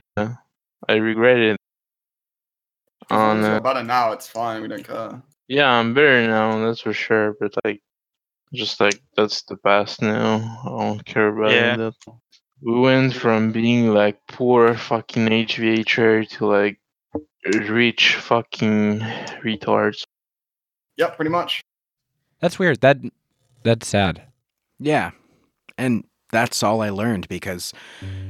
I 0.89 0.95
regret 0.95 1.39
it. 1.39 1.57
As 3.11 3.17
long 3.17 3.21
On 3.39 3.45
as 3.45 3.63
you're 3.63 3.77
uh, 3.77 3.83
now, 3.83 4.13
it's 4.13 4.29
fine. 4.29 4.63
We 4.63 4.69
don't 4.69 4.83
care. 4.87 5.23
yeah, 5.49 5.69
I'm 5.71 5.93
better 5.95 6.27
now, 6.27 6.65
that's 6.65 6.81
for 6.81 6.93
sure. 6.95 7.35
But 7.39 7.53
like, 7.65 7.81
just 8.53 8.81
like 8.81 9.01
that's 9.17 9.43
the 9.43 9.57
past 9.57 10.01
now. 10.01 10.61
I 10.65 10.69
don't 10.69 11.05
care 11.05 11.29
about 11.29 11.53
Yeah. 11.53 11.77
that. 11.77 11.95
We 12.63 12.81
went 12.81 13.13
from 13.15 13.53
being 13.53 13.93
like 13.93 14.19
poor 14.27 14.75
fucking 14.75 15.27
HVHR 15.29 16.27
to 16.39 16.47
like 16.47 16.81
rich 17.45 18.17
fucking 18.17 19.01
retards. 19.45 20.05
Yep, 20.97 21.17
pretty 21.17 21.31
much. 21.31 21.61
That's 22.41 22.59
weird. 22.59 22.81
That 22.81 22.99
that's 23.65 23.87
sad. 23.87 24.23
Yeah. 24.79 25.11
And 25.77 26.05
that's 26.35 26.63
all 26.63 26.83
I 26.83 26.91
learned 26.91 27.29
because 27.29 27.73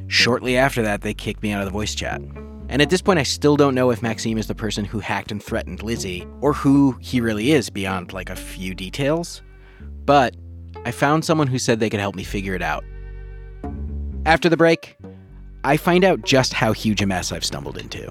shortly 0.06 0.56
after 0.56 0.82
that, 0.82 1.00
they 1.00 1.14
kicked 1.14 1.42
me 1.42 1.52
out 1.52 1.60
of 1.60 1.66
the 1.66 1.72
voice 1.72 1.94
chat. 1.94 2.20
And 2.68 2.80
at 2.80 2.90
this 2.90 3.02
point, 3.02 3.18
I 3.18 3.24
still 3.24 3.56
don't 3.56 3.74
know 3.74 3.90
if 3.90 4.02
Maxime 4.02 4.38
is 4.38 4.46
the 4.46 4.54
person 4.54 4.84
who 4.84 4.98
hacked 4.98 5.30
and 5.30 5.42
threatened 5.42 5.82
Lizzie 5.82 6.26
or 6.40 6.52
who 6.52 6.96
he 7.00 7.20
really 7.20 7.52
is 7.52 7.70
beyond 7.70 8.12
like 8.12 8.30
a 8.30 8.36
few 8.36 8.74
details. 8.74 9.42
But 10.04 10.36
I 10.84 10.90
found 10.90 11.24
someone 11.24 11.46
who 11.46 11.58
said 11.58 11.80
they 11.80 11.90
could 11.90 12.00
help 12.00 12.14
me 12.14 12.24
figure 12.24 12.54
it 12.54 12.62
out. 12.62 12.84
After 14.26 14.48
the 14.48 14.56
break, 14.56 14.96
I 15.62 15.76
find 15.76 16.04
out 16.04 16.22
just 16.22 16.52
how 16.52 16.72
huge 16.72 17.02
a 17.02 17.06
mess 17.06 17.32
I've 17.32 17.44
stumbled 17.44 17.78
into. 17.78 18.10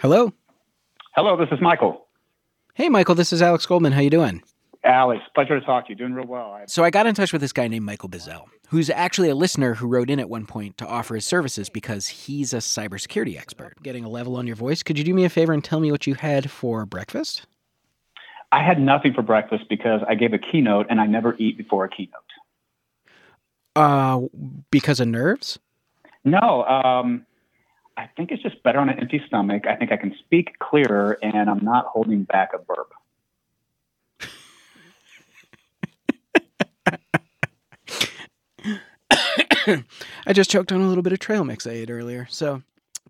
Hello. 0.00 0.30
Hello, 1.14 1.38
this 1.38 1.48
is 1.50 1.58
Michael. 1.62 2.06
Hey, 2.74 2.90
Michael. 2.90 3.14
This 3.14 3.32
is 3.32 3.40
Alex 3.40 3.64
Goldman. 3.64 3.92
How 3.92 4.00
you 4.00 4.10
doing? 4.10 4.42
Alex, 4.84 5.22
pleasure 5.34 5.58
to 5.58 5.64
talk 5.64 5.86
to 5.86 5.92
you. 5.92 5.96
Doing 5.96 6.12
real 6.12 6.26
well. 6.26 6.60
So 6.66 6.84
I 6.84 6.90
got 6.90 7.06
in 7.06 7.14
touch 7.14 7.32
with 7.32 7.40
this 7.40 7.52
guy 7.52 7.66
named 7.66 7.86
Michael 7.86 8.10
Bazzell, 8.10 8.44
who's 8.68 8.90
actually 8.90 9.30
a 9.30 9.34
listener 9.34 9.74
who 9.74 9.86
wrote 9.88 10.10
in 10.10 10.20
at 10.20 10.28
one 10.28 10.44
point 10.44 10.76
to 10.76 10.86
offer 10.86 11.14
his 11.14 11.24
services 11.24 11.70
because 11.70 12.06
he's 12.08 12.52
a 12.52 12.58
cybersecurity 12.58 13.38
expert. 13.38 13.82
Getting 13.82 14.04
a 14.04 14.08
level 14.10 14.36
on 14.36 14.46
your 14.46 14.54
voice, 14.54 14.82
could 14.82 14.98
you 14.98 15.04
do 15.04 15.14
me 15.14 15.24
a 15.24 15.30
favor 15.30 15.54
and 15.54 15.64
tell 15.64 15.80
me 15.80 15.90
what 15.90 16.06
you 16.06 16.14
had 16.14 16.50
for 16.50 16.84
breakfast? 16.84 17.46
I 18.52 18.62
had 18.62 18.78
nothing 18.78 19.14
for 19.14 19.22
breakfast 19.22 19.64
because 19.70 20.02
I 20.06 20.14
gave 20.14 20.34
a 20.34 20.38
keynote 20.38 20.86
and 20.90 21.00
I 21.00 21.06
never 21.06 21.34
eat 21.38 21.56
before 21.56 21.84
a 21.84 21.88
keynote. 21.88 22.12
Uh, 23.74 24.20
because 24.70 25.00
of 25.00 25.08
nerves? 25.08 25.58
No, 26.24 26.64
um, 26.64 27.26
I 27.96 28.08
think 28.16 28.30
it's 28.30 28.42
just 28.42 28.62
better 28.62 28.78
on 28.78 28.88
an 28.88 28.98
empty 28.98 29.22
stomach. 29.26 29.66
I 29.66 29.74
think 29.76 29.90
I 29.90 29.96
can 29.96 30.14
speak 30.18 30.58
clearer 30.58 31.18
and 31.22 31.48
I'm 31.48 31.64
not 31.64 31.86
holding 31.86 32.24
back 32.24 32.50
a 32.54 32.58
burp. 32.58 32.92
I 40.26 40.32
just 40.32 40.50
choked 40.50 40.72
on 40.72 40.80
a 40.80 40.88
little 40.88 41.02
bit 41.02 41.12
of 41.12 41.18
trail 41.18 41.44
mix 41.44 41.66
I 41.66 41.70
ate 41.70 41.90
earlier. 41.90 42.26
So 42.30 42.62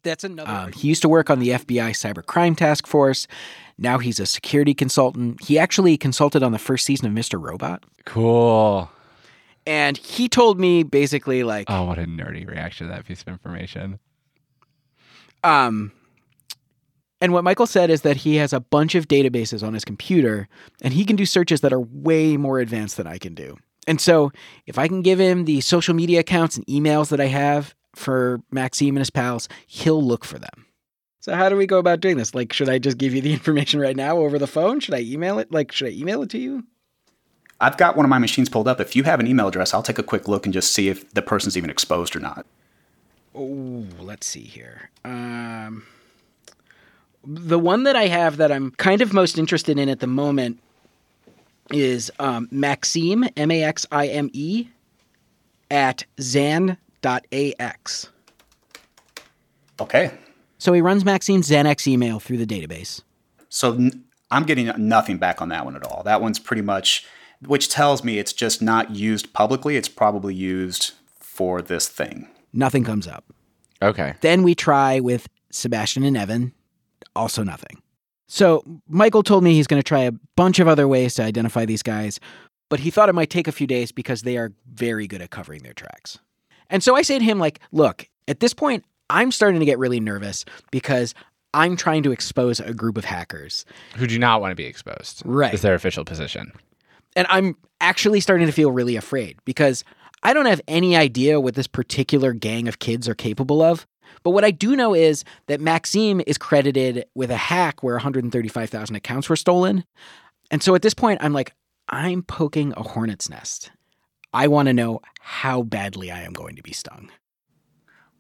that's 0.03 0.25
another. 0.25 0.51
Um, 0.51 0.73
he 0.73 0.89
used 0.89 1.03
to 1.03 1.09
work 1.09 1.31
on 1.31 1.41
the 1.41 1.51
FBI 1.51 1.91
Cybercrime 1.91 2.57
Task 2.57 2.87
Force. 2.87 3.27
Now 3.79 3.99
he's 3.99 4.21
a 4.21 4.27
security 4.27 4.73
consultant. 4.73 5.43
He 5.43 5.59
actually 5.59 5.97
consulted 5.97 6.43
on 6.43 6.53
the 6.53 6.59
first 6.59 6.87
season 6.87 7.07
of 7.07 7.13
Mr. 7.13 7.43
Robot. 7.43 7.83
Cool. 8.05 8.91
And 9.67 9.97
he 9.99 10.29
told 10.29 10.61
me 10.61 10.85
basically 10.85 11.43
like, 11.43 11.67
Oh, 11.69 11.85
what 11.85 11.99
a 11.99 12.05
nerdy 12.05 12.49
reaction 12.49 12.87
to 12.87 12.93
that 12.93 13.05
piece 13.05 13.21
of 13.23 13.29
information. 13.29 13.99
Um, 15.47 15.93
and 17.21 17.33
what 17.33 17.45
Michael 17.45 17.67
said 17.67 17.89
is 17.89 18.03
that 18.03 18.17
he 18.17 18.37
has 18.37 18.53
a 18.53 18.61
bunch 18.61 18.95
of 18.95 19.09
databases 19.09 19.67
on 19.67 19.75
his 19.75 19.85
computer 19.85 20.49
and 20.83 20.93
he 20.93 21.05
can 21.05 21.17
do 21.17 21.25
searches 21.25 21.61
that 21.63 21.73
are 21.73 21.81
way 21.81 22.37
more 22.37 22.59
advanced 22.59 22.97
than 22.97 23.07
I 23.07 23.19
can 23.19 23.35
do. 23.35 23.57
And 23.87 24.01
so 24.01 24.33
if 24.67 24.79
I 24.79 24.89
can 24.89 25.03
give 25.03 25.21
him 25.21 25.45
the 25.45 25.61
social 25.61 25.95
media 25.95 26.21
accounts 26.21 26.57
and 26.57 26.67
emails 26.67 27.09
that 27.11 27.21
I 27.21 27.27
have 27.27 27.75
for 27.95 28.41
Maxime 28.51 28.91
and 28.91 28.99
his 28.99 29.11
pals, 29.11 29.49
he'll 29.67 30.03
look 30.03 30.25
for 30.25 30.39
them. 30.39 30.67
So 31.21 31.35
how 31.35 31.49
do 31.49 31.57
we 31.57 31.67
go 31.67 31.79
about 31.79 32.01
doing 32.01 32.17
this? 32.17 32.35
Like, 32.35 32.53
should 32.53 32.69
I 32.69 32.79
just 32.79 32.99
give 32.99 33.15
you 33.15 33.23
the 33.23 33.33
information 33.39 33.81
right 33.81 33.97
now 33.97 34.19
over 34.19 34.39
the 34.39 34.47
phone? 34.47 34.81
Should 34.81 34.95
I 34.95 35.01
email 35.01 35.39
it? 35.39 35.53
Like, 35.53 35.73
should 35.73 35.89
I 35.89 35.93
email 35.93 36.23
it 36.23 36.31
to 36.31 36.39
you? 36.39 36.65
I've 37.61 37.79
got 37.79 37.97
one 37.97 38.05
of 38.05 38.11
my 38.11 38.19
machines 38.19 38.49
pulled 38.49 38.69
up. 38.69 38.81
If 38.81 38.95
you 38.95 39.05
have 39.05 39.21
an 39.21 39.27
email 39.27 39.49
address, 39.49 39.73
I'll 39.73 39.83
take 39.83 39.99
a 39.99 40.03
quick 40.03 40.29
look 40.29 40.45
and 40.45 40.53
just 40.53 40.73
see 40.73 40.89
if 40.89 41.09
the 41.15 41.23
person's 41.23 41.57
even 41.57 41.71
exposed 41.71 42.15
or 42.15 42.21
not. 42.21 42.45
Oh, 43.37 43.85
let's 44.01 44.27
see 44.27 44.45
here. 44.45 44.91
Um, 45.05 45.85
the 47.23 47.59
one 47.59 47.83
that 47.83 47.95
I 47.95 48.07
have 48.07 48.39
that 48.39 48.51
I'm 48.51 48.71
kind 48.73 49.03
of 49.03 49.13
most 49.13 49.37
interested 49.37 49.79
in 49.79 49.91
at 49.91 50.01
the 50.01 50.07
moment 50.07 50.59
is 51.71 52.11
um, 52.19 52.49
Maxime, 52.51 53.25
M 53.37 53.51
A 53.51 53.63
X 53.63 53.85
I 53.93 54.07
M 54.07 54.31
E, 54.33 54.69
at 55.71 56.05
zan.ax. 56.21 56.79
Okay. 59.79 60.19
So 60.59 60.73
he 60.73 60.81
runs 60.81 61.05
Maxime's 61.05 61.51
Xanax 61.51 61.87
email 61.87 62.19
through 62.19 62.39
the 62.39 62.47
database. 62.47 63.03
So 63.51 63.91
I'm 64.31 64.45
getting 64.45 64.73
nothing 64.79 65.19
back 65.19 65.43
on 65.43 65.51
that 65.51 65.67
one 65.67 65.77
at 65.77 65.85
all. 65.85 66.03
That 66.05 66.23
one's 66.23 66.39
pretty 66.39 66.63
much, 66.63 67.05
which 67.45 67.69
tells 67.69 68.03
me 68.03 68.19
it's 68.19 68.33
just 68.33 68.63
not 68.63 68.93
used 68.93 69.35
publicly. 69.35 69.77
It's 69.77 69.89
probably 69.89 70.35
used 70.35 70.93
for 71.19 71.61
this 71.61 71.89
thing. 71.89 72.29
Nothing 72.57 72.85
comes 72.85 73.07
up. 73.07 73.25
Okay. 73.83 74.15
Then 74.23 74.43
we 74.43 74.55
try 74.55 75.01
with 75.01 75.29
Sebastian 75.51 76.03
and 76.03 76.17
Evan, 76.17 76.53
also 77.15 77.43
nothing. 77.43 77.83
So 78.29 78.65
Michael 78.89 79.23
told 79.23 79.45
me 79.45 79.55
he's 79.55 79.67
going 79.67 79.81
to 79.81 79.87
try 79.87 80.01
a 80.01 80.13
bunch 80.35 80.59
of 80.59 80.67
other 80.67 80.89
ways 80.89 81.15
to 81.15 81.23
identify 81.23 81.65
these 81.65 81.83
guys, 81.83 82.19
but 82.69 82.81
he 82.81 82.91
thought 82.91 83.09
it 83.09 83.15
might 83.15 83.31
take 83.31 83.47
a 83.47 83.53
few 83.53 83.67
days 83.67 83.93
because 83.93 84.23
they 84.23 84.37
are 84.37 84.53
very 84.73 85.07
good 85.07 85.23
at 85.23 85.31
covering 85.31 85.63
their 85.63 85.75
tracks. 85.75 86.19
And 86.69 86.83
so 86.83 86.97
I 86.97 87.03
say 87.03 87.19
to 87.19 87.25
him, 87.25 87.39
like, 87.39 87.61
look, 87.71 88.09
at 88.27 88.41
this 88.41 88.53
point, 88.53 88.85
I'm 89.09 89.31
starting 89.31 89.61
to 89.61 89.67
get 89.67 89.79
really 89.79 90.01
nervous 90.01 90.45
because 90.73 91.15
I'm 91.55 91.77
trying 91.77 92.03
to 92.03 92.13
expose 92.13 92.59
a 92.59 92.75
group 92.75 92.99
of 92.99 93.05
hackers. 93.05 93.65
Who 93.97 94.07
do 94.07 94.19
not 94.19 94.41
want 94.41 94.51
to 94.51 94.57
be 94.57 94.65
exposed. 94.65 95.23
Right. 95.25 95.55
Is 95.55 95.63
their 95.63 95.75
official 95.75 96.05
position. 96.05 96.53
And 97.15 97.27
I'm 97.31 97.57
actually 97.81 98.21
starting 98.21 98.47
to 98.47 98.53
feel 98.53 98.73
really 98.73 98.97
afraid 98.97 99.39
because 99.45 99.85
I 100.23 100.33
don't 100.33 100.47
have 100.47 100.61
any 100.67 100.97
idea 100.97 101.41
what 101.41 101.55
this 101.55 101.67
particular 101.67 102.33
gang 102.33 102.69
of 102.69 102.79
kids 102.79 103.09
are 103.09 103.15
capable 103.15 103.63
of. 103.63 103.87
But 104.23 104.31
what 104.31 104.45
I 104.45 104.51
do 104.51 104.77
know 104.77 104.95
is 104.95 105.25
that 105.47 105.61
Maxime 105.61 106.21
is 106.27 106.39
credited 106.39 107.07
with 107.15 107.31
a 107.31 107.37
hack 107.37 107.83
where 107.83 107.95
135,000 107.95 108.97
accounts 108.97 109.29
were 109.29 109.37
stolen. 109.37 109.85
And 110.51 110.63
so 110.63 110.75
at 110.75 110.83
this 110.83 110.95
point, 110.95 111.23
I'm 111.23 111.33
like, 111.33 111.55
I'm 111.89 112.23
poking 112.23 112.73
a 112.77 112.83
hornet's 112.83 113.29
nest. 113.29 113.71
I 114.33 114.49
want 114.49 114.67
to 114.67 114.73
know 114.73 115.01
how 115.21 115.63
badly 115.63 116.11
I 116.11 116.23
am 116.23 116.33
going 116.33 116.57
to 116.57 116.63
be 116.63 116.73
stung. 116.73 117.11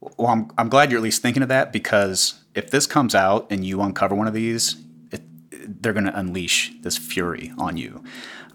Well, 0.01 0.29
I'm, 0.29 0.51
I'm 0.57 0.69
glad 0.69 0.91
you're 0.91 0.99
at 0.99 1.05
least 1.05 1.23
thinking 1.23 1.43
of 1.43 1.49
that 1.49 1.73
because 1.73 2.43
if 2.55 2.71
this 2.71 2.87
comes 2.87 3.15
out 3.15 3.47
and 3.51 3.65
you 3.65 3.81
uncover 3.81 4.15
one 4.15 4.29
of 4.29 4.35
these, 4.35 4.77
it, 5.11 5.23
they're 5.51 5.93
going 5.93 6.07
to 6.07 6.19
unleash 6.19 6.73
this 6.83 6.97
fury 6.97 7.53
on 7.59 7.77
you. 7.77 8.05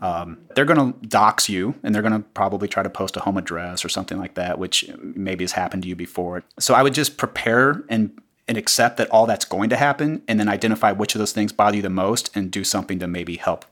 Um, 0.02 0.40
they're 0.56 0.66
going 0.66 0.94
to 0.94 1.08
dox 1.08 1.48
you 1.48 1.76
and 1.84 1.94
they're 1.94 2.02
going 2.02 2.14
to 2.14 2.28
probably 2.30 2.68
try 2.68 2.82
to 2.82 2.90
post 2.90 3.16
a 3.18 3.20
home 3.20 3.38
address 3.38 3.86
or 3.86 3.90
something 3.90 4.18
like 4.18 4.34
that, 4.34 4.58
which 4.58 4.90
maybe 5.00 5.44
has 5.44 5.52
happened 5.52 5.84
to 5.84 5.90
you 5.90 5.96
before. 5.96 6.44
So 6.60 6.74
I 6.74 6.82
would 6.82 6.94
just 6.94 7.18
prepare 7.18 7.84
and 7.88 8.20
and 8.48 8.58
accept 8.58 8.98
that 8.98 9.10
all 9.12 9.28
that's 9.28 9.46
going 9.46 9.70
to 9.70 9.78
happen 9.78 10.24
and 10.28 10.40
then 10.40 10.50
identify 10.50 10.92
which 10.92 11.16
of 11.16 11.20
those 11.20 11.32
things 11.32 11.54
bother 11.54 11.78
you 11.78 11.82
the 11.82 11.90
most 11.90 12.36
and 12.36 12.52
do 12.52 12.64
something 12.64 13.00
to 13.00 13.08
maybe 13.08 13.38
help 13.38 13.66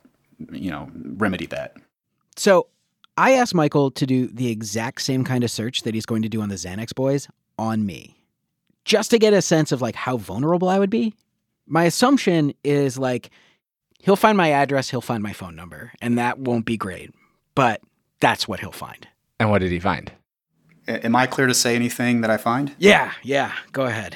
you 0.52 0.72
know 0.72 0.90
remedy 0.94 1.48
that. 1.48 1.76
So 2.38 2.68
I 3.18 3.34
asked 3.34 3.56
Michael 3.56 3.92
to 3.92 4.06
do 4.06 4.28
the 4.28 4.50
exact 4.50 5.02
same 5.02 5.24
kind 5.24 5.44
of 5.44 5.52
search 5.52 5.82
that 5.82 5.94
he's 5.94 6.06
going 6.06 6.22
to 6.22 6.30
do 6.30 6.42
on 6.42 6.50
the 6.50 6.56
Xanax 6.56 6.94
boys 6.96 7.28
on 7.58 7.86
me, 7.86 8.16
just 8.86 9.12
to 9.12 9.20
get 9.20 9.34
a 9.34 9.42
sense 9.42 9.72
of 9.72 9.82
like 9.82 9.96
how 9.96 10.18
vulnerable 10.18 10.70
I 10.70 10.80
would 10.80 10.90
be. 10.90 11.14
My 11.68 11.84
assumption 11.84 12.54
is 12.64 12.98
like 12.98 13.32
he'll 14.02 14.16
find 14.16 14.38
my 14.38 14.52
address, 14.52 14.90
he'll 14.90 15.02
find 15.02 15.22
my 15.24 15.34
phone 15.34 15.56
number, 15.56 15.92
and 16.02 16.18
that 16.18 16.40
won't 16.40 16.66
be 16.66 16.78
great, 16.78 17.14
but 17.56 17.82
that's 18.20 18.48
what 18.48 18.60
he'll 18.60 18.72
find. 18.72 19.08
And 19.40 19.50
what 19.50 19.60
did 19.60 19.72
he 19.72 19.80
find? 19.80 20.12
A- 20.88 21.06
Am 21.06 21.16
I 21.16 21.28
clear 21.28 21.48
to 21.48 21.54
say 21.54 21.76
anything 21.76 22.22
that 22.22 22.30
I 22.30 22.38
find? 22.38 22.74
Yeah, 22.78 23.14
yeah, 23.24 23.54
go 23.72 23.86
ahead. 23.86 24.16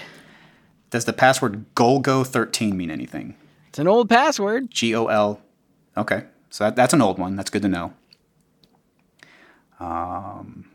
Does 0.90 1.06
the 1.06 1.14
password 1.14 1.66
Golgo13 1.76 2.74
mean 2.74 2.92
anything? 2.92 3.36
It's 3.70 3.80
an 3.80 3.88
old 3.88 4.10
password. 4.10 4.70
G 4.70 4.96
O 4.96 5.08
L. 5.08 5.42
Okay, 5.98 6.26
so 6.50 6.66
that, 6.66 6.76
that's 6.76 6.94
an 6.94 7.02
old 7.02 7.18
one. 7.18 7.36
That's 7.36 7.50
good 7.50 7.62
to 7.64 7.68
know. 7.68 7.94
Um, 9.80 10.66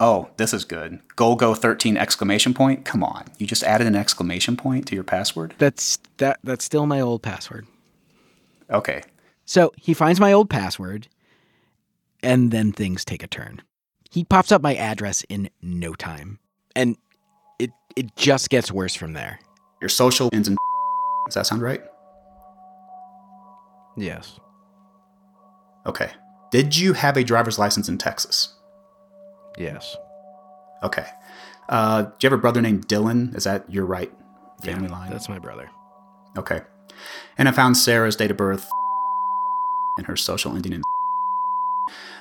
oh, 0.00 0.30
this 0.36 0.52
is 0.54 0.64
good. 0.64 1.00
Golgo13 1.16 1.96
exclamation 1.96 2.54
point. 2.54 2.84
Come 2.84 3.04
on, 3.04 3.24
you 3.38 3.46
just 3.46 3.62
added 3.62 3.86
an 3.86 3.94
exclamation 3.96 4.56
point 4.56 4.86
to 4.88 4.94
your 4.94 5.04
password. 5.04 5.54
That's 5.58 5.98
that 6.18 6.38
that's 6.42 6.64
still 6.64 6.86
my 6.86 7.00
old 7.00 7.22
password. 7.22 7.66
Okay, 8.70 9.02
So 9.44 9.72
he 9.76 9.92
finds 9.94 10.18
my 10.20 10.32
old 10.32 10.48
password, 10.48 11.08
and 12.22 12.50
then 12.50 12.72
things 12.72 13.04
take 13.04 13.22
a 13.22 13.26
turn. 13.26 13.62
He 14.10 14.24
pops 14.24 14.50
up 14.52 14.62
my 14.62 14.74
address 14.74 15.22
in 15.28 15.50
no 15.60 15.92
time, 15.94 16.38
and 16.74 16.96
it 17.58 17.70
it 17.96 18.16
just 18.16 18.48
gets 18.50 18.72
worse 18.72 18.94
from 18.94 19.12
there. 19.12 19.38
your 19.80 19.88
social 19.90 20.30
ends 20.32 20.48
in. 20.48 20.56
Does 21.26 21.34
that 21.34 21.46
sound 21.46 21.62
right? 21.62 21.82
Yes. 23.96 24.38
Okay. 25.86 26.10
Did 26.50 26.76
you 26.76 26.92
have 26.94 27.16
a 27.16 27.24
driver's 27.24 27.58
license 27.58 27.88
in 27.88 27.98
Texas? 27.98 28.54
Yes. 29.58 29.96
Okay. 30.82 31.06
Uh, 31.68 32.02
do 32.02 32.10
you 32.22 32.30
have 32.30 32.38
a 32.38 32.40
brother 32.40 32.60
named 32.60 32.88
Dylan? 32.88 33.34
Is 33.36 33.44
that 33.44 33.68
your 33.70 33.86
right 33.86 34.12
family 34.62 34.88
line? 34.88 35.10
That's 35.10 35.28
my 35.28 35.38
brother. 35.38 35.68
Okay. 36.36 36.60
And 37.38 37.48
I 37.48 37.52
found 37.52 37.76
Sarah's 37.76 38.16
date 38.16 38.30
of 38.30 38.36
birth 38.36 38.68
and 39.98 40.06
her 40.06 40.16
social 40.16 40.54
ending 40.54 40.72
in. 40.74 40.82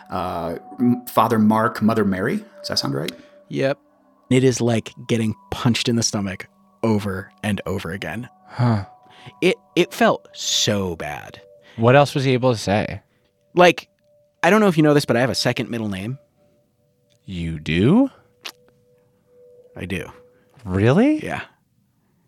Uh, 0.09 0.57
Father 1.09 1.39
Mark, 1.39 1.81
Mother 1.81 2.05
Mary. 2.05 2.37
Does 2.37 2.67
that 2.69 2.79
sound 2.79 2.93
right? 2.93 3.11
Yep. 3.49 3.79
It 4.29 4.43
is 4.43 4.61
like 4.61 4.93
getting 5.07 5.35
punched 5.51 5.87
in 5.89 5.95
the 5.95 6.03
stomach 6.03 6.47
over 6.81 7.31
and 7.43 7.61
over 7.65 7.91
again. 7.91 8.29
Huh. 8.47 8.85
It 9.41 9.57
it 9.75 9.93
felt 9.93 10.27
so 10.33 10.95
bad. 10.95 11.41
What 11.77 11.95
else 11.95 12.13
was 12.13 12.23
he 12.23 12.33
able 12.33 12.51
to 12.51 12.57
say? 12.57 13.01
Like, 13.55 13.87
I 14.43 14.49
don't 14.49 14.59
know 14.59 14.67
if 14.67 14.77
you 14.77 14.83
know 14.83 14.93
this, 14.93 15.05
but 15.05 15.15
I 15.15 15.21
have 15.21 15.29
a 15.29 15.35
second 15.35 15.69
middle 15.69 15.89
name. 15.89 16.19
You 17.25 17.59
do? 17.59 18.09
I 19.75 19.85
do. 19.85 20.11
Really? 20.65 21.23
Yeah. 21.23 21.41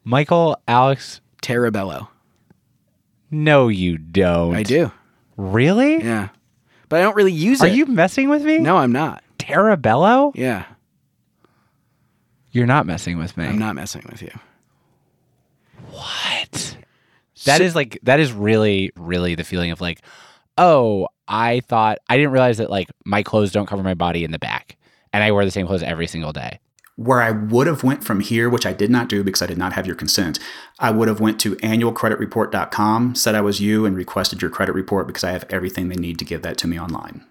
Michael 0.04 0.58
Alex 0.68 1.22
Terabello. 1.42 2.08
No, 3.32 3.68
you 3.68 3.98
don't. 3.98 4.56
I 4.56 4.64
do. 4.64 4.92
Really? 5.38 6.04
Yeah. 6.04 6.30
But 6.90 7.00
I 7.00 7.04
don't 7.04 7.16
really 7.16 7.32
use 7.32 7.62
it. 7.62 7.66
Are 7.66 7.68
it. 7.68 7.76
you 7.76 7.86
messing 7.86 8.30
with 8.30 8.44
me? 8.44 8.60
No, 8.60 8.78
I'm 8.78 8.92
not. 8.92 9.24
Terabello? 9.38 10.32
Yeah. 10.36 10.66
You're 12.52 12.68
not 12.68 12.86
messing 12.86 13.18
with 13.18 13.36
me. 13.36 13.46
I'm 13.46 13.60
not 13.60 13.76
messing 13.76 14.04
with 14.10 14.22
you. 14.22 14.32
What? 15.92 16.78
That 17.46 17.62
is 17.62 17.76
like 17.76 18.00
that 18.04 18.20
is 18.20 18.32
really 18.32 18.92
really 18.96 19.36
the 19.36 19.44
feeling 19.44 19.72
of 19.72 19.82
like, 19.82 20.02
oh, 20.58 21.08
I 21.28 21.60
thought 21.62 22.00
I 22.08 22.18
didn't 22.18 22.32
realize 22.32 22.58
that 22.58 22.70
like 22.70 22.90
my 23.06 23.24
clothes 23.24 23.52
don't 23.52 23.68
cover 23.68 23.84
my 23.84 23.94
body 23.94 24.24
in 24.24 24.32
the 24.32 24.40
back, 24.40 24.78
and 25.12 25.24
I 25.24 25.32
wear 25.32 25.46
the 25.46 25.52
same 25.52 25.68
clothes 25.68 25.84
every 25.84 26.08
single 26.08 26.32
day. 26.32 26.60
Where 26.98 27.22
I 27.22 27.32
would 27.32 27.68
have 27.68 27.84
went 27.84 28.04
from 28.06 28.22
here, 28.22 28.50
which 28.50 28.66
I 28.66 28.72
did 28.72 28.90
not 28.90 29.10
do 29.10 29.24
because 29.24 29.42
I 29.42 29.48
did 29.48 29.58
not 29.58 29.74
have 29.74 29.86
your 29.86 29.96
consent, 29.96 30.40
I 30.80 30.92
would 30.92 31.10
have 31.10 31.20
went 31.20 31.40
to 31.42 31.58
annualcreditreport.com, 31.58 33.16
said 33.16 33.36
I 33.36 33.42
was 33.42 33.60
you, 33.60 33.86
and 33.86 33.98
requested 33.98 34.42
your 34.42 34.50
credit 34.50 34.74
report 34.74 35.06
because 35.08 35.24
I 35.24 35.32
have 35.32 35.46
everything 35.50 35.90
they 35.90 35.96
need 35.96 36.20
to 36.20 36.26
give 36.26 36.42
that 36.44 36.58
to 36.60 36.68
me 36.68 36.80
online. 36.80 37.26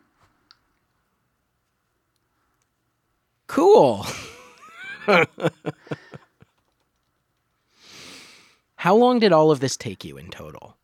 Cool. 3.47 4.07
How 8.77 8.95
long 8.95 9.19
did 9.19 9.33
all 9.33 9.51
of 9.51 9.61
this 9.61 9.77
take 9.79 10.05
you 10.05 10.19
in 10.19 10.29
total? 10.29 10.77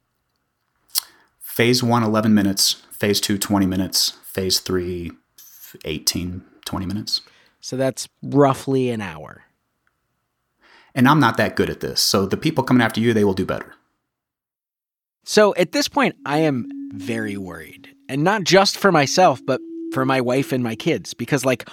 Phase 1.38 1.82
one, 1.82 2.02
11 2.02 2.32
minutes. 2.32 2.82
Phase 2.90 3.20
two, 3.20 3.36
20 3.36 3.66
minutes. 3.66 4.10
Phase 4.22 4.60
three, 4.60 5.12
18, 5.84 6.42
20 6.64 6.86
minutes. 6.86 7.20
So 7.60 7.76
that's 7.76 8.08
roughly 8.22 8.90
an 8.90 9.00
hour. 9.00 9.44
And 10.94 11.08
I'm 11.08 11.20
not 11.20 11.36
that 11.36 11.56
good 11.56 11.70
at 11.70 11.80
this. 11.80 12.00
So 12.00 12.26
the 12.26 12.36
people 12.36 12.64
coming 12.64 12.82
after 12.82 13.00
you, 13.00 13.14
they 13.14 13.24
will 13.24 13.34
do 13.34 13.46
better. 13.46 13.74
So 15.24 15.54
at 15.56 15.72
this 15.72 15.88
point, 15.88 16.16
I 16.26 16.38
am 16.38 16.68
very 16.94 17.36
worried. 17.36 17.88
And 18.08 18.24
not 18.24 18.44
just 18.44 18.76
for 18.76 18.90
myself, 18.90 19.40
but 19.46 19.60
for 19.92 20.04
my 20.04 20.20
wife 20.20 20.52
and 20.52 20.64
my 20.64 20.74
kids. 20.74 21.14
Because, 21.14 21.44
like, 21.44 21.68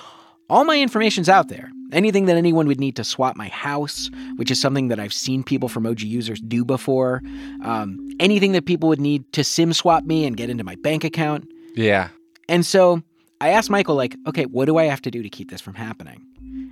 all 0.50 0.66
my 0.66 0.80
information's 0.80 1.30
out 1.30 1.50
there. 1.50 1.72
Anything 1.92 2.26
that 2.26 2.38
anyone 2.38 2.68
would 2.68 2.80
need 2.80 2.96
to 2.98 3.04
swap 3.04 3.36
my 3.36 3.48
house, 3.48 4.10
which 4.36 4.52
is 4.52 4.60
something 4.60 4.90
that 4.90 5.00
I've 5.00 5.14
seen 5.14 5.44
people 5.44 5.70
from 5.70 5.86
OG 5.86 6.02
users 6.02 6.42
do 6.42 6.66
before. 6.66 7.22
Um, 7.64 8.10
anything 8.20 8.52
that 8.52 8.66
people 8.66 8.90
would 8.90 9.00
need 9.00 9.32
to 9.34 9.44
SIM 9.44 9.74
swap 9.74 10.04
me 10.04 10.26
and 10.26 10.36
get 10.36 10.50
into 10.50 10.64
my 10.64 10.76
bank 10.76 11.04
account. 11.04 11.50
Yeah. 11.76 12.10
And 12.50 12.66
so 12.66 13.02
I 13.40 13.50
asked 13.50 13.70
Michael, 13.70 13.96
like, 13.96 14.16
okay, 14.26 14.46
what 14.46 14.66
do 14.66 14.78
I 14.78 14.86
have 14.86 15.02
to 15.04 15.12
do 15.12 15.22
to 15.22 15.30
keep 15.30 15.52
this 15.52 15.62
from 15.62 15.76
happening? 15.76 16.26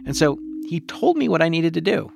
And 0.05 0.17
so 0.17 0.39
he 0.67 0.79
told 0.79 1.15
me 1.17 1.29
what 1.29 1.41
I 1.41 1.49
needed 1.49 1.73
to 1.75 1.81
do. 1.81 2.11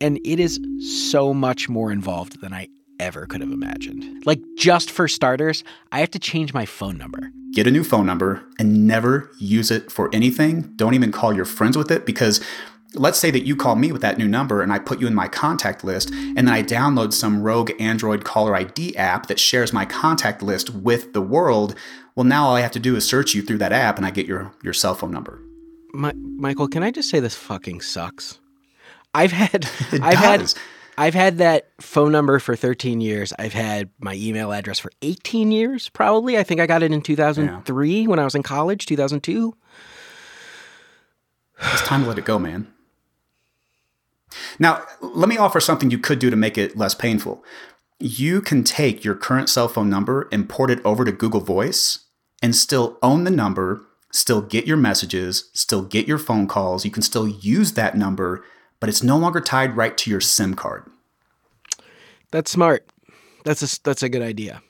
And 0.00 0.18
it 0.24 0.38
is 0.40 0.60
so 1.08 1.34
much 1.34 1.68
more 1.68 1.90
involved 1.90 2.40
than 2.40 2.54
I 2.54 2.68
ever 3.00 3.26
could 3.26 3.40
have 3.40 3.50
imagined. 3.50 4.24
Like, 4.26 4.40
just 4.56 4.90
for 4.90 5.08
starters, 5.08 5.64
I 5.90 6.00
have 6.00 6.10
to 6.12 6.18
change 6.18 6.54
my 6.54 6.66
phone 6.66 6.96
number. 6.98 7.32
Get 7.52 7.66
a 7.66 7.70
new 7.70 7.82
phone 7.82 8.06
number 8.06 8.46
and 8.58 8.86
never 8.86 9.30
use 9.38 9.70
it 9.72 9.90
for 9.90 10.08
anything. 10.12 10.72
Don't 10.76 10.94
even 10.94 11.10
call 11.10 11.34
your 11.34 11.44
friends 11.44 11.76
with 11.76 11.90
it 11.90 12.06
because 12.06 12.40
let's 12.94 13.18
say 13.18 13.30
that 13.30 13.46
you 13.46 13.54
call 13.54 13.76
me 13.76 13.92
with 13.92 14.02
that 14.02 14.18
new 14.18 14.28
number 14.28 14.62
and 14.62 14.72
I 14.72 14.78
put 14.78 15.00
you 15.00 15.06
in 15.06 15.14
my 15.14 15.28
contact 15.28 15.84
list 15.84 16.10
and 16.10 16.36
then 16.36 16.48
I 16.48 16.62
download 16.62 17.12
some 17.12 17.42
rogue 17.42 17.70
Android 17.78 18.24
caller 18.24 18.54
ID 18.54 18.96
app 18.96 19.26
that 19.26 19.38
shares 19.38 19.72
my 19.72 19.84
contact 19.84 20.42
list 20.42 20.70
with 20.70 21.12
the 21.12 21.22
world. 21.22 21.74
Well, 22.14 22.24
now 22.24 22.46
all 22.46 22.56
I 22.56 22.60
have 22.60 22.72
to 22.72 22.80
do 22.80 22.96
is 22.96 23.08
search 23.08 23.34
you 23.34 23.42
through 23.42 23.58
that 23.58 23.72
app 23.72 23.96
and 23.96 24.06
I 24.06 24.10
get 24.10 24.26
your, 24.26 24.52
your 24.62 24.72
cell 24.72 24.94
phone 24.94 25.10
number. 25.10 25.40
My, 25.92 26.12
Michael, 26.14 26.68
can 26.68 26.82
I 26.82 26.90
just 26.90 27.08
say 27.10 27.20
this 27.20 27.34
fucking 27.34 27.80
sucks? 27.80 28.38
I've 29.14 29.32
had 29.32 29.64
It 29.92 30.02
I've 30.02 30.18
does. 30.20 30.54
had 30.54 30.62
I've 30.98 31.14
had 31.14 31.38
that 31.38 31.68
phone 31.80 32.12
number 32.12 32.38
for 32.38 32.54
13 32.56 33.00
years. 33.00 33.32
I've 33.38 33.54
had 33.54 33.88
my 34.00 34.14
email 34.14 34.52
address 34.52 34.78
for 34.78 34.90
18 35.02 35.50
years 35.50 35.88
probably. 35.88 36.36
I 36.36 36.42
think 36.42 36.60
I 36.60 36.66
got 36.66 36.82
it 36.82 36.92
in 36.92 37.00
2003 37.00 38.06
when 38.06 38.18
I 38.18 38.24
was 38.24 38.34
in 38.34 38.42
college, 38.42 38.86
2002. 38.86 39.56
It's 41.62 41.82
time 41.82 42.02
to 42.02 42.08
let 42.08 42.18
it 42.18 42.24
go, 42.24 42.38
man. 42.38 42.66
Now, 44.58 44.82
let 45.00 45.28
me 45.28 45.36
offer 45.36 45.58
something 45.60 45.90
you 45.90 45.98
could 45.98 46.18
do 46.18 46.30
to 46.30 46.36
make 46.36 46.56
it 46.56 46.76
less 46.76 46.94
painful. 46.94 47.42
You 48.00 48.40
can 48.40 48.64
take 48.64 49.04
your 49.04 49.14
current 49.14 49.50
cell 49.50 49.68
phone 49.68 49.90
number 49.90 50.28
and 50.32 50.48
port 50.48 50.70
it 50.70 50.80
over 50.84 51.04
to 51.04 51.12
Google 51.12 51.40
Voice 51.40 52.06
and 52.42 52.56
still 52.56 52.98
own 53.02 53.24
the 53.24 53.30
number, 53.30 53.82
still 54.10 54.40
get 54.40 54.66
your 54.66 54.78
messages, 54.78 55.50
still 55.52 55.82
get 55.82 56.08
your 56.08 56.16
phone 56.16 56.46
calls. 56.46 56.84
You 56.84 56.90
can 56.90 57.02
still 57.02 57.28
use 57.28 57.72
that 57.74 57.96
number, 57.96 58.42
but 58.80 58.88
it's 58.88 59.02
no 59.02 59.18
longer 59.18 59.40
tied 59.40 59.76
right 59.76 59.96
to 59.98 60.10
your 60.10 60.20
SIM 60.20 60.54
card. 60.54 60.90
That's 62.30 62.50
smart. 62.50 62.88
That's 63.44 63.62
a 63.62 63.82
that's 63.82 64.02
a 64.02 64.08
good 64.08 64.22
idea. 64.22 64.62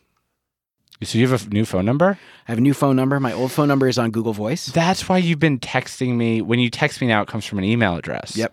So 1.02 1.18
you 1.18 1.26
have 1.28 1.46
a 1.46 1.50
new 1.50 1.64
phone 1.64 1.86
number? 1.86 2.18
I 2.46 2.52
have 2.52 2.58
a 2.58 2.62
new 2.62 2.74
phone 2.74 2.94
number. 2.94 3.18
My 3.20 3.32
old 3.32 3.52
phone 3.52 3.68
number 3.68 3.88
is 3.88 3.96
on 3.96 4.10
Google 4.10 4.34
Voice. 4.34 4.66
That's 4.66 5.08
why 5.08 5.18
you've 5.18 5.38
been 5.38 5.58
texting 5.58 6.16
me. 6.16 6.42
When 6.42 6.58
you 6.58 6.68
text 6.68 7.00
me 7.00 7.06
now, 7.06 7.22
it 7.22 7.28
comes 7.28 7.46
from 7.46 7.58
an 7.58 7.64
email 7.64 7.96
address. 7.96 8.36
Yep. 8.36 8.52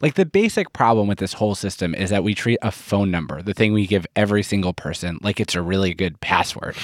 Like 0.00 0.14
the 0.14 0.26
basic 0.26 0.72
problem 0.72 1.08
with 1.08 1.18
this 1.18 1.32
whole 1.32 1.54
system 1.54 1.94
is 1.94 2.10
that 2.10 2.22
we 2.22 2.34
treat 2.34 2.58
a 2.62 2.70
phone 2.70 3.10
number, 3.10 3.42
the 3.42 3.54
thing 3.54 3.72
we 3.72 3.86
give 3.86 4.06
every 4.14 4.42
single 4.42 4.72
person, 4.72 5.18
like 5.22 5.40
it's 5.40 5.54
a 5.54 5.62
really 5.62 5.94
good 5.94 6.20
password. 6.20 6.76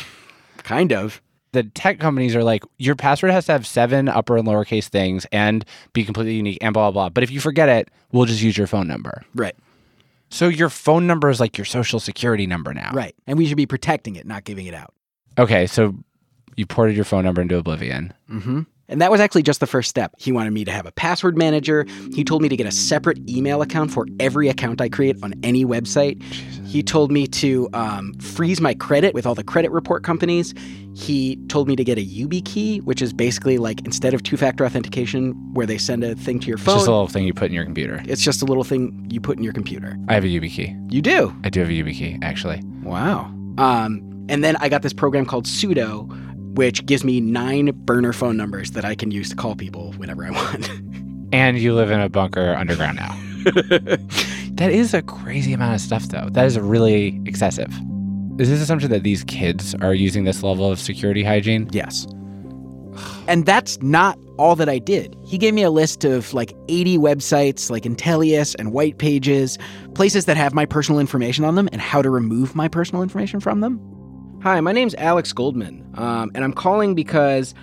Kind 0.58 0.92
of. 0.92 1.20
The 1.52 1.62
tech 1.62 2.00
companies 2.00 2.34
are 2.34 2.42
like, 2.42 2.64
your 2.78 2.96
password 2.96 3.30
has 3.30 3.46
to 3.46 3.52
have 3.52 3.64
seven 3.64 4.08
upper 4.08 4.36
and 4.36 4.48
lowercase 4.48 4.88
things 4.88 5.24
and 5.30 5.64
be 5.92 6.04
completely 6.04 6.34
unique 6.34 6.58
and 6.60 6.74
blah, 6.74 6.90
blah, 6.90 7.04
blah. 7.04 7.08
But 7.10 7.22
if 7.22 7.30
you 7.30 7.38
forget 7.38 7.68
it, 7.68 7.88
we'll 8.10 8.24
just 8.24 8.42
use 8.42 8.58
your 8.58 8.66
phone 8.66 8.88
number. 8.88 9.22
Right. 9.36 9.54
So 10.30 10.48
your 10.48 10.68
phone 10.68 11.06
number 11.06 11.30
is 11.30 11.38
like 11.38 11.56
your 11.56 11.64
social 11.64 12.00
security 12.00 12.48
number 12.48 12.74
now. 12.74 12.90
Right. 12.92 13.14
And 13.28 13.38
we 13.38 13.46
should 13.46 13.56
be 13.56 13.66
protecting 13.66 14.16
it, 14.16 14.26
not 14.26 14.42
giving 14.42 14.66
it 14.66 14.74
out. 14.74 14.92
Okay. 15.38 15.68
So 15.68 15.94
you 16.56 16.66
ported 16.66 16.96
your 16.96 17.04
phone 17.04 17.22
number 17.22 17.40
into 17.40 17.56
Oblivion. 17.56 18.12
Mm-hmm. 18.28 18.62
And 18.88 19.00
that 19.00 19.10
was 19.10 19.20
actually 19.20 19.42
just 19.42 19.60
the 19.60 19.66
first 19.66 19.88
step. 19.88 20.12
He 20.18 20.30
wanted 20.32 20.52
me 20.52 20.64
to 20.64 20.72
have 20.72 20.86
a 20.86 20.92
password 20.92 21.36
manager. 21.38 21.86
He 22.14 22.24
told 22.24 22.42
me 22.42 22.48
to 22.48 22.56
get 22.56 22.66
a 22.66 22.72
separate 22.72 23.18
email 23.28 23.62
account 23.62 23.90
for 23.90 24.06
every 24.20 24.48
account 24.48 24.80
I 24.80 24.88
create 24.88 25.16
on 25.22 25.34
any 25.42 25.64
website. 25.64 26.18
Jesus. 26.30 26.70
He 26.70 26.82
told 26.82 27.10
me 27.12 27.26
to 27.28 27.68
um, 27.72 28.14
freeze 28.14 28.60
my 28.60 28.74
credit 28.74 29.14
with 29.14 29.26
all 29.26 29.34
the 29.34 29.44
credit 29.44 29.70
report 29.70 30.02
companies. 30.02 30.52
He 30.94 31.36
told 31.48 31.68
me 31.68 31.76
to 31.76 31.84
get 31.84 31.98
a 31.98 32.04
YubiKey, 32.04 32.82
which 32.82 33.00
is 33.00 33.12
basically 33.12 33.58
like 33.58 33.84
instead 33.86 34.12
of 34.12 34.22
two 34.22 34.36
factor 34.36 34.66
authentication, 34.66 35.32
where 35.54 35.66
they 35.66 35.78
send 35.78 36.04
a 36.04 36.14
thing 36.14 36.40
to 36.40 36.48
your 36.48 36.58
phone. 36.58 36.74
It's 36.74 36.82
just 36.82 36.88
a 36.88 36.92
little 36.92 37.08
thing 37.08 37.24
you 37.24 37.34
put 37.34 37.46
in 37.46 37.54
your 37.54 37.64
computer. 37.64 38.02
it's 38.06 38.22
just 38.22 38.42
a 38.42 38.44
little 38.44 38.64
thing 38.64 39.06
you 39.10 39.20
put 39.20 39.38
in 39.38 39.44
your 39.44 39.52
computer. 39.52 39.96
I 40.08 40.14
have 40.14 40.24
a 40.24 40.28
YubiKey. 40.28 40.92
You 40.92 41.00
do? 41.00 41.34
I 41.44 41.48
do 41.48 41.60
have 41.60 41.68
a 41.68 41.72
YubiKey, 41.72 42.22
actually. 42.22 42.60
Wow. 42.82 43.32
Um, 43.56 44.26
and 44.28 44.42
then 44.42 44.56
I 44.56 44.68
got 44.68 44.82
this 44.82 44.92
program 44.92 45.26
called 45.26 45.46
Sudo, 45.46 46.08
which 46.54 46.84
gives 46.86 47.04
me 47.04 47.20
nine 47.20 47.70
burner 47.84 48.12
phone 48.12 48.36
numbers 48.36 48.72
that 48.72 48.84
I 48.84 48.94
can 48.94 49.10
use 49.10 49.28
to 49.30 49.36
call 49.36 49.54
people 49.56 49.92
whenever 49.92 50.24
I 50.24 50.30
want. 50.30 50.70
And 51.32 51.58
you 51.58 51.74
live 51.74 51.90
in 51.90 52.00
a 52.00 52.08
bunker 52.08 52.54
underground 52.54 52.96
now. 52.96 53.10
that 54.52 54.70
is 54.70 54.94
a 54.94 55.02
crazy 55.02 55.52
amount 55.52 55.74
of 55.74 55.80
stuff, 55.80 56.04
though. 56.04 56.28
That 56.30 56.46
is 56.46 56.58
really 56.58 57.20
excessive. 57.26 57.72
Is 58.38 58.48
this 58.48 58.60
assumption 58.60 58.90
that 58.90 59.02
these 59.02 59.24
kids 59.24 59.74
are 59.76 59.94
using 59.94 60.24
this 60.24 60.42
level 60.42 60.70
of 60.70 60.78
security 60.78 61.24
hygiene? 61.24 61.68
Yes. 61.72 62.06
And 63.26 63.46
that's 63.46 63.80
not 63.82 64.18
all 64.38 64.56
that 64.56 64.68
I 64.68 64.78
did. 64.78 65.16
He 65.24 65.38
gave 65.38 65.54
me 65.54 65.62
a 65.62 65.70
list 65.70 66.04
of 66.04 66.32
like 66.34 66.52
80 66.68 66.98
websites 66.98 67.70
like 67.70 67.84
Intelius 67.84 68.54
and 68.58 68.72
White 68.72 68.98
Pages, 68.98 69.58
places 69.94 70.24
that 70.26 70.36
have 70.36 70.54
my 70.54 70.66
personal 70.66 71.00
information 71.00 71.44
on 71.44 71.54
them 71.54 71.68
and 71.72 71.80
how 71.80 72.02
to 72.02 72.10
remove 72.10 72.54
my 72.54 72.68
personal 72.68 73.02
information 73.02 73.40
from 73.40 73.60
them. 73.60 73.80
Hi, 74.44 74.60
my 74.60 74.72
name's 74.72 74.94
Alex 74.96 75.32
Goldman, 75.32 75.90
um, 75.94 76.30
and 76.34 76.44
I'm 76.44 76.52
calling 76.52 76.94
because 76.94 77.54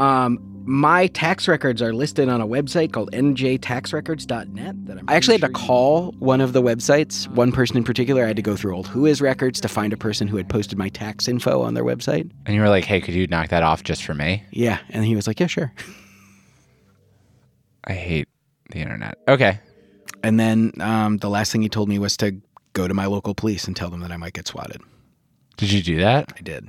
um, 0.00 0.40
my 0.64 1.06
tax 1.06 1.46
records 1.46 1.80
are 1.80 1.92
listed 1.92 2.28
on 2.28 2.40
a 2.40 2.46
website 2.48 2.90
called 2.90 3.12
njtaxrecords.net. 3.12 4.86
That 4.86 4.98
I'm 4.98 5.08
I 5.08 5.14
actually 5.14 5.34
had 5.34 5.42
to 5.42 5.50
call 5.50 6.10
one 6.18 6.40
of 6.40 6.52
the 6.52 6.60
websites, 6.60 7.28
one 7.28 7.52
person 7.52 7.76
in 7.76 7.84
particular. 7.84 8.24
I 8.24 8.26
had 8.26 8.34
to 8.34 8.42
go 8.42 8.56
through 8.56 8.74
old 8.74 8.88
Whois 8.88 9.22
records 9.22 9.60
to 9.60 9.68
find 9.68 9.92
a 9.92 9.96
person 9.96 10.26
who 10.26 10.36
had 10.36 10.48
posted 10.48 10.76
my 10.76 10.88
tax 10.88 11.28
info 11.28 11.62
on 11.62 11.74
their 11.74 11.84
website. 11.84 12.28
And 12.46 12.56
you 12.56 12.60
were 12.60 12.68
like, 12.68 12.84
hey, 12.84 13.00
could 13.00 13.14
you 13.14 13.28
knock 13.28 13.50
that 13.50 13.62
off 13.62 13.84
just 13.84 14.02
for 14.02 14.14
me? 14.14 14.42
Yeah, 14.50 14.80
and 14.88 15.04
he 15.04 15.14
was 15.14 15.28
like, 15.28 15.38
"Yeah, 15.38 15.46
sure." 15.46 15.72
I 17.84 17.92
hate 17.92 18.26
the 18.70 18.80
internet. 18.80 19.18
Okay. 19.28 19.60
And 20.24 20.40
then 20.40 20.72
um, 20.80 21.18
the 21.18 21.30
last 21.30 21.52
thing 21.52 21.62
he 21.62 21.68
told 21.68 21.88
me 21.88 22.00
was 22.00 22.16
to 22.16 22.34
go 22.72 22.88
to 22.88 22.94
my 22.94 23.06
local 23.06 23.36
police 23.36 23.68
and 23.68 23.76
tell 23.76 23.88
them 23.88 24.00
that 24.00 24.10
I 24.10 24.16
might 24.16 24.32
get 24.32 24.48
swatted. 24.48 24.82
Did 25.56 25.72
you 25.72 25.82
do 25.82 25.98
that? 25.98 26.32
I 26.36 26.40
did. 26.40 26.68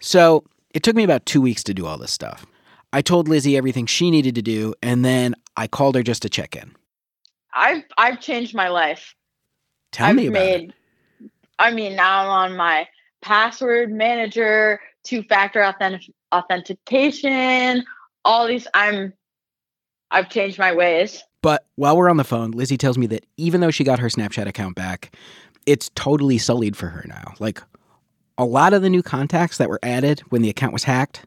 So 0.00 0.44
it 0.74 0.82
took 0.82 0.96
me 0.96 1.04
about 1.04 1.26
two 1.26 1.40
weeks 1.40 1.62
to 1.64 1.74
do 1.74 1.86
all 1.86 1.98
this 1.98 2.12
stuff. 2.12 2.46
I 2.92 3.02
told 3.02 3.28
Lizzie 3.28 3.56
everything 3.56 3.86
she 3.86 4.10
needed 4.10 4.34
to 4.34 4.42
do, 4.42 4.74
and 4.82 5.04
then 5.04 5.34
I 5.56 5.66
called 5.66 5.94
her 5.94 6.02
just 6.02 6.22
to 6.22 6.28
check 6.28 6.56
in. 6.56 6.74
I've 7.54 7.82
I've 7.98 8.20
changed 8.20 8.54
my 8.54 8.68
life. 8.68 9.14
Tell 9.92 10.08
I've 10.08 10.16
me 10.16 10.26
about 10.26 10.42
it. 10.42 10.72
I 11.58 11.70
mean, 11.70 11.94
now 11.94 12.22
I'm 12.22 12.28
on 12.28 12.56
my 12.56 12.88
password 13.22 13.92
manager, 13.92 14.80
two 15.04 15.22
factor 15.24 15.62
authentic- 15.62 16.14
authentication, 16.32 17.84
all 18.24 18.46
these. 18.46 18.66
I'm, 18.74 19.12
I've 20.10 20.30
changed 20.30 20.58
my 20.58 20.72
ways. 20.72 21.22
But 21.42 21.66
while 21.76 21.96
we're 21.96 22.10
on 22.10 22.16
the 22.16 22.24
phone, 22.24 22.50
Lizzie 22.50 22.76
tells 22.76 22.98
me 22.98 23.06
that 23.08 23.24
even 23.36 23.60
though 23.60 23.70
she 23.70 23.84
got 23.84 23.98
her 23.98 24.08
Snapchat 24.08 24.46
account 24.46 24.74
back, 24.74 25.14
it's 25.66 25.90
totally 25.94 26.38
sullied 26.38 26.76
for 26.76 26.88
her 26.88 27.04
now. 27.06 27.34
Like 27.38 27.62
a 28.38 28.44
lot 28.44 28.72
of 28.72 28.82
the 28.82 28.90
new 28.90 29.02
contacts 29.02 29.58
that 29.58 29.68
were 29.68 29.80
added 29.82 30.20
when 30.30 30.42
the 30.42 30.50
account 30.50 30.72
was 30.72 30.84
hacked, 30.84 31.26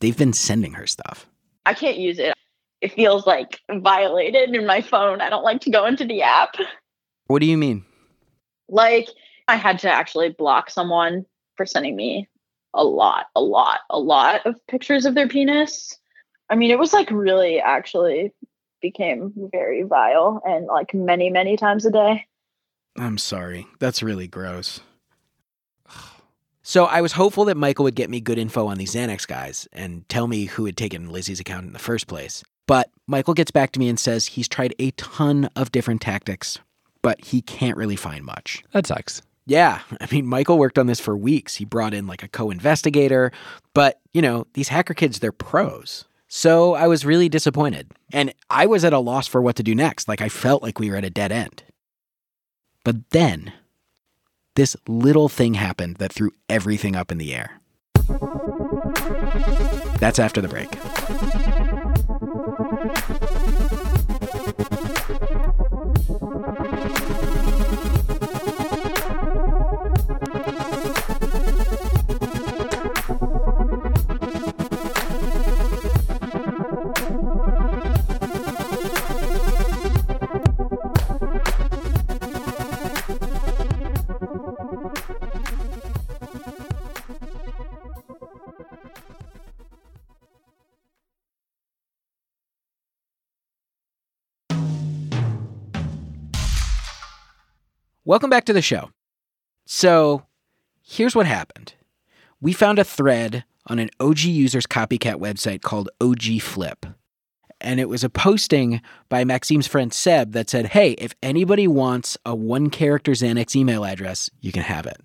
they've 0.00 0.16
been 0.16 0.32
sending 0.32 0.72
her 0.74 0.86
stuff. 0.86 1.26
I 1.64 1.74
can't 1.74 1.96
use 1.96 2.18
it. 2.18 2.34
it 2.80 2.92
feels 2.92 3.26
like 3.26 3.60
violated 3.70 4.54
in 4.54 4.66
my 4.66 4.80
phone. 4.80 5.20
I 5.20 5.30
don't 5.30 5.44
like 5.44 5.60
to 5.62 5.70
go 5.70 5.86
into 5.86 6.04
the 6.04 6.22
app. 6.22 6.56
What 7.28 7.40
do 7.40 7.46
you 7.46 7.56
mean? 7.56 7.84
Like 8.68 9.08
I 9.48 9.56
had 9.56 9.78
to 9.80 9.90
actually 9.90 10.30
block 10.30 10.70
someone 10.70 11.24
for 11.56 11.64
sending 11.64 11.96
me 11.96 12.28
a 12.74 12.84
lot, 12.84 13.26
a 13.36 13.40
lot, 13.40 13.80
a 13.90 13.98
lot 13.98 14.44
of 14.46 14.56
pictures 14.66 15.06
of 15.06 15.14
their 15.14 15.28
penis. 15.28 15.96
I 16.50 16.56
mean, 16.56 16.70
it 16.70 16.78
was 16.78 16.92
like 16.92 17.10
really 17.10 17.60
actually 17.60 18.32
became 18.80 19.32
very 19.52 19.82
vile 19.82 20.42
and 20.44 20.66
like 20.66 20.92
many, 20.92 21.30
many 21.30 21.56
times 21.56 21.86
a 21.86 21.90
day. 21.90 22.26
I'm 22.96 23.18
sorry. 23.18 23.66
That's 23.78 24.02
really 24.02 24.26
gross. 24.26 24.80
So 26.62 26.84
I 26.84 27.00
was 27.00 27.12
hopeful 27.12 27.44
that 27.46 27.56
Michael 27.56 27.84
would 27.84 27.96
get 27.96 28.08
me 28.08 28.20
good 28.20 28.38
info 28.38 28.66
on 28.66 28.78
these 28.78 28.94
Xanax 28.94 29.26
guys 29.26 29.66
and 29.72 30.08
tell 30.08 30.28
me 30.28 30.44
who 30.44 30.64
had 30.64 30.76
taken 30.76 31.10
Lizzie's 31.10 31.40
account 31.40 31.66
in 31.66 31.72
the 31.72 31.78
first 31.78 32.06
place. 32.06 32.44
But 32.66 32.90
Michael 33.06 33.34
gets 33.34 33.50
back 33.50 33.72
to 33.72 33.80
me 33.80 33.88
and 33.88 33.98
says 33.98 34.26
he's 34.26 34.48
tried 34.48 34.74
a 34.78 34.92
ton 34.92 35.50
of 35.56 35.72
different 35.72 36.00
tactics, 36.00 36.58
but 37.02 37.24
he 37.24 37.42
can't 37.42 37.76
really 37.76 37.96
find 37.96 38.24
much. 38.24 38.62
That 38.72 38.86
sucks. 38.86 39.22
Yeah, 39.44 39.80
I 40.00 40.06
mean, 40.12 40.24
Michael 40.24 40.56
worked 40.56 40.78
on 40.78 40.86
this 40.86 41.00
for 41.00 41.16
weeks. 41.16 41.56
He 41.56 41.64
brought 41.64 41.94
in 41.94 42.06
like 42.06 42.22
a 42.22 42.28
co 42.28 42.50
investigator, 42.50 43.32
but 43.74 43.98
you 44.14 44.22
know, 44.22 44.46
these 44.54 44.68
hacker 44.68 44.94
kids, 44.94 45.18
they're 45.18 45.32
pros. 45.32 46.04
So 46.28 46.74
I 46.74 46.86
was 46.86 47.04
really 47.04 47.28
disappointed. 47.28 47.90
And 48.10 48.32
I 48.48 48.64
was 48.64 48.86
at 48.86 48.94
a 48.94 48.98
loss 48.98 49.26
for 49.26 49.42
what 49.42 49.56
to 49.56 49.62
do 49.62 49.74
next. 49.74 50.08
Like, 50.08 50.22
I 50.22 50.30
felt 50.30 50.62
like 50.62 50.78
we 50.78 50.90
were 50.90 50.96
at 50.96 51.04
a 51.04 51.10
dead 51.10 51.30
end. 51.30 51.62
But 52.84 53.10
then, 53.10 53.52
this 54.56 54.76
little 54.88 55.28
thing 55.28 55.54
happened 55.54 55.96
that 55.96 56.12
threw 56.12 56.32
everything 56.48 56.96
up 56.96 57.12
in 57.12 57.18
the 57.18 57.34
air. 57.34 57.60
That's 59.98 60.18
after 60.18 60.40
the 60.40 60.48
break. 60.48 60.68
Welcome 98.12 98.28
back 98.28 98.44
to 98.44 98.52
the 98.52 98.60
show. 98.60 98.90
So, 99.64 100.26
here's 100.82 101.16
what 101.16 101.24
happened. 101.24 101.72
We 102.42 102.52
found 102.52 102.78
a 102.78 102.84
thread 102.84 103.44
on 103.68 103.78
an 103.78 103.88
OG 104.00 104.18
user's 104.18 104.66
copycat 104.66 105.14
website 105.14 105.62
called 105.62 105.88
OG 105.98 106.42
Flip. 106.42 106.84
And 107.58 107.80
it 107.80 107.88
was 107.88 108.04
a 108.04 108.10
posting 108.10 108.82
by 109.08 109.24
Maxime's 109.24 109.66
friend 109.66 109.94
Seb 109.94 110.32
that 110.32 110.50
said, 110.50 110.66
Hey, 110.66 110.90
if 110.98 111.14
anybody 111.22 111.66
wants 111.66 112.18
a 112.26 112.34
one 112.34 112.68
character 112.68 113.12
Xanax 113.12 113.56
email 113.56 113.82
address, 113.82 114.28
you 114.42 114.52
can 114.52 114.62
have 114.62 114.84
it 114.84 115.00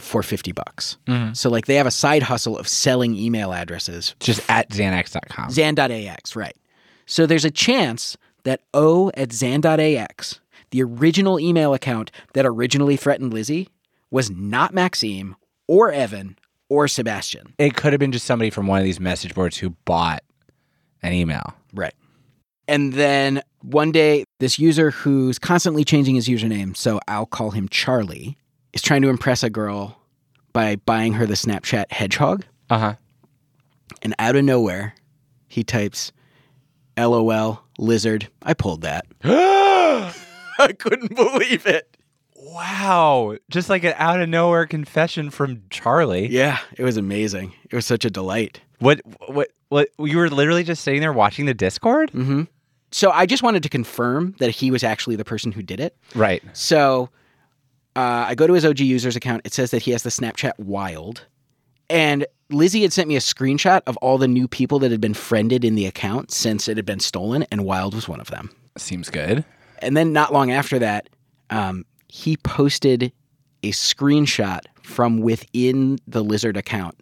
for 0.00 0.24
50 0.24 0.50
bucks. 0.50 0.96
Mhm. 1.06 1.36
So, 1.36 1.48
like, 1.48 1.66
they 1.66 1.76
have 1.76 1.86
a 1.86 1.92
side 1.92 2.24
hustle 2.24 2.58
of 2.58 2.66
selling 2.66 3.14
email 3.14 3.52
addresses. 3.52 4.16
Just 4.18 4.40
at 4.50 4.68
Xanax.com. 4.70 5.50
Zan.ax, 5.50 6.34
right. 6.34 6.56
So, 7.06 7.24
there's 7.24 7.44
a 7.44 7.52
chance 7.52 8.16
that 8.42 8.62
O 8.74 9.12
at 9.14 9.32
Zan.ax, 9.32 10.40
the 10.74 10.82
original 10.82 11.38
email 11.38 11.72
account 11.72 12.10
that 12.32 12.44
originally 12.44 12.96
threatened 12.96 13.32
Lizzie, 13.32 13.68
was 14.10 14.28
not 14.28 14.74
Maxime 14.74 15.36
or 15.68 15.92
Evan 15.92 16.36
or 16.68 16.88
Sebastian. 16.88 17.54
It 17.58 17.76
could 17.76 17.92
have 17.92 18.00
been 18.00 18.10
just 18.10 18.26
somebody 18.26 18.50
from 18.50 18.66
one 18.66 18.80
of 18.80 18.84
these 18.84 18.98
message 18.98 19.36
boards 19.36 19.56
who 19.56 19.70
bought 19.84 20.24
an 21.00 21.12
email. 21.12 21.54
Right. 21.72 21.94
And 22.66 22.94
then 22.94 23.40
one 23.62 23.92
day, 23.92 24.24
this 24.40 24.58
user 24.58 24.90
who's 24.90 25.38
constantly 25.38 25.84
changing 25.84 26.16
his 26.16 26.26
username, 26.26 26.76
so 26.76 26.98
I'll 27.06 27.24
call 27.24 27.52
him 27.52 27.68
Charlie, 27.68 28.36
is 28.72 28.82
trying 28.82 29.02
to 29.02 29.10
impress 29.10 29.44
a 29.44 29.50
girl 29.50 30.00
by 30.52 30.74
buying 30.74 31.12
her 31.12 31.24
the 31.24 31.34
Snapchat 31.34 31.92
hedgehog. 31.92 32.44
Uh 32.68 32.78
huh. 32.78 32.94
And 34.02 34.12
out 34.18 34.34
of 34.34 34.42
nowhere, 34.42 34.96
he 35.46 35.62
types, 35.62 36.10
LOL, 36.98 37.62
lizard. 37.78 38.26
I 38.42 38.54
pulled 38.54 38.80
that. 38.80 39.06
I 40.58 40.72
couldn't 40.72 41.14
believe 41.14 41.66
it. 41.66 41.96
Wow. 42.36 43.36
Just 43.50 43.68
like 43.68 43.84
an 43.84 43.94
out 43.96 44.20
of 44.20 44.28
nowhere 44.28 44.66
confession 44.66 45.30
from 45.30 45.62
Charlie. 45.70 46.28
Yeah, 46.28 46.58
it 46.76 46.84
was 46.84 46.96
amazing. 46.96 47.52
It 47.70 47.74
was 47.74 47.86
such 47.86 48.04
a 48.04 48.10
delight. 48.10 48.60
What, 48.78 49.00
what, 49.28 49.48
what? 49.68 49.88
You 49.98 50.18
were 50.18 50.28
literally 50.28 50.62
just 50.62 50.84
sitting 50.84 51.00
there 51.00 51.12
watching 51.12 51.46
the 51.46 51.54
Discord? 51.54 52.12
Mm-hmm. 52.12 52.42
So 52.92 53.10
I 53.10 53.26
just 53.26 53.42
wanted 53.42 53.62
to 53.64 53.68
confirm 53.68 54.36
that 54.38 54.50
he 54.50 54.70
was 54.70 54.84
actually 54.84 55.16
the 55.16 55.24
person 55.24 55.52
who 55.52 55.62
did 55.62 55.80
it. 55.80 55.96
Right. 56.14 56.42
So 56.52 57.08
uh, 57.96 58.26
I 58.28 58.34
go 58.34 58.46
to 58.46 58.52
his 58.52 58.64
OG 58.64 58.80
users 58.80 59.16
account. 59.16 59.42
It 59.44 59.52
says 59.52 59.70
that 59.72 59.82
he 59.82 59.90
has 59.92 60.02
the 60.02 60.10
Snapchat 60.10 60.58
Wild. 60.58 61.26
And 61.90 62.26
Lizzie 62.50 62.82
had 62.82 62.92
sent 62.92 63.08
me 63.08 63.16
a 63.16 63.20
screenshot 63.20 63.82
of 63.86 63.96
all 63.98 64.18
the 64.18 64.28
new 64.28 64.46
people 64.46 64.78
that 64.80 64.90
had 64.90 65.00
been 65.00 65.14
friended 65.14 65.64
in 65.64 65.74
the 65.74 65.86
account 65.86 66.30
since 66.30 66.68
it 66.68 66.76
had 66.76 66.86
been 66.86 67.00
stolen, 67.00 67.44
and 67.50 67.64
Wild 67.64 67.94
was 67.94 68.08
one 68.08 68.20
of 68.20 68.30
them. 68.30 68.50
Seems 68.76 69.10
good. 69.10 69.44
And 69.84 69.96
then 69.96 70.12
not 70.12 70.32
long 70.32 70.50
after 70.50 70.78
that, 70.78 71.08
um, 71.50 71.84
he 72.08 72.36
posted 72.36 73.12
a 73.62 73.70
screenshot 73.70 74.60
from 74.82 75.20
within 75.20 75.98
the 76.06 76.22
Lizard 76.22 76.56
account 76.56 76.96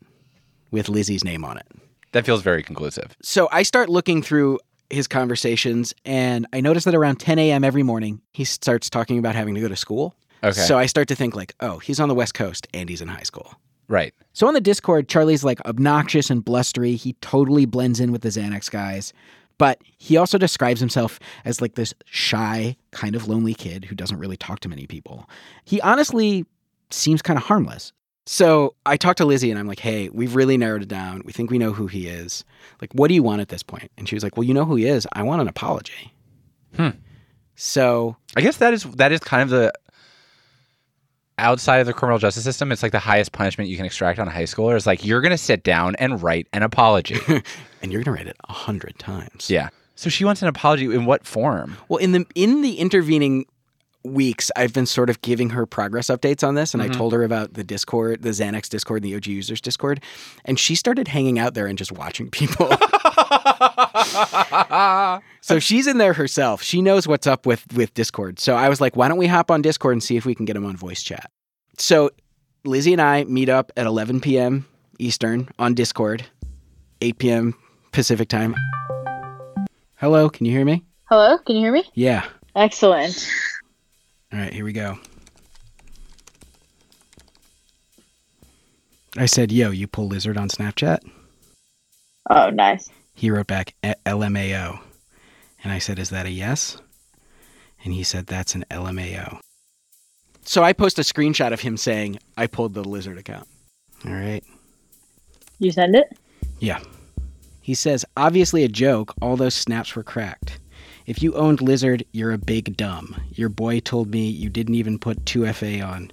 with 0.70 0.88
Lizzie's 0.88 1.24
name 1.24 1.44
on 1.44 1.58
it. 1.58 1.66
That 2.12 2.26
feels 2.26 2.42
very 2.42 2.62
conclusive. 2.62 3.16
So 3.22 3.48
I 3.52 3.62
start 3.62 3.88
looking 3.88 4.22
through 4.22 4.58
his 4.90 5.08
conversations, 5.08 5.94
and 6.04 6.46
I 6.52 6.60
notice 6.60 6.84
that 6.84 6.94
around 6.94 7.16
10 7.16 7.38
a.m. 7.38 7.64
every 7.64 7.82
morning, 7.82 8.20
he 8.32 8.44
starts 8.44 8.90
talking 8.90 9.18
about 9.18 9.34
having 9.34 9.54
to 9.54 9.60
go 9.60 9.68
to 9.68 9.76
school. 9.76 10.14
Okay. 10.44 10.52
So 10.52 10.76
I 10.76 10.86
start 10.86 11.08
to 11.08 11.14
think 11.14 11.34
like, 11.34 11.54
oh, 11.60 11.78
he's 11.78 12.00
on 12.00 12.08
the 12.08 12.14
West 12.14 12.34
Coast 12.34 12.66
and 12.74 12.88
he's 12.88 13.00
in 13.00 13.08
high 13.08 13.22
school. 13.22 13.54
Right. 13.88 14.14
So 14.32 14.46
on 14.46 14.54
the 14.54 14.60
Discord, 14.60 15.08
Charlie's 15.08 15.44
like 15.44 15.60
obnoxious 15.66 16.30
and 16.30 16.44
blustery. 16.44 16.96
He 16.96 17.14
totally 17.20 17.66
blends 17.66 18.00
in 18.00 18.12
with 18.12 18.22
the 18.22 18.28
Xanax 18.28 18.70
guys. 18.70 19.12
But 19.58 19.80
he 19.98 20.16
also 20.16 20.38
describes 20.38 20.80
himself 20.80 21.18
as 21.44 21.60
like 21.60 21.74
this 21.74 21.94
shy, 22.04 22.76
kind 22.90 23.14
of 23.14 23.28
lonely 23.28 23.54
kid 23.54 23.84
who 23.84 23.94
doesn't 23.94 24.18
really 24.18 24.36
talk 24.36 24.60
to 24.60 24.68
many 24.68 24.86
people. 24.86 25.28
He 25.64 25.80
honestly 25.80 26.46
seems 26.90 27.22
kind 27.22 27.38
of 27.38 27.44
harmless. 27.44 27.92
So 28.24 28.74
I 28.86 28.96
talked 28.96 29.18
to 29.18 29.24
Lizzie 29.24 29.50
and 29.50 29.58
I'm 29.58 29.66
like, 29.66 29.80
hey, 29.80 30.08
we've 30.10 30.36
really 30.36 30.56
narrowed 30.56 30.82
it 30.82 30.88
down. 30.88 31.22
We 31.24 31.32
think 31.32 31.50
we 31.50 31.58
know 31.58 31.72
who 31.72 31.88
he 31.88 32.06
is. 32.06 32.44
Like, 32.80 32.92
what 32.92 33.08
do 33.08 33.14
you 33.14 33.22
want 33.22 33.40
at 33.40 33.48
this 33.48 33.62
point? 33.62 33.90
And 33.98 34.08
she 34.08 34.14
was 34.14 34.22
like, 34.22 34.36
well, 34.36 34.44
you 34.44 34.54
know 34.54 34.64
who 34.64 34.76
he 34.76 34.86
is. 34.86 35.06
I 35.12 35.22
want 35.22 35.42
an 35.42 35.48
apology. 35.48 36.14
Hmm. 36.76 36.90
So 37.56 38.16
I 38.36 38.40
guess 38.40 38.58
that 38.58 38.72
is 38.72 38.84
that 38.84 39.12
is 39.12 39.20
kind 39.20 39.42
of 39.42 39.50
the 39.50 39.72
outside 41.38 41.78
of 41.78 41.86
the 41.86 41.92
criminal 41.92 42.18
justice 42.18 42.44
system. 42.44 42.72
It's 42.72 42.82
like 42.82 42.92
the 42.92 42.98
highest 42.98 43.32
punishment 43.32 43.68
you 43.68 43.76
can 43.76 43.86
extract 43.86 44.18
on 44.18 44.28
a 44.28 44.30
high 44.30 44.44
schooler 44.44 44.76
is 44.76 44.86
like 44.86 45.04
you're 45.04 45.20
gonna 45.20 45.38
sit 45.38 45.62
down 45.62 45.96
and 45.96 46.22
write 46.22 46.48
an 46.52 46.62
apology, 46.62 47.18
and 47.82 47.92
you're 47.92 48.02
gonna 48.02 48.16
write 48.16 48.26
it 48.28 48.36
a 48.48 48.52
hundred 48.52 48.98
times. 48.98 49.50
Yeah. 49.50 49.68
So 49.94 50.08
she 50.08 50.24
wants 50.24 50.40
an 50.42 50.48
apology 50.48 50.86
in 50.86 51.04
what 51.04 51.26
form? 51.26 51.76
Well, 51.88 51.98
in 51.98 52.12
the 52.12 52.26
in 52.34 52.62
the 52.62 52.78
intervening 52.78 53.44
weeks, 54.04 54.50
I've 54.56 54.72
been 54.72 54.86
sort 54.86 55.10
of 55.10 55.20
giving 55.22 55.50
her 55.50 55.64
progress 55.64 56.08
updates 56.08 56.46
on 56.46 56.56
this, 56.56 56.74
and 56.74 56.82
Mhm. 56.82 56.90
I 56.90 56.92
told 56.92 57.12
her 57.12 57.22
about 57.22 57.54
the 57.54 57.62
Discord, 57.62 58.22
the 58.22 58.30
Xanax 58.30 58.68
Discord, 58.68 59.04
and 59.04 59.12
the 59.12 59.16
OG 59.16 59.28
users 59.28 59.60
Discord, 59.60 60.02
and 60.44 60.58
she 60.58 60.74
started 60.74 61.06
hanging 61.06 61.38
out 61.38 61.54
there 61.54 61.66
and 61.68 61.78
just 61.78 61.92
watching 61.92 62.28
people. 62.30 62.68
so 65.40 65.58
she's 65.58 65.86
in 65.86 65.98
there 65.98 66.12
herself. 66.12 66.62
She 66.62 66.82
knows 66.82 67.06
what's 67.06 67.26
up 67.26 67.46
with 67.46 67.64
with 67.74 67.94
Discord. 67.94 68.38
So 68.40 68.56
I 68.56 68.68
was 68.68 68.80
like, 68.80 68.96
why 68.96 69.08
don't 69.08 69.18
we 69.18 69.26
hop 69.26 69.50
on 69.50 69.62
Discord 69.62 69.92
and 69.92 70.02
see 70.02 70.16
if 70.16 70.24
we 70.24 70.34
can 70.34 70.44
get 70.46 70.56
him 70.56 70.64
on 70.66 70.76
voice 70.76 71.02
chat? 71.02 71.30
So 71.78 72.10
Lizzie 72.64 72.92
and 72.92 73.00
I 73.02 73.24
meet 73.24 73.48
up 73.48 73.72
at 73.76 73.86
11 73.86 74.20
p.m. 74.20 74.66
Eastern 74.98 75.48
on 75.58 75.74
Discord, 75.74 76.24
8 77.00 77.18
p.m. 77.18 77.54
Pacific 77.92 78.28
time. 78.28 78.54
Hello, 79.96 80.28
can 80.28 80.46
you 80.46 80.52
hear 80.52 80.64
me? 80.64 80.82
Hello, 81.08 81.38
can 81.38 81.56
you 81.56 81.62
hear 81.62 81.72
me? 81.72 81.84
Yeah. 81.94 82.24
Excellent. 82.56 83.28
All 84.32 84.38
right, 84.38 84.52
here 84.52 84.64
we 84.64 84.72
go. 84.72 84.98
I 89.16 89.26
said, 89.26 89.52
"Yo, 89.52 89.70
you 89.70 89.86
pull 89.86 90.08
lizard 90.08 90.38
on 90.38 90.48
Snapchat?" 90.48 91.00
Oh, 92.30 92.48
nice. 92.50 92.88
He 93.14 93.30
wrote 93.30 93.46
back 93.46 93.74
"E- 93.84 93.92
LMAO. 94.06 94.80
And 95.62 95.72
I 95.72 95.78
said, 95.78 95.98
Is 95.98 96.10
that 96.10 96.26
a 96.26 96.30
yes? 96.30 96.78
And 97.84 97.92
he 97.92 98.02
said, 98.02 98.26
That's 98.26 98.54
an 98.54 98.64
LMAO. 98.70 99.38
So 100.44 100.64
I 100.64 100.72
post 100.72 100.98
a 100.98 101.02
screenshot 101.02 101.52
of 101.52 101.60
him 101.60 101.76
saying, 101.76 102.18
I 102.36 102.46
pulled 102.46 102.74
the 102.74 102.82
lizard 102.82 103.18
account. 103.18 103.46
All 104.06 104.12
right. 104.12 104.42
You 105.58 105.70
send 105.70 105.94
it? 105.94 106.16
Yeah. 106.58 106.80
He 107.62 107.74
says, 107.74 108.04
obviously 108.16 108.64
a 108.64 108.68
joke, 108.68 109.14
all 109.22 109.36
those 109.36 109.54
snaps 109.54 109.94
were 109.94 110.02
cracked. 110.02 110.58
If 111.06 111.22
you 111.22 111.32
owned 111.34 111.60
Lizard, 111.60 112.04
you're 112.12 112.32
a 112.32 112.38
big 112.38 112.76
dumb. 112.76 113.20
Your 113.30 113.48
boy 113.48 113.80
told 113.80 114.10
me 114.10 114.28
you 114.28 114.50
didn't 114.50 114.74
even 114.74 114.98
put 114.98 115.24
2FA 115.24 115.86
on. 115.86 116.10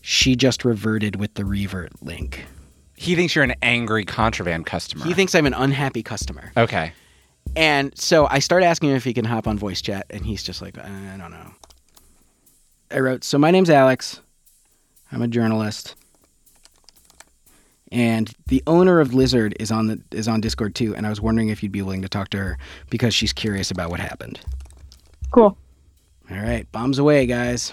She 0.00 0.36
just 0.36 0.64
reverted 0.64 1.16
with 1.16 1.34
the 1.34 1.44
revert 1.44 2.02
link. 2.02 2.44
He 2.96 3.14
thinks 3.14 3.34
you're 3.34 3.44
an 3.44 3.54
angry 3.62 4.04
contraband 4.04 4.66
customer. 4.66 5.04
He 5.04 5.14
thinks 5.14 5.34
I'm 5.34 5.46
an 5.46 5.54
unhappy 5.54 6.02
customer. 6.02 6.52
Okay. 6.56 6.92
And 7.54 7.96
so 7.96 8.26
I 8.28 8.40
start 8.40 8.62
asking 8.62 8.90
him 8.90 8.96
if 8.96 9.04
he 9.04 9.14
can 9.14 9.24
hop 9.24 9.46
on 9.46 9.58
voice 9.58 9.80
chat, 9.80 10.06
and 10.10 10.24
he's 10.26 10.42
just 10.42 10.62
like, 10.62 10.78
I 10.78 11.16
don't 11.18 11.30
know. 11.30 11.52
I 12.90 12.98
wrote, 13.00 13.24
So 13.24 13.38
my 13.38 13.50
name's 13.50 13.70
Alex. 13.70 14.20
I'm 15.12 15.22
a 15.22 15.28
journalist. 15.28 15.94
And 17.92 18.32
the 18.46 18.62
owner 18.66 19.00
of 19.00 19.14
Lizard 19.14 19.54
is 19.60 19.70
on 19.70 19.86
the 19.86 20.00
is 20.10 20.26
on 20.26 20.40
Discord 20.40 20.74
too, 20.74 20.94
and 20.96 21.06
I 21.06 21.10
was 21.10 21.20
wondering 21.20 21.48
if 21.50 21.62
you'd 21.62 21.72
be 21.72 21.82
willing 21.82 22.02
to 22.02 22.08
talk 22.08 22.30
to 22.30 22.38
her 22.38 22.58
because 22.90 23.14
she's 23.14 23.32
curious 23.32 23.70
about 23.70 23.90
what 23.90 24.00
happened. 24.00 24.40
Cool. 25.30 25.56
All 26.30 26.36
right, 26.36 26.70
bombs 26.72 26.98
away, 26.98 27.26
guys. 27.26 27.72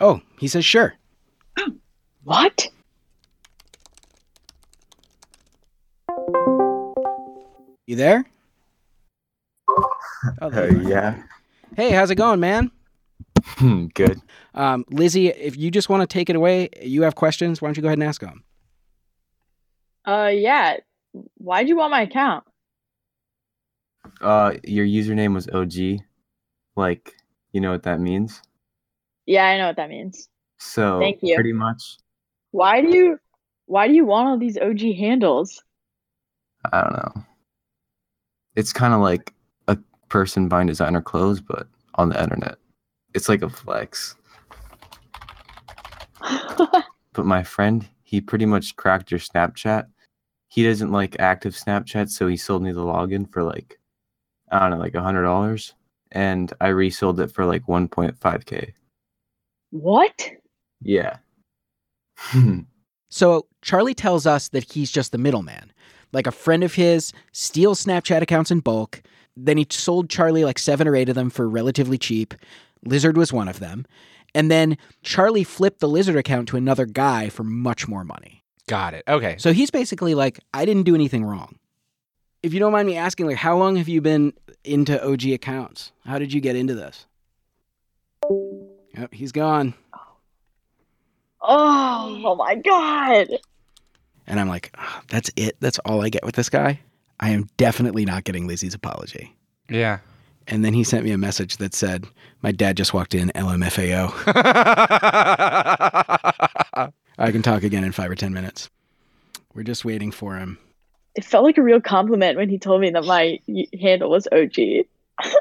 Oh, 0.00 0.20
he 0.38 0.48
says 0.48 0.64
sure. 0.64 0.94
What? 2.24 2.66
You 7.86 7.94
there? 7.94 8.24
Oh, 10.42 10.64
yeah. 10.88 11.22
Hey, 11.76 11.90
how's 11.90 12.10
it 12.10 12.14
going, 12.16 12.40
man? 12.40 12.70
Hmm, 13.44 13.86
Good. 13.94 14.20
Um, 14.54 14.84
Lizzie, 14.90 15.28
if 15.28 15.56
you 15.56 15.70
just 15.70 15.88
want 15.88 16.00
to 16.02 16.06
take 16.06 16.30
it 16.30 16.36
away, 16.36 16.68
you 16.80 17.02
have 17.02 17.14
questions. 17.14 17.60
Why 17.60 17.68
don't 17.68 17.76
you 17.76 17.82
go 17.82 17.88
ahead 17.88 17.98
and 17.98 18.08
ask 18.08 18.20
them? 18.20 18.44
Uh, 20.06 20.30
yeah. 20.32 20.76
Why'd 21.38 21.68
you 21.68 21.76
want 21.76 21.90
my 21.90 22.02
account? 22.02 22.44
Uh, 24.20 24.54
your 24.64 24.86
username 24.86 25.34
was 25.34 25.48
OG. 25.48 26.00
Like, 26.76 27.14
you 27.52 27.60
know 27.60 27.70
what 27.72 27.82
that 27.84 28.00
means? 28.00 28.40
Yeah, 29.26 29.44
I 29.44 29.58
know 29.58 29.66
what 29.66 29.76
that 29.76 29.88
means. 29.90 30.28
So, 30.58 31.00
Thank 31.00 31.18
you. 31.22 31.34
pretty 31.34 31.52
much, 31.52 31.98
Why 32.52 32.80
do 32.80 32.88
you 32.88 33.18
why 33.66 33.88
do 33.88 33.94
you 33.94 34.04
want 34.06 34.28
all 34.28 34.38
these 34.38 34.56
OG 34.56 34.80
handles? 34.96 35.62
I 36.72 36.80
don't 36.82 36.92
know. 36.92 37.24
It's 38.54 38.72
kind 38.72 38.94
of 38.94 39.00
like 39.00 39.30
a 39.30 39.35
person 40.08 40.48
buying 40.48 40.66
designer 40.66 41.02
clothes, 41.02 41.40
but 41.40 41.66
on 41.96 42.08
the 42.08 42.22
internet. 42.22 42.56
It's 43.14 43.28
like 43.28 43.42
a 43.42 43.48
flex. 43.48 44.16
but 47.12 47.24
my 47.24 47.42
friend, 47.42 47.88
he 48.02 48.20
pretty 48.20 48.46
much 48.46 48.76
cracked 48.76 49.10
your 49.10 49.20
Snapchat. 49.20 49.86
He 50.48 50.64
doesn't 50.64 50.92
like 50.92 51.18
active 51.18 51.54
Snapchat, 51.54 52.10
so 52.10 52.26
he 52.26 52.36
sold 52.36 52.62
me 52.62 52.72
the 52.72 52.80
login 52.80 53.30
for 53.30 53.42
like, 53.42 53.78
I 54.50 54.60
don't 54.60 54.70
know, 54.70 54.78
like 54.78 54.94
a 54.94 55.02
hundred 55.02 55.24
dollars, 55.24 55.74
and 56.12 56.52
I 56.60 56.68
resold 56.68 57.20
it 57.20 57.32
for 57.32 57.44
like 57.44 57.66
1.5k. 57.66 58.72
What? 59.70 60.30
Yeah. 60.80 61.16
So 63.16 63.46
Charlie 63.62 63.94
tells 63.94 64.26
us 64.26 64.48
that 64.48 64.70
he's 64.72 64.90
just 64.90 65.10
the 65.10 65.16
middleman. 65.16 65.72
Like 66.12 66.26
a 66.26 66.30
friend 66.30 66.62
of 66.62 66.74
his 66.74 67.14
steals 67.32 67.82
Snapchat 67.82 68.20
accounts 68.20 68.50
in 68.50 68.60
bulk. 68.60 69.00
Then 69.34 69.56
he 69.56 69.66
sold 69.70 70.10
Charlie 70.10 70.44
like 70.44 70.58
seven 70.58 70.86
or 70.86 70.94
eight 70.94 71.08
of 71.08 71.14
them 71.14 71.30
for 71.30 71.48
relatively 71.48 71.96
cheap. 71.96 72.34
Lizard 72.84 73.16
was 73.16 73.32
one 73.32 73.48
of 73.48 73.58
them. 73.58 73.86
And 74.34 74.50
then 74.50 74.76
Charlie 75.02 75.44
flipped 75.44 75.80
the 75.80 75.88
Lizard 75.88 76.16
account 76.16 76.46
to 76.48 76.58
another 76.58 76.84
guy 76.84 77.30
for 77.30 77.42
much 77.42 77.88
more 77.88 78.04
money. 78.04 78.44
Got 78.68 78.92
it. 78.92 79.02
Okay. 79.08 79.36
So 79.38 79.54
he's 79.54 79.70
basically 79.70 80.14
like, 80.14 80.38
I 80.52 80.66
didn't 80.66 80.82
do 80.82 80.94
anything 80.94 81.24
wrong. 81.24 81.56
If 82.42 82.52
you 82.52 82.60
don't 82.60 82.72
mind 82.72 82.86
me 82.86 82.98
asking, 82.98 83.28
like, 83.28 83.38
how 83.38 83.56
long 83.56 83.76
have 83.76 83.88
you 83.88 84.02
been 84.02 84.34
into 84.62 85.02
OG 85.02 85.24
accounts? 85.28 85.90
How 86.04 86.18
did 86.18 86.34
you 86.34 86.42
get 86.42 86.54
into 86.54 86.74
this? 86.74 87.06
Yep, 88.94 89.14
he's 89.14 89.32
gone. 89.32 89.72
Oh, 91.42 92.22
oh 92.24 92.34
my 92.34 92.56
god. 92.56 93.28
And 94.26 94.40
I'm 94.40 94.48
like, 94.48 94.72
"Ah, 94.76 95.02
that's 95.08 95.30
it. 95.36 95.56
That's 95.60 95.78
all 95.80 96.02
I 96.02 96.08
get 96.08 96.24
with 96.24 96.34
this 96.34 96.48
guy. 96.48 96.80
I 97.20 97.30
am 97.30 97.48
definitely 97.56 98.04
not 98.04 98.24
getting 98.24 98.46
Lizzie's 98.46 98.74
apology. 98.74 99.34
Yeah. 99.68 99.98
And 100.48 100.64
then 100.64 100.74
he 100.74 100.84
sent 100.84 101.04
me 101.04 101.10
a 101.10 101.18
message 101.18 101.56
that 101.56 101.74
said, 101.74 102.06
My 102.42 102.52
dad 102.52 102.76
just 102.76 102.94
walked 102.94 103.14
in, 103.14 103.30
LMFAO. 103.34 104.12
I 107.18 107.32
can 107.32 107.42
talk 107.42 107.62
again 107.62 107.84
in 107.84 107.92
five 107.92 108.10
or 108.10 108.14
10 108.14 108.32
minutes. 108.32 108.68
We're 109.54 109.62
just 109.62 109.84
waiting 109.84 110.12
for 110.12 110.36
him. 110.36 110.58
It 111.14 111.24
felt 111.24 111.44
like 111.44 111.56
a 111.56 111.62
real 111.62 111.80
compliment 111.80 112.36
when 112.36 112.50
he 112.50 112.58
told 112.58 112.82
me 112.82 112.90
that 112.90 113.04
my 113.04 113.40
handle 113.80 114.10
was 114.10 114.28
OG. 114.30 114.58
I 115.18 115.32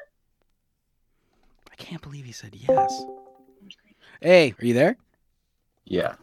can't 1.77 2.01
believe 2.01 2.25
he 2.25 2.31
said 2.31 2.55
yes. 2.55 3.03
Hey, 4.21 4.55
are 4.59 4.65
you 4.65 4.73
there? 4.73 4.95
Yeah. 5.85 6.15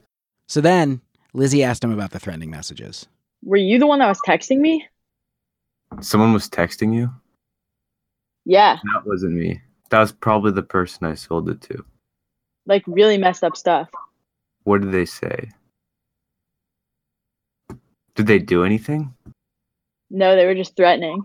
So 0.49 0.61
then 0.61 1.01
Lizzie 1.35 1.63
asked 1.65 1.83
him 1.85 1.93
about 1.93 2.11
the 2.11 2.19
threatening 2.19 2.51
messages. 2.51 3.07
Were 3.45 3.57
you 3.57 3.79
the 3.79 3.87
one 3.87 3.99
that 4.01 4.09
was 4.09 4.21
texting 4.27 4.59
me? 4.59 4.87
Someone 6.01 6.33
was 6.33 6.49
texting 6.49 6.95
you? 6.95 7.11
Yeah, 8.45 8.79
That 8.95 9.07
wasn't 9.07 9.35
me. 9.35 9.61
That 9.91 10.01
was 10.01 10.13
probably 10.13 10.53
the 10.53 10.63
person 10.63 11.07
I 11.07 11.15
sold 11.15 11.49
it 11.49 11.61
to. 11.63 11.85
like 12.67 12.83
really 12.87 13.19
messed 13.19 13.45
up 13.45 13.57
stuff. 13.57 13.89
What 14.65 14.81
did 14.81 14.93
they 14.93 15.05
say? 15.05 15.51
Did 18.15 18.27
they 18.27 18.39
do 18.39 18.65
anything? 18.65 19.15
No, 20.11 20.37
they 20.37 20.45
were 20.47 20.55
just 20.55 20.77
threatening. 20.77 21.25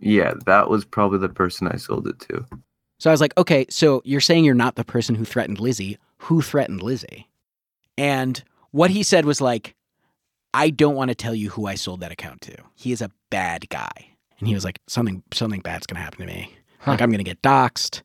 Yeah, 0.00 0.34
that 0.46 0.68
was 0.68 0.84
probably 0.84 1.18
the 1.18 1.28
person 1.28 1.68
I 1.68 1.76
sold 1.76 2.06
it 2.08 2.18
to. 2.30 2.44
So 2.98 3.10
I 3.10 3.12
was 3.12 3.20
like, 3.20 3.36
okay, 3.38 3.66
so 3.70 4.02
you're 4.04 4.20
saying 4.20 4.44
you're 4.44 4.54
not 4.54 4.76
the 4.76 4.84
person 4.84 5.14
who 5.14 5.24
threatened 5.24 5.60
Lizzie. 5.60 5.98
Who 6.18 6.42
threatened 6.42 6.82
Lizzie? 6.82 7.28
And 8.00 8.42
what 8.70 8.90
he 8.90 9.02
said 9.02 9.26
was 9.26 9.42
like, 9.42 9.74
I 10.54 10.70
don't 10.70 10.94
want 10.94 11.10
to 11.10 11.14
tell 11.14 11.34
you 11.34 11.50
who 11.50 11.66
I 11.66 11.74
sold 11.74 12.00
that 12.00 12.10
account 12.10 12.40
to. 12.42 12.56
He 12.74 12.92
is 12.92 13.02
a 13.02 13.10
bad 13.28 13.68
guy. 13.68 13.90
And 14.38 14.48
he 14.48 14.54
was 14.54 14.64
like, 14.64 14.80
something 14.86 15.22
something 15.34 15.60
bad's 15.60 15.86
gonna 15.86 16.00
happen 16.00 16.20
to 16.20 16.26
me. 16.26 16.54
Like 16.86 17.02
I'm 17.02 17.10
gonna 17.10 17.24
get 17.24 17.42
doxxed. 17.42 18.00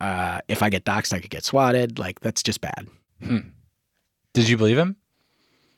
Uh, 0.00 0.40
if 0.48 0.62
I 0.62 0.70
get 0.70 0.86
doxxed, 0.86 1.12
I 1.12 1.20
could 1.20 1.28
get 1.28 1.44
swatted. 1.44 1.98
Like 1.98 2.20
that's 2.20 2.42
just 2.42 2.62
bad. 2.62 2.88
Did 3.20 4.48
you 4.48 4.56
believe 4.56 4.78
him? 4.78 4.96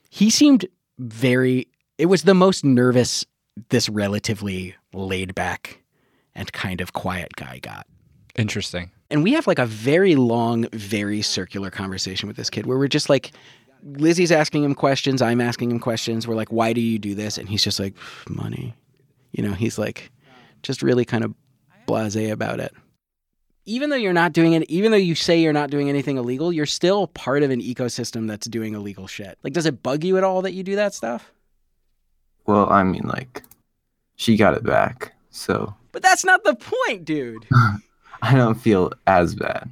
He 0.09 0.29
seemed 0.29 0.65
very. 0.97 1.67
It 1.97 2.05
was 2.05 2.23
the 2.23 2.33
most 2.33 2.63
nervous 2.63 3.25
this 3.67 3.89
relatively 3.89 4.73
laid 4.93 5.35
back 5.35 5.83
and 6.33 6.51
kind 6.53 6.79
of 6.79 6.93
quiet 6.93 7.35
guy 7.35 7.59
got. 7.59 7.87
Interesting. 8.37 8.91
And 9.09 9.23
we 9.23 9.33
have 9.33 9.47
like 9.47 9.59
a 9.59 9.65
very 9.65 10.15
long, 10.15 10.67
very 10.73 11.21
circular 11.21 11.69
conversation 11.69 12.27
with 12.27 12.35
this 12.35 12.49
kid 12.49 12.65
where 12.65 12.77
we're 12.77 12.87
just 12.87 13.09
like, 13.09 13.31
Lizzie's 13.83 14.31
asking 14.31 14.63
him 14.63 14.75
questions, 14.75 15.21
I'm 15.21 15.39
asking 15.39 15.71
him 15.71 15.79
questions. 15.79 16.27
We're 16.27 16.35
like, 16.35 16.51
why 16.51 16.73
do 16.73 16.81
you 16.81 16.99
do 16.99 17.15
this? 17.15 17.37
And 17.37 17.47
he's 17.47 17.63
just 17.63 17.79
like, 17.79 17.93
money. 18.27 18.73
You 19.31 19.43
know, 19.43 19.53
he's 19.53 19.77
like, 19.77 20.11
just 20.63 20.81
really 20.81 21.05
kind 21.05 21.23
of 21.23 21.33
blase 21.85 22.15
about 22.15 22.59
it. 22.59 22.73
Even 23.65 23.89
though 23.89 23.97
you're 23.97 24.13
not 24.13 24.33
doing 24.33 24.53
it, 24.53 24.63
even 24.69 24.91
though 24.91 24.97
you 24.97 25.13
say 25.13 25.39
you're 25.39 25.53
not 25.53 25.69
doing 25.69 25.89
anything 25.89 26.17
illegal, 26.17 26.51
you're 26.53 26.65
still 26.65 27.07
part 27.07 27.43
of 27.43 27.51
an 27.51 27.61
ecosystem 27.61 28.27
that's 28.27 28.47
doing 28.47 28.73
illegal 28.73 29.07
shit. 29.07 29.37
Like, 29.43 29.53
does 29.53 29.65
it 29.65 29.83
bug 29.83 30.03
you 30.03 30.17
at 30.17 30.23
all 30.23 30.41
that 30.41 30.53
you 30.53 30.63
do 30.63 30.75
that 30.77 30.93
stuff? 30.93 31.31
Well, 32.45 32.69
I 32.69 32.83
mean, 32.83 33.03
like, 33.03 33.43
she 34.15 34.37
got 34.37 34.53
it 34.53 34.63
back, 34.63 35.13
so 35.31 35.75
But 35.91 36.01
that's 36.01 36.23
not 36.23 36.43
the 36.45 36.55
point, 36.55 37.03
dude. 37.03 37.45
I 38.21 38.35
don't 38.35 38.55
feel 38.55 38.91
as 39.05 39.35
bad. 39.35 39.71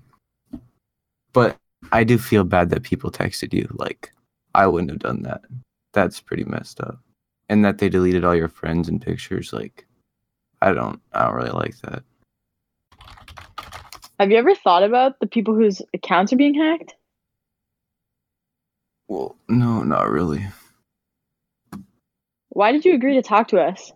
But 1.33 1.57
I 1.91 2.03
do 2.03 2.17
feel 2.17 2.43
bad 2.43 2.69
that 2.69 2.83
people 2.83 3.11
texted 3.11 3.53
you. 3.53 3.67
Like, 3.73 4.11
I 4.53 4.67
wouldn't 4.67 4.91
have 4.91 4.99
done 4.99 5.23
that. 5.23 5.41
That's 5.93 6.19
pretty 6.19 6.43
messed 6.45 6.79
up. 6.79 6.99
And 7.49 7.63
that 7.65 7.77
they 7.77 7.89
deleted 7.89 8.23
all 8.23 8.35
your 8.35 8.47
friends 8.47 8.89
and 8.89 9.01
pictures. 9.01 9.53
Like, 9.53 9.85
I 10.61 10.73
don't, 10.73 11.01
I 11.13 11.25
don't 11.25 11.35
really 11.35 11.49
like 11.51 11.77
that. 11.81 12.03
Have 14.19 14.31
you 14.31 14.37
ever 14.37 14.55
thought 14.55 14.83
about 14.83 15.19
the 15.19 15.27
people 15.27 15.53
whose 15.53 15.81
accounts 15.93 16.31
are 16.31 16.37
being 16.37 16.53
hacked? 16.53 16.95
Well, 19.07 19.35
no, 19.49 19.83
not 19.83 20.09
really. 20.09 20.47
Why 22.49 22.71
did 22.71 22.85
you 22.85 22.93
agree 22.93 23.15
to 23.15 23.21
talk 23.21 23.49
to 23.49 23.59
us? 23.59 23.91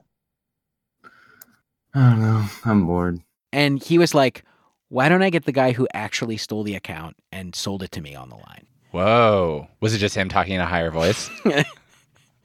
I 1.93 2.09
don't 2.09 2.21
know. 2.21 2.45
I'm 2.65 2.85
bored. 2.85 3.21
And 3.51 3.81
he 3.81 3.97
was 3.97 4.13
like, 4.13 4.43
why 4.89 5.09
don't 5.09 5.21
I 5.23 5.29
get 5.29 5.45
the 5.45 5.51
guy 5.51 5.71
who 5.71 5.87
actually 5.93 6.37
stole 6.37 6.63
the 6.63 6.75
account 6.75 7.15
and 7.31 7.55
sold 7.55 7.83
it 7.83 7.91
to 7.93 8.01
me 8.01 8.15
on 8.15 8.29
the 8.29 8.35
line? 8.35 8.65
Whoa. 8.91 9.67
Was 9.81 9.93
it 9.93 9.99
just 9.99 10.15
him 10.15 10.29
talking 10.29 10.53
in 10.53 10.61
a 10.61 10.65
higher 10.65 10.91
voice? 10.91 11.29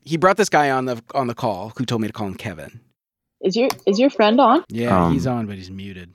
He 0.06 0.18
brought 0.18 0.36
this 0.36 0.50
guy 0.50 0.70
on 0.70 0.84
the 0.84 1.02
on 1.14 1.28
the 1.28 1.34
call 1.34 1.72
who 1.78 1.86
told 1.86 2.02
me 2.02 2.08
to 2.08 2.12
call 2.12 2.26
him 2.26 2.34
Kevin. 2.34 2.78
Is 3.40 3.56
your 3.56 3.70
is 3.86 3.98
your 3.98 4.10
friend 4.10 4.38
on? 4.38 4.62
Yeah, 4.68 5.06
Um, 5.06 5.14
he's 5.14 5.26
on, 5.26 5.46
but 5.46 5.56
he's 5.56 5.70
muted. 5.70 6.12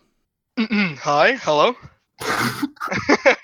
Hi, 0.60 1.32
hello. 1.42 1.76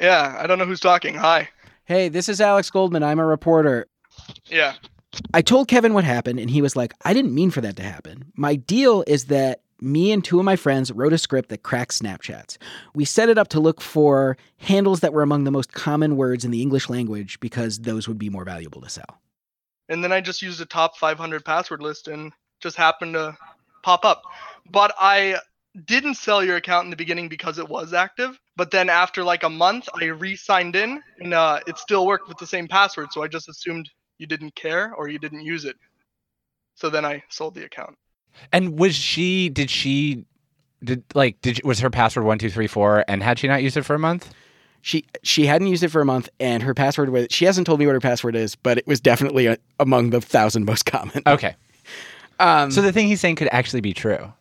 Yeah, 0.00 0.36
I 0.38 0.46
don't 0.46 0.58
know 0.58 0.64
who's 0.64 0.80
talking. 0.80 1.14
Hi. 1.14 1.48
Hey, 1.84 2.08
this 2.08 2.28
is 2.28 2.40
Alex 2.40 2.70
Goldman. 2.70 3.02
I'm 3.02 3.18
a 3.18 3.26
reporter. 3.26 3.86
Yeah. 4.46 4.74
I 5.34 5.42
told 5.42 5.68
Kevin 5.68 5.92
what 5.92 6.04
happened, 6.04 6.38
and 6.38 6.48
he 6.48 6.62
was 6.62 6.76
like, 6.76 6.94
I 7.04 7.12
didn't 7.12 7.34
mean 7.34 7.50
for 7.50 7.60
that 7.62 7.76
to 7.76 7.82
happen. 7.82 8.30
My 8.36 8.54
deal 8.56 9.02
is 9.06 9.24
that 9.26 9.60
me 9.80 10.12
and 10.12 10.24
two 10.24 10.38
of 10.38 10.44
my 10.44 10.56
friends 10.56 10.90
wrote 10.92 11.12
a 11.12 11.18
script 11.18 11.48
that 11.50 11.62
cracks 11.62 12.00
Snapchats. 12.00 12.58
We 12.94 13.04
set 13.04 13.28
it 13.28 13.38
up 13.38 13.48
to 13.48 13.60
look 13.60 13.80
for 13.80 14.36
handles 14.58 15.00
that 15.00 15.12
were 15.12 15.22
among 15.22 15.44
the 15.44 15.50
most 15.50 15.72
common 15.72 16.16
words 16.16 16.44
in 16.44 16.50
the 16.50 16.62
English 16.62 16.88
language 16.88 17.38
because 17.40 17.80
those 17.80 18.08
would 18.08 18.18
be 18.18 18.30
more 18.30 18.44
valuable 18.44 18.80
to 18.80 18.88
sell. 18.88 19.20
And 19.88 20.02
then 20.02 20.12
I 20.12 20.20
just 20.20 20.42
used 20.42 20.60
a 20.60 20.66
top 20.66 20.96
500 20.96 21.44
password 21.44 21.80
list 21.80 22.08
and 22.08 22.32
just 22.60 22.76
happened 22.76 23.14
to 23.14 23.36
pop 23.82 24.04
up. 24.04 24.22
But 24.70 24.94
I 24.98 25.38
didn't 25.84 26.14
sell 26.14 26.44
your 26.44 26.56
account 26.56 26.84
in 26.84 26.90
the 26.90 26.96
beginning 26.96 27.28
because 27.28 27.58
it 27.58 27.68
was 27.68 27.92
active. 27.92 28.38
But 28.56 28.70
then 28.70 28.88
after 28.90 29.22
like 29.22 29.44
a 29.44 29.48
month, 29.48 29.88
I 29.94 30.06
re-signed 30.06 30.76
in 30.76 31.02
and 31.20 31.32
uh, 31.32 31.60
it 31.66 31.78
still 31.78 32.06
worked 32.06 32.28
with 32.28 32.38
the 32.38 32.46
same 32.46 32.68
password. 32.68 33.12
So 33.12 33.22
I 33.22 33.28
just 33.28 33.48
assumed 33.48 33.88
you 34.18 34.26
didn't 34.26 34.54
care 34.54 34.92
or 34.94 35.08
you 35.08 35.18
didn't 35.18 35.42
use 35.42 35.64
it. 35.64 35.76
So 36.74 36.90
then 36.90 37.04
I 37.04 37.22
sold 37.28 37.54
the 37.54 37.64
account. 37.64 37.96
And 38.52 38.78
was 38.78 38.94
she? 38.94 39.48
Did 39.48 39.70
she? 39.70 40.24
Did 40.82 41.02
like? 41.14 41.40
Did 41.40 41.62
was 41.64 41.80
her 41.80 41.90
password 41.90 42.24
one 42.24 42.38
two 42.38 42.50
three 42.50 42.66
four? 42.66 43.04
And 43.08 43.22
had 43.22 43.38
she 43.38 43.48
not 43.48 43.62
used 43.62 43.76
it 43.76 43.82
for 43.82 43.94
a 43.94 43.98
month? 43.98 44.32
She 44.80 45.04
she 45.22 45.46
hadn't 45.46 45.68
used 45.68 45.82
it 45.82 45.88
for 45.88 46.00
a 46.00 46.04
month, 46.04 46.28
and 46.38 46.62
her 46.62 46.74
password 46.74 47.10
was. 47.10 47.26
She 47.30 47.44
hasn't 47.44 47.66
told 47.66 47.80
me 47.80 47.86
what 47.86 47.92
her 47.92 48.00
password 48.00 48.36
is, 48.36 48.54
but 48.54 48.78
it 48.78 48.86
was 48.86 49.00
definitely 49.00 49.46
a, 49.46 49.58
among 49.80 50.10
the 50.10 50.20
thousand 50.20 50.64
most 50.64 50.86
common. 50.86 51.22
Okay. 51.26 51.56
Um, 52.40 52.70
so 52.70 52.82
the 52.82 52.92
thing 52.92 53.08
he's 53.08 53.20
saying 53.20 53.34
could 53.34 53.48
actually 53.50 53.80
be 53.80 53.92
true. 53.92 54.32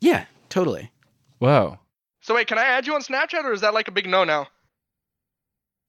Yeah, 0.00 0.26
totally. 0.50 0.92
Whoa. 1.38 1.78
So 2.20 2.34
wait, 2.34 2.46
can 2.46 2.58
I 2.58 2.64
add 2.64 2.86
you 2.86 2.94
on 2.94 3.02
Snapchat 3.02 3.44
or 3.44 3.52
is 3.52 3.60
that 3.62 3.74
like 3.74 3.88
a 3.88 3.90
big 3.90 4.06
no 4.08 4.24
now? 4.24 4.46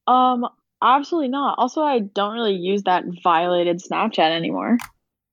Um, 0.07 0.47
absolutely 0.81 1.29
not. 1.29 1.57
Also, 1.57 1.81
I 1.81 1.99
don't 1.99 2.33
really 2.33 2.55
use 2.55 2.83
that 2.83 3.03
violated 3.23 3.81
Snapchat 3.81 4.31
anymore. 4.31 4.77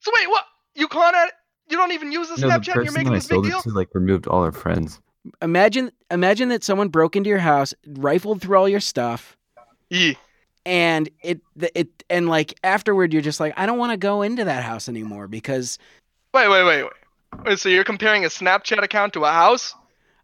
So 0.01 0.11
wait, 0.15 0.29
what? 0.29 0.45
You 0.75 0.89
can't 0.89 1.17
add? 1.17 1.31
You 1.69 1.77
don't 1.77 1.93
even 1.93 2.13
use 2.13 2.29
the 2.29 2.37
No, 2.41 2.49
the 2.49 2.55
Snapchat? 2.55 2.57
and 2.57 2.67
You're 2.67 2.75
person 2.85 2.95
making 2.95 3.05
that 3.05 3.13
I 3.13 3.17
this 3.19 3.27
big 3.27 3.35
sold 3.37 3.45
deal? 3.47 3.59
it 3.59 3.63
to 3.63 3.71
like 3.71 3.89
removed 3.95 4.27
all 4.27 4.43
our 4.43 4.53
friends. 4.53 5.01
Imagine 5.41 5.93
imagine 6.11 6.49
that 6.49 6.65
someone 6.65 6.89
broke 6.89 7.15
into 7.17 7.31
your 7.31 7.39
house, 7.39 7.73
rifled 7.87 8.43
through 8.43 8.57
all 8.59 8.69
your 8.69 8.81
stuff, 8.81 9.37
Yeah. 9.89 10.15
and 10.67 11.09
it 11.23 11.41
it 11.75 11.89
and 12.11 12.29
like 12.29 12.59
afterward 12.65 13.13
you're 13.13 13.23
just 13.23 13.39
like 13.41 13.55
I 13.57 13.65
don't 13.67 13.79
want 13.79 13.93
to 13.93 13.97
go 13.97 14.23
into 14.23 14.45
that 14.45 14.65
house 14.65 14.89
anymore 14.89 15.29
because 15.29 15.79
Wait, 16.35 16.49
wait, 16.49 16.65
wait, 16.65 16.83
wait. 16.83 16.93
Wait, 17.47 17.59
so 17.59 17.69
you're 17.69 17.85
comparing 17.85 18.25
a 18.25 18.29
Snapchat 18.29 18.83
account 18.83 19.13
to 19.15 19.25
a 19.25 19.31
house? 19.31 19.75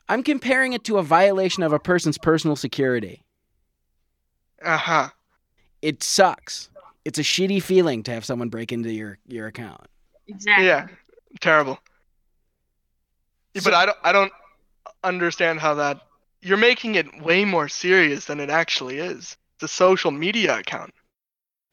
I'm 0.09 0.23
comparing 0.23 0.73
it 0.73 0.85
to 0.85 0.97
a 0.99 1.03
violation 1.03 1.63
of 1.63 1.73
a 1.73 1.79
person's 1.79 2.19
personal 2.19 2.57
security. 2.57 3.23
Uh 4.63 4.77
huh. 4.77 5.09
It 5.81 6.03
sucks. 6.03 6.71
It's 7.05 7.19
a 7.19 7.23
shitty 7.23 7.63
feeling 7.63 8.03
to 8.03 8.11
have 8.11 8.25
someone 8.25 8.49
break 8.49 8.73
into 8.73 8.93
your 8.93 9.19
your 9.29 9.47
account. 9.47 9.83
Exactly. 10.27 10.67
Yeah. 10.67 10.89
Terrible. 11.41 11.79
Yeah, 13.55 13.63
but 13.65 13.75
I 13.75 13.87
don't. 13.87 13.99
I 14.05 14.13
don't 14.13 14.33
understand 15.05 15.61
how 15.61 15.75
that. 15.75 16.01
You're 16.41 16.57
making 16.57 16.95
it 16.95 17.23
way 17.23 17.45
more 17.45 17.69
serious 17.69 18.27
than 18.27 18.39
it 18.41 18.51
actually 18.51 18.99
is. 18.99 19.37
It's 19.57 19.65
a 19.65 19.69
social 19.69 20.11
media 20.11 20.59
account. 20.59 20.95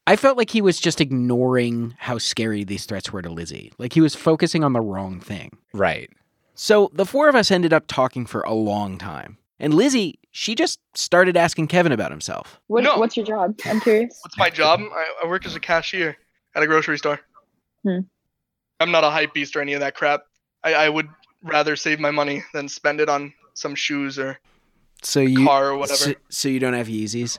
I 0.08 0.16
felt 0.16 0.38
like 0.38 0.50
he 0.50 0.62
was 0.62 0.80
just 0.80 1.02
ignoring 1.02 1.96
how 2.00 2.18
scary 2.18 2.64
these 2.64 2.86
threats 2.86 3.12
were 3.12 3.22
to 3.22 3.30
Lizzie. 3.30 3.74
Like 3.78 3.94
he 3.94 4.02
was 4.02 4.16
focusing 4.16 4.64
on 4.64 4.74
the 4.74 4.82
wrong 4.82 5.20
thing. 5.20 5.58
Right. 5.74 6.10
So 6.54 6.90
the 6.94 7.06
four 7.06 7.28
of 7.28 7.36
us 7.36 7.52
ended 7.52 7.74
up 7.74 7.86
talking 7.88 8.26
for 8.26 8.42
a 8.42 8.54
long 8.54 8.98
time. 8.98 9.38
And 9.60 9.74
Lizzie, 9.74 10.20
she 10.32 10.54
just 10.54 10.80
started 10.96 11.38
asking 11.38 11.68
Kevin 11.68 11.92
about 11.92 12.12
himself. 12.12 12.60
What, 12.68 12.84
No. 12.84 12.98
What's 12.98 13.18
your 13.18 13.26
job? 13.26 13.60
I'm 13.66 13.80
curious. 13.80 14.20
What's 14.24 14.38
my 14.38 14.50
job? 14.50 14.80
I, 14.82 15.14
I 15.24 15.28
work 15.28 15.46
as 15.46 15.56
a 15.56 15.60
cashier 15.60 16.18
at 16.56 16.62
a 16.62 16.68
grocery 16.68 16.98
store. 16.98 17.20
Hmm. 17.84 18.00
I'm 18.80 18.92
not 18.92 19.04
a 19.04 19.10
hype 19.10 19.34
beast 19.34 19.56
or 19.56 19.62
any 19.62 19.74
of 19.74 19.80
that 19.80 19.96
crap. 19.96 20.24
I, 20.64 20.74
I 20.74 20.90
would 20.90 21.08
rather 21.44 21.76
save 21.76 22.00
my 22.00 22.12
money 22.12 22.44
than 22.54 22.68
spend 22.68 23.00
it 23.00 23.10
on 23.10 23.34
some 23.54 23.76
shoes 23.76 24.20
or 24.20 24.40
So 25.02 25.20
you 25.20 25.46
car 25.46 25.70
or 25.70 25.78
whatever. 25.78 25.98
So, 25.98 26.14
so 26.30 26.50
you 26.50 26.60
don't 26.60 26.74
have 26.74 26.88
Yeezys? 26.88 27.38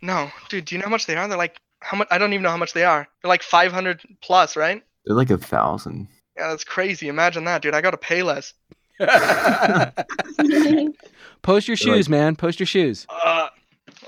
No, 0.00 0.30
dude. 0.48 0.64
Do 0.64 0.74
you 0.74 0.80
know 0.80 0.86
how 0.86 0.90
much 0.90 1.06
they 1.06 1.16
are? 1.16 1.28
They're 1.28 1.38
like 1.38 1.58
how 1.80 1.96
much? 1.96 2.08
I 2.10 2.18
don't 2.18 2.32
even 2.32 2.42
know 2.42 2.50
how 2.50 2.56
much 2.56 2.72
they 2.72 2.84
are. 2.84 3.06
They're 3.22 3.28
like 3.28 3.42
500 3.42 4.02
plus, 4.20 4.56
right? 4.56 4.82
They're 5.04 5.16
like 5.16 5.30
a 5.30 5.38
thousand. 5.38 6.08
Yeah, 6.36 6.48
that's 6.48 6.64
crazy. 6.64 7.08
Imagine 7.08 7.44
that, 7.44 7.62
dude. 7.62 7.74
I 7.74 7.80
gotta 7.80 7.98
pay 7.98 8.22
less. 8.22 8.54
Post 11.42 11.68
your 11.68 11.76
shoes, 11.76 12.08
man. 12.08 12.36
Post 12.36 12.60
your 12.60 12.66
shoes. 12.66 13.06
Uh, 13.08 13.48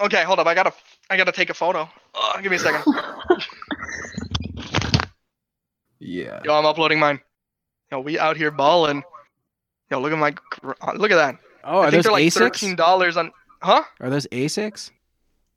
okay, 0.01 0.22
hold 0.22 0.39
up. 0.39 0.47
I 0.47 0.55
gotta, 0.55 0.72
I 1.11 1.16
gotta 1.16 1.32
take 1.32 1.51
a 1.51 1.55
photo. 1.55 1.89
Uh, 2.14 2.41
give 2.41 2.51
me 2.51 2.57
a 2.57 2.61
second. 2.61 2.85
Yeah. 6.05 6.40
Yo, 6.44 6.55
I'm 6.55 6.66
uploading 6.66 6.98
mine. 7.00 7.20
Yo, 7.90 8.00
we 8.00 8.18
out 8.18 8.36
here 8.36 8.50
balling. 8.50 9.02
Yo, 9.90 10.00
look 10.00 10.12
at 10.12 10.18
my, 10.18 10.34
uh, 10.82 10.92
look 10.96 11.11
at 11.11 11.16
that. 11.16 11.38
Oh, 11.64 11.78
I 11.78 11.86
are 11.86 11.90
think 11.90 11.92
those 11.92 12.05
they're 12.05 12.12
like 12.12 12.24
Asics? 12.24 12.34
thirteen 12.38 12.76
dollars 12.76 13.16
on, 13.16 13.32
huh? 13.62 13.82
Are 14.00 14.11
those 14.11 14.26
Asics? 14.26 14.90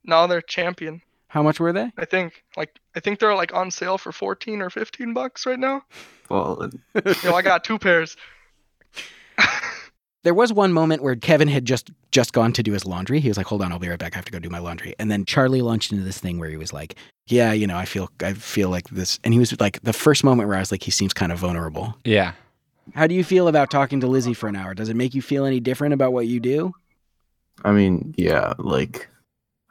No, 0.05 0.25
they're 0.25 0.41
champion. 0.41 1.01
How 1.27 1.43
much 1.43 1.59
were 1.59 1.73
they? 1.73 1.91
I 1.97 2.05
think, 2.05 2.43
like, 2.55 2.79
I 2.95 3.01
think 3.01 3.19
they're 3.19 3.35
like 3.35 3.53
on 3.53 3.69
sale 3.71 3.97
for 3.97 4.13
fourteen 4.13 4.61
or 4.61 4.69
fifteen 4.69 5.13
bucks 5.13 5.45
right 5.45 5.59
now. 5.59 5.81
Fallen. 6.29 6.81
Yo, 7.23 7.33
I 7.33 7.41
got 7.41 7.65
two 7.65 7.77
pairs. 7.77 8.15
There 10.27 10.33
was 10.33 10.51
one 10.51 10.73
moment 10.73 11.01
where 11.01 11.15
Kevin 11.15 11.47
had 11.47 11.63
just 11.63 11.89
just 12.11 12.33
gone 12.33 12.51
to 12.51 12.61
do 12.61 12.73
his 12.73 12.85
laundry. 12.85 13.21
He 13.21 13.29
was 13.29 13.37
like, 13.37 13.45
"Hold 13.45 13.61
on, 13.61 13.71
I'll 13.71 13.79
be 13.79 13.87
right 13.87 13.97
back. 13.97 14.13
I 14.13 14.17
have 14.17 14.25
to 14.25 14.31
go 14.33 14.39
do 14.39 14.49
my 14.49 14.59
laundry." 14.59 14.93
And 14.99 15.09
then 15.09 15.23
Charlie 15.23 15.61
launched 15.61 15.93
into 15.93 16.03
this 16.03 16.17
thing 16.19 16.37
where 16.37 16.49
he 16.49 16.57
was 16.57 16.73
like, 16.73 16.95
"Yeah, 17.27 17.53
you 17.53 17.65
know, 17.65 17.77
I 17.77 17.85
feel 17.85 18.09
I 18.21 18.33
feel 18.33 18.69
like 18.69 18.89
this." 18.89 19.21
And 19.23 19.33
he 19.33 19.39
was 19.39 19.57
like, 19.61 19.81
the 19.83 19.93
first 19.93 20.25
moment 20.25 20.49
where 20.49 20.57
I 20.57 20.59
was 20.59 20.69
like, 20.69 20.83
"He 20.83 20.91
seems 20.91 21.13
kind 21.13 21.31
of 21.31 21.39
vulnerable." 21.39 21.95
Yeah. 22.03 22.33
How 22.93 23.07
do 23.07 23.15
you 23.15 23.23
feel 23.23 23.47
about 23.47 23.71
talking 23.71 24.01
to 24.01 24.07
Lizzie 24.07 24.33
for 24.33 24.49
an 24.49 24.57
hour? 24.57 24.73
Does 24.73 24.89
it 24.89 24.97
make 24.97 25.15
you 25.15 25.21
feel 25.21 25.45
any 25.45 25.61
different 25.61 25.93
about 25.93 26.11
what 26.11 26.27
you 26.27 26.41
do? 26.41 26.73
I 27.63 27.71
mean, 27.71 28.13
yeah, 28.17 28.51
like 28.57 29.07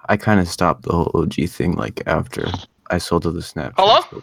I 0.09 0.17
kind 0.17 0.41
of 0.41 0.49
stopped 0.49 0.85
the 0.85 0.93
whole 0.93 1.11
OG 1.13 1.51
thing 1.51 1.73
like 1.75 2.03
after 2.07 2.47
I 2.91 2.97
sold 2.97 3.25
to 3.25 3.31
the 3.31 3.41
Snapchat. 3.41 3.75
Hello? 3.77 4.23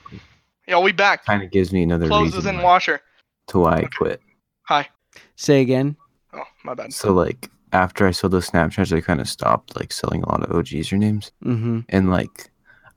Yo, 0.67 0.81
we 0.81 0.93
back. 0.93 1.25
Kind 1.25 1.43
of 1.43 1.51
gives 1.51 1.71
me 1.71 1.83
another 1.83 2.07
Clothes 2.07 2.29
is 2.29 2.37
reason 2.37 2.55
in 2.55 2.61
washer. 2.63 3.01
to 3.49 3.59
why 3.59 3.81
I 3.81 3.85
quit. 3.95 4.19
Hi. 4.63 4.89
Say 5.35 5.61
again. 5.61 5.95
Oh, 6.33 6.43
my 6.63 6.73
bad. 6.73 6.93
So 6.93 7.13
like 7.13 7.49
after 7.71 8.07
I 8.07 8.11
sold 8.11 8.33
those 8.33 8.49
Snapchats, 8.49 8.95
I 8.95 9.01
kind 9.01 9.21
of 9.21 9.27
stopped 9.29 9.75
like 9.75 9.91
selling 9.91 10.23
a 10.23 10.29
lot 10.29 10.43
of 10.43 10.51
OG 10.55 10.67
usernames, 10.67 11.31
Mm-hmm. 11.43 11.79
and 11.89 12.09
like 12.11 12.49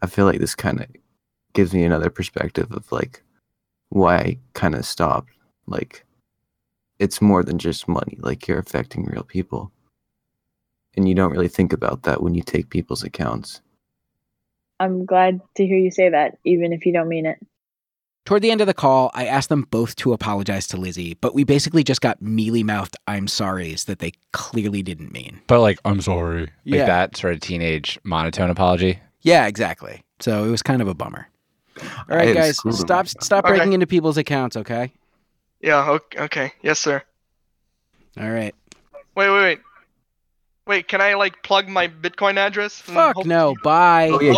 I 0.03 0.07
feel 0.07 0.25
like 0.27 0.41
this 0.41 0.55
kind 0.55 0.81
of 0.81 0.87
gives 1.55 1.73
me 1.73 1.85
another 1.85 2.11
perspective 2.11 2.71
of 2.73 2.91
like 2.93 3.23
why 3.89 4.17
I 4.17 4.39
kind 4.55 4.75
of 4.75 4.85
stopped. 4.85 5.31
Like 5.67 6.05
it's 6.99 7.21
more 7.23 7.43
than 7.43 7.59
just 7.59 7.89
money. 7.89 8.17
Like 8.21 8.47
you're 8.47 8.59
affecting 8.59 9.05
real 9.05 9.23
people, 9.25 9.71
and 10.97 11.09
you 11.09 11.15
don't 11.15 11.33
really 11.33 11.49
think 11.49 11.73
about 11.73 12.03
that 12.05 12.23
when 12.23 12.35
you 12.35 12.43
take 12.43 12.71
people's 12.71 13.03
accounts. 13.05 13.61
I'm 14.79 15.07
glad 15.07 15.41
to 15.57 15.67
hear 15.67 15.79
you 15.79 15.91
say 15.91 16.11
that, 16.11 16.37
even 16.45 16.73
if 16.75 16.85
you 16.85 16.93
don't 16.93 17.09
mean 17.09 17.25
it. 17.27 17.39
Toward 18.27 18.43
the 18.43 18.51
end 18.51 18.61
of 18.61 18.67
the 18.67 18.75
call, 18.75 19.13
I 19.15 19.25
asked 19.27 19.49
them 19.51 19.63
both 19.71 19.95
to 19.97 20.13
apologize 20.13 20.67
to 20.69 20.77
Lizzie, 20.77 21.15
but 21.15 21.33
we 21.33 21.45
basically 21.45 21.85
just 21.85 22.01
got 22.01 22.21
mealy 22.21 22.65
mouthed 22.65 22.97
"I'm 23.07 23.29
sorry's" 23.29 23.85
that 23.85 24.01
they 24.01 24.13
clearly 24.33 24.83
didn't 24.83 25.13
mean. 25.13 25.41
But 25.47 25.61
like, 25.61 25.79
I'm 25.85 26.01
sorry. 26.01 26.41
Like 26.41 26.51
Yeah. 26.65 26.87
that 26.87 27.17
sort 27.17 27.35
of 27.35 27.41
teenage 27.41 28.01
monotone 28.03 28.51
apology. 28.51 28.99
Yeah, 29.23 29.47
exactly. 29.47 30.03
So 30.19 30.43
it 30.45 30.51
was 30.51 30.61
kind 30.61 30.83
of 30.83 30.89
a 30.89 30.95
bummer. 30.95 31.29
All 31.81 31.87
I 32.09 32.17
right, 32.17 32.29
am 32.31 32.35
guys, 32.35 32.59
stop 32.77 33.07
stop 33.07 33.45
Okay. 33.45 33.55
breaking 33.55 33.75
into 33.75 33.87
people's 33.87 34.17
accounts, 34.17 34.57
okay? 34.57 34.93
Yeah. 35.61 35.89
Okay. 35.89 36.19
okay. 36.19 36.53
Yes, 36.63 36.81
sir. 36.81 37.03
All 38.19 38.31
right. 38.31 38.55
Wait, 39.15 39.31
wait, 39.31 39.41
wait. 39.41 39.61
Wait, 40.67 40.89
can 40.89 41.01
I 41.01 41.15
like 41.15 41.45
plug 41.45 41.69
my 41.69 41.87
Bitcoin 41.87 42.39
address? 42.39 42.81
Fuck 42.81 43.25
no. 43.25 43.55
Bye. 43.63 44.09
Oh 44.13 44.21
yeah, 44.21 44.35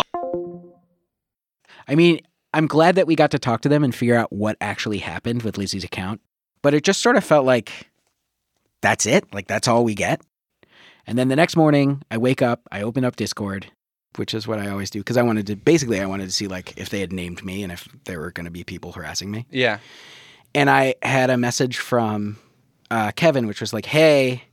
I 1.87 1.95
mean, 1.95 2.19
I'm 2.53 2.67
glad 2.67 2.95
that 2.95 3.07
we 3.07 3.15
got 3.15 3.31
to 3.31 3.39
talk 3.39 3.61
to 3.61 3.69
them 3.69 3.83
and 3.83 3.93
figure 3.93 4.15
out 4.15 4.31
what 4.33 4.57
actually 4.61 4.97
happened 4.99 5.43
with 5.43 5.57
Lizzie's 5.57 5.83
account, 5.83 6.21
but 6.61 6.73
it 6.73 6.83
just 6.83 7.01
sort 7.01 7.15
of 7.15 7.23
felt 7.23 7.45
like 7.45 7.89
that's 8.81 9.05
it. 9.05 9.31
Like 9.33 9.47
that's 9.47 9.67
all 9.67 9.83
we 9.83 9.93
get. 9.95 10.21
And 11.05 11.17
then 11.17 11.27
the 11.27 11.35
next 11.35 11.55
morning, 11.55 12.01
I 12.11 12.17
wake 12.17 12.41
up, 12.41 12.61
I 12.71 12.81
open 12.81 13.03
up 13.05 13.15
Discord, 13.15 13.71
which 14.15 14.33
is 14.33 14.47
what 14.47 14.59
I 14.59 14.69
always 14.69 14.89
do 14.89 14.99
because 14.99 15.17
I 15.17 15.21
wanted 15.21 15.47
to 15.47 15.55
basically 15.55 15.99
I 16.01 16.05
wanted 16.05 16.25
to 16.25 16.31
see 16.31 16.47
like 16.47 16.75
if 16.77 16.89
they 16.89 16.99
had 16.99 17.11
named 17.13 17.43
me 17.43 17.61
and 17.63 17.71
if 17.71 17.87
there 18.05 18.19
were 18.19 18.31
going 18.31 18.45
to 18.45 18.51
be 18.51 18.63
people 18.63 18.91
harassing 18.93 19.29
me. 19.31 19.45
Yeah. 19.51 19.79
and 20.55 20.69
I 20.69 20.95
had 21.03 21.29
a 21.29 21.37
message 21.37 21.77
from 21.77 22.37
uh, 22.91 23.11
Kevin, 23.15 23.45
which 23.45 23.61
was 23.61 23.71
like, 23.73 23.85
"Hey, 23.85 24.43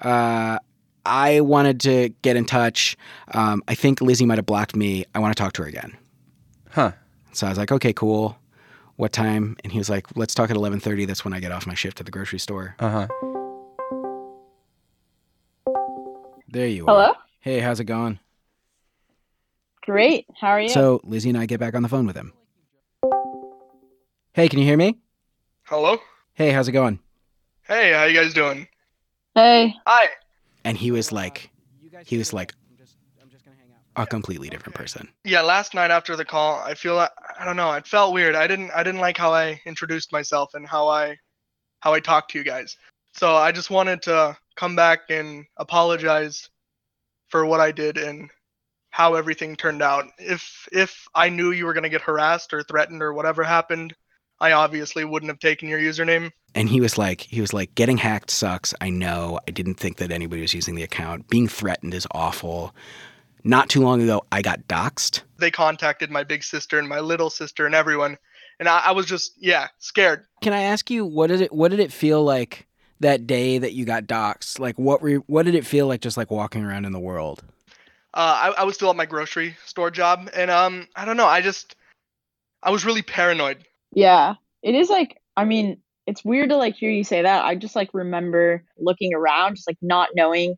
uh, 0.00 0.58
I 1.04 1.40
wanted 1.40 1.80
to 1.80 2.10
get 2.22 2.36
in 2.36 2.44
touch. 2.44 2.96
Um, 3.32 3.62
I 3.66 3.74
think 3.74 4.00
Lizzie 4.00 4.26
might 4.26 4.38
have 4.38 4.46
blocked 4.46 4.76
me. 4.76 5.04
I 5.14 5.18
want 5.18 5.36
to 5.36 5.42
talk 5.42 5.52
to 5.54 5.62
her 5.62 5.68
again." 5.68 5.96
Huh. 7.36 7.40
So 7.40 7.46
I 7.46 7.50
was 7.50 7.58
like, 7.58 7.72
"Okay, 7.72 7.92
cool. 7.92 8.36
What 8.96 9.12
time?" 9.12 9.56
And 9.62 9.72
he 9.72 9.78
was 9.78 9.90
like, 9.90 10.06
"Let's 10.16 10.34
talk 10.34 10.50
at 10.50 10.56
eleven 10.56 10.80
thirty. 10.80 11.04
That's 11.04 11.24
when 11.24 11.34
I 11.34 11.40
get 11.40 11.52
off 11.52 11.66
my 11.66 11.74
shift 11.74 12.00
at 12.00 12.06
the 12.06 12.12
grocery 12.12 12.38
store." 12.38 12.74
Uh 12.78 12.90
huh. 12.90 13.08
There 16.48 16.66
you 16.66 16.86
Hello? 16.86 16.98
are. 16.98 17.04
Hello. 17.04 17.14
Hey, 17.40 17.60
how's 17.60 17.80
it 17.80 17.84
going? 17.84 18.18
Great. 19.82 20.26
How 20.40 20.48
are 20.48 20.60
you? 20.60 20.68
So 20.68 21.00
Lizzie 21.04 21.28
and 21.28 21.38
I 21.38 21.46
get 21.46 21.60
back 21.60 21.74
on 21.74 21.82
the 21.82 21.88
phone 21.88 22.06
with 22.06 22.16
him. 22.16 22.32
Hey, 24.32 24.48
can 24.48 24.58
you 24.58 24.64
hear 24.64 24.76
me? 24.76 24.96
Hello. 25.64 25.98
Hey, 26.34 26.50
how's 26.50 26.68
it 26.68 26.72
going? 26.72 26.98
Hey, 27.62 27.92
how 27.92 28.04
you 28.04 28.14
guys 28.14 28.34
doing? 28.34 28.66
Hey. 29.34 29.74
Hi. 29.86 30.08
And 30.64 30.76
he 30.76 30.90
was 30.90 31.12
like, 31.12 31.50
he 32.04 32.18
was 32.18 32.32
like 32.32 32.54
a 33.96 34.06
completely 34.06 34.48
different 34.48 34.74
person. 34.74 35.08
Yeah, 35.24 35.42
last 35.42 35.74
night 35.74 35.90
after 35.90 36.16
the 36.16 36.24
call, 36.24 36.60
I 36.60 36.74
feel 36.74 36.94
like, 36.96 37.10
I 37.38 37.44
don't 37.44 37.56
know, 37.56 37.72
it 37.72 37.86
felt 37.86 38.12
weird. 38.12 38.34
I 38.34 38.46
didn't 38.46 38.70
I 38.72 38.82
didn't 38.82 39.00
like 39.00 39.16
how 39.16 39.32
I 39.32 39.60
introduced 39.66 40.12
myself 40.12 40.54
and 40.54 40.66
how 40.66 40.88
I 40.88 41.16
how 41.80 41.94
I 41.94 42.00
talked 42.00 42.30
to 42.32 42.38
you 42.38 42.44
guys. 42.44 42.76
So 43.14 43.34
I 43.34 43.52
just 43.52 43.70
wanted 43.70 44.02
to 44.02 44.36
come 44.56 44.76
back 44.76 45.00
and 45.10 45.44
apologize 45.56 46.48
for 47.28 47.46
what 47.46 47.60
I 47.60 47.72
did 47.72 47.96
and 47.96 48.30
how 48.90 49.14
everything 49.14 49.56
turned 49.56 49.82
out. 49.82 50.06
If 50.18 50.68
if 50.72 51.06
I 51.14 51.28
knew 51.28 51.50
you 51.50 51.66
were 51.66 51.74
going 51.74 51.84
to 51.84 51.88
get 51.88 52.02
harassed 52.02 52.52
or 52.52 52.62
threatened 52.62 53.02
or 53.02 53.12
whatever 53.12 53.42
happened, 53.42 53.94
I 54.40 54.52
obviously 54.52 55.04
wouldn't 55.04 55.30
have 55.30 55.38
taken 55.38 55.68
your 55.68 55.80
username. 55.80 56.30
And 56.54 56.68
he 56.68 56.80
was 56.80 56.96
like, 56.98 57.22
he 57.22 57.40
was 57.40 57.52
like, 57.52 57.74
getting 57.74 57.98
hacked 57.98 58.30
sucks. 58.30 58.74
I 58.80 58.90
know. 58.90 59.38
I 59.46 59.50
didn't 59.50 59.74
think 59.74 59.96
that 59.98 60.10
anybody 60.10 60.40
was 60.40 60.54
using 60.54 60.74
the 60.74 60.82
account. 60.82 61.28
Being 61.28 61.48
threatened 61.48 61.94
is 61.94 62.06
awful. 62.12 62.74
Not 63.46 63.68
too 63.68 63.80
long 63.80 64.02
ago, 64.02 64.24
I 64.32 64.42
got 64.42 64.66
doxxed. 64.66 65.22
They 65.38 65.52
contacted 65.52 66.10
my 66.10 66.24
big 66.24 66.42
sister 66.42 66.80
and 66.80 66.88
my 66.88 66.98
little 66.98 67.30
sister 67.30 67.64
and 67.64 67.76
everyone, 67.76 68.18
and 68.58 68.68
I, 68.68 68.86
I 68.86 68.90
was 68.90 69.06
just 69.06 69.34
yeah 69.38 69.68
scared. 69.78 70.24
Can 70.42 70.52
I 70.52 70.62
ask 70.62 70.90
you 70.90 71.06
what 71.06 71.28
did 71.28 71.40
it 71.40 71.52
what 71.52 71.70
did 71.70 71.78
it 71.78 71.92
feel 71.92 72.24
like 72.24 72.66
that 72.98 73.28
day 73.28 73.58
that 73.58 73.72
you 73.72 73.84
got 73.84 74.08
doxxed? 74.08 74.58
Like 74.58 74.76
what 74.80 75.00
were 75.00 75.10
you, 75.10 75.24
what 75.28 75.44
did 75.44 75.54
it 75.54 75.64
feel 75.64 75.86
like 75.86 76.00
just 76.00 76.16
like 76.16 76.28
walking 76.28 76.64
around 76.64 76.86
in 76.86 76.92
the 76.92 76.98
world? 76.98 77.44
Uh, 78.14 78.52
I, 78.56 78.62
I 78.62 78.64
was 78.64 78.74
still 78.74 78.90
at 78.90 78.96
my 78.96 79.06
grocery 79.06 79.56
store 79.64 79.92
job, 79.92 80.28
and 80.34 80.50
um, 80.50 80.88
I 80.96 81.04
don't 81.04 81.16
know. 81.16 81.26
I 81.26 81.40
just 81.40 81.76
I 82.64 82.70
was 82.70 82.84
really 82.84 83.02
paranoid. 83.02 83.58
Yeah. 83.92 84.34
It 84.64 84.74
is 84.74 84.90
like 84.90 85.20
I 85.36 85.44
mean, 85.44 85.80
it's 86.08 86.24
weird 86.24 86.48
to 86.48 86.56
like 86.56 86.74
hear 86.74 86.90
you 86.90 87.04
say 87.04 87.22
that. 87.22 87.44
I 87.44 87.54
just 87.54 87.76
like 87.76 87.94
remember 87.94 88.64
looking 88.76 89.14
around, 89.14 89.54
just 89.54 89.68
like 89.68 89.78
not 89.80 90.08
knowing 90.16 90.56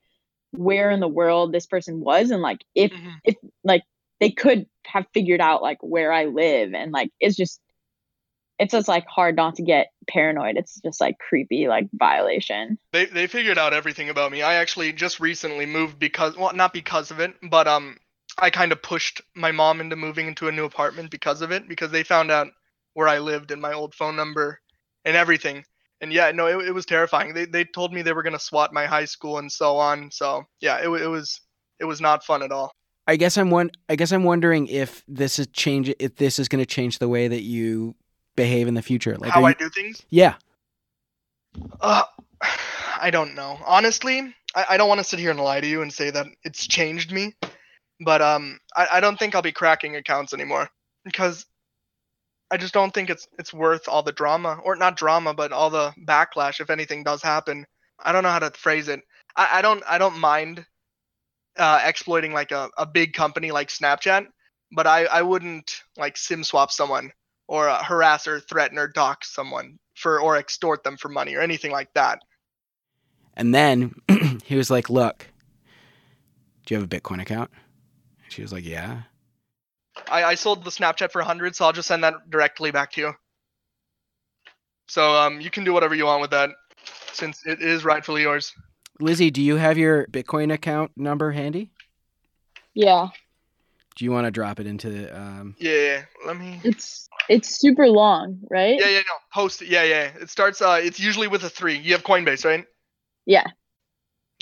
where 0.52 0.90
in 0.90 1.00
the 1.00 1.08
world 1.08 1.52
this 1.52 1.66
person 1.66 2.00
was 2.00 2.30
and 2.30 2.42
like 2.42 2.60
if 2.74 2.90
if 3.24 3.36
like 3.64 3.82
they 4.20 4.30
could 4.30 4.66
have 4.86 5.06
figured 5.12 5.40
out 5.40 5.62
like 5.62 5.78
where 5.82 6.12
I 6.12 6.26
live 6.26 6.74
and 6.74 6.92
like 6.92 7.10
it's 7.20 7.36
just 7.36 7.60
it's 8.58 8.72
just 8.72 8.88
like 8.88 9.06
hard 9.06 9.36
not 9.36 9.54
to 9.56 9.62
get 9.62 9.88
paranoid. 10.08 10.56
It's 10.56 10.80
just 10.80 11.00
like 11.00 11.18
creepy 11.18 11.68
like 11.68 11.88
violation. 11.92 12.78
They 12.92 13.06
they 13.06 13.26
figured 13.26 13.58
out 13.58 13.72
everything 13.72 14.08
about 14.08 14.32
me. 14.32 14.42
I 14.42 14.54
actually 14.54 14.92
just 14.92 15.20
recently 15.20 15.66
moved 15.66 15.98
because 15.98 16.36
well 16.36 16.52
not 16.54 16.72
because 16.72 17.10
of 17.10 17.20
it, 17.20 17.34
but 17.42 17.68
um 17.68 17.98
I 18.36 18.50
kind 18.50 18.72
of 18.72 18.82
pushed 18.82 19.20
my 19.34 19.52
mom 19.52 19.80
into 19.80 19.96
moving 19.96 20.26
into 20.28 20.48
a 20.48 20.52
new 20.52 20.64
apartment 20.64 21.10
because 21.10 21.40
of 21.42 21.52
it 21.52 21.68
because 21.68 21.90
they 21.90 22.02
found 22.02 22.30
out 22.30 22.48
where 22.94 23.08
I 23.08 23.18
lived 23.18 23.50
and 23.50 23.62
my 23.62 23.72
old 23.72 23.94
phone 23.94 24.16
number 24.16 24.60
and 25.04 25.16
everything. 25.16 25.64
And 26.00 26.12
yeah, 26.12 26.30
no, 26.30 26.46
it, 26.46 26.68
it 26.68 26.72
was 26.72 26.86
terrifying. 26.86 27.34
They 27.34 27.44
they 27.44 27.64
told 27.64 27.92
me 27.92 28.02
they 28.02 28.12
were 28.12 28.22
gonna 28.22 28.38
swat 28.38 28.72
my 28.72 28.86
high 28.86 29.04
school 29.04 29.38
and 29.38 29.50
so 29.50 29.76
on. 29.78 30.10
So 30.10 30.44
yeah, 30.60 30.78
it 30.78 30.88
it 30.88 31.08
was 31.08 31.40
it 31.80 31.84
was 31.84 32.00
not 32.00 32.24
fun 32.24 32.42
at 32.42 32.52
all. 32.52 32.72
I 33.08 33.16
guess 33.16 33.38
I'm 33.38 33.50
one. 33.50 33.70
I 33.88 33.96
guess 33.96 34.12
I'm 34.12 34.24
wondering 34.24 34.66
if 34.66 35.02
this 35.08 35.38
is 35.38 35.46
change. 35.48 35.92
If 35.98 36.16
this 36.16 36.38
is 36.38 36.48
going 36.48 36.62
to 36.62 36.66
change 36.66 36.98
the 36.98 37.08
way 37.08 37.26
that 37.26 37.42
you 37.42 37.94
behave 38.36 38.68
in 38.68 38.74
the 38.74 38.82
future. 38.82 39.16
Like 39.16 39.32
How 39.32 39.42
are 39.42 39.48
I 39.48 39.52
do 39.54 39.70
things? 39.70 40.02
Yeah. 40.10 40.34
Uh, 41.80 42.04
I 43.00 43.10
don't 43.10 43.34
know. 43.34 43.58
Honestly, 43.64 44.34
I, 44.54 44.66
I 44.70 44.76
don't 44.76 44.88
want 44.88 44.98
to 44.98 45.04
sit 45.04 45.18
here 45.18 45.30
and 45.30 45.40
lie 45.40 45.60
to 45.60 45.66
you 45.66 45.82
and 45.82 45.92
say 45.92 46.10
that 46.10 46.26
it's 46.44 46.66
changed 46.66 47.10
me, 47.10 47.34
but 48.00 48.20
um, 48.20 48.58
I, 48.76 48.88
I 48.94 49.00
don't 49.00 49.18
think 49.18 49.34
I'll 49.34 49.42
be 49.42 49.52
cracking 49.52 49.96
accounts 49.96 50.34
anymore 50.34 50.68
because 51.04 51.46
I 52.50 52.56
just 52.56 52.74
don't 52.74 52.92
think 52.92 53.10
it's 53.10 53.28
it's 53.38 53.52
worth 53.52 53.88
all 53.88 54.02
the 54.02 54.12
drama, 54.12 54.60
or 54.64 54.74
not 54.76 54.96
drama, 54.96 55.34
but 55.34 55.52
all 55.52 55.70
the 55.70 55.92
backlash 56.04 56.60
if 56.60 56.70
anything 56.70 57.04
does 57.04 57.22
happen. 57.22 57.66
I 57.98 58.12
don't 58.12 58.22
know 58.22 58.30
how 58.30 58.38
to 58.38 58.50
phrase 58.50 58.88
it. 58.88 59.00
I, 59.36 59.58
I 59.58 59.62
don't 59.62 59.82
I 59.86 59.98
don't 59.98 60.18
mind 60.18 60.64
uh, 61.58 61.80
exploiting 61.84 62.32
like 62.32 62.52
a, 62.52 62.70
a 62.78 62.86
big 62.86 63.12
company 63.12 63.50
like 63.50 63.68
Snapchat, 63.68 64.26
but 64.72 64.86
I, 64.86 65.04
I 65.06 65.22
wouldn't 65.22 65.82
like 65.96 66.16
sim 66.16 66.44
swap 66.44 66.70
someone 66.70 67.12
or 67.48 67.68
uh, 67.68 67.82
harass 67.82 68.26
or 68.26 68.40
threaten 68.40 68.78
or 68.78 68.88
dox 68.88 69.34
someone 69.34 69.78
for 69.94 70.20
or 70.20 70.36
extort 70.36 70.84
them 70.84 70.96
for 70.96 71.08
money 71.08 71.34
or 71.34 71.40
anything 71.40 71.72
like 71.72 71.92
that. 71.94 72.20
And 73.34 73.54
then 73.54 73.94
he 74.44 74.56
was 74.56 74.70
like, 74.70 74.88
"Look, 74.88 75.26
do 76.64 76.74
you 76.74 76.80
have 76.80 76.90
a 76.90 76.96
Bitcoin 77.00 77.20
account?" 77.20 77.50
She 78.28 78.42
was 78.42 78.52
like, 78.52 78.64
"Yeah." 78.64 79.02
I, 80.10 80.24
I 80.24 80.34
sold 80.34 80.64
the 80.64 80.70
Snapchat 80.70 81.10
for 81.12 81.20
100, 81.20 81.56
so 81.56 81.64
I'll 81.64 81.72
just 81.72 81.88
send 81.88 82.04
that 82.04 82.30
directly 82.30 82.70
back 82.70 82.92
to 82.92 83.00
you. 83.00 83.12
So 84.88 85.14
um, 85.14 85.40
you 85.40 85.50
can 85.50 85.64
do 85.64 85.72
whatever 85.72 85.94
you 85.94 86.06
want 86.06 86.22
with 86.22 86.30
that, 86.30 86.50
since 87.12 87.44
it 87.46 87.60
is 87.60 87.84
rightfully 87.84 88.22
yours. 88.22 88.52
Lizzie, 89.00 89.30
do 89.30 89.42
you 89.42 89.56
have 89.56 89.78
your 89.78 90.06
Bitcoin 90.06 90.52
account 90.52 90.92
number 90.96 91.30
handy? 91.30 91.70
Yeah. 92.74 93.08
Do 93.96 94.04
you 94.04 94.12
want 94.12 94.26
to 94.26 94.30
drop 94.30 94.60
it 94.60 94.66
into? 94.66 95.14
Um, 95.16 95.56
Yeah, 95.58 95.72
yeah. 95.72 96.02
Let 96.26 96.36
me. 96.36 96.60
It's 96.62 97.08
it's 97.28 97.58
super 97.58 97.88
long, 97.88 98.40
right? 98.48 98.78
Yeah, 98.78 98.88
yeah, 98.88 98.98
no. 98.98 99.14
Post 99.34 99.62
it. 99.62 99.68
Yeah, 99.68 99.82
yeah. 99.82 100.10
It 100.20 100.30
starts. 100.30 100.62
Uh, 100.62 100.80
it's 100.80 101.00
usually 101.00 101.28
with 101.28 101.42
a 101.42 101.50
three. 101.50 101.76
You 101.76 101.92
have 101.92 102.04
Coinbase, 102.04 102.44
right? 102.44 102.64
Yeah. 103.26 103.44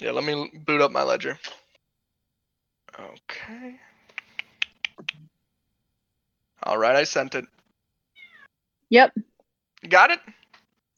Yeah. 0.01 0.11
Let 0.11 0.25
me 0.25 0.51
boot 0.67 0.83
up 0.83 0.93
my 0.93 1.03
ledger. 1.03 1.39
Okay. 2.99 3.77
All 6.67 6.79
right, 6.79 6.97
I 6.97 7.05
sent 7.05 7.35
it. 7.35 7.47
Yep. 8.91 9.13
You 9.83 9.89
got 9.89 10.11
it? 10.11 10.21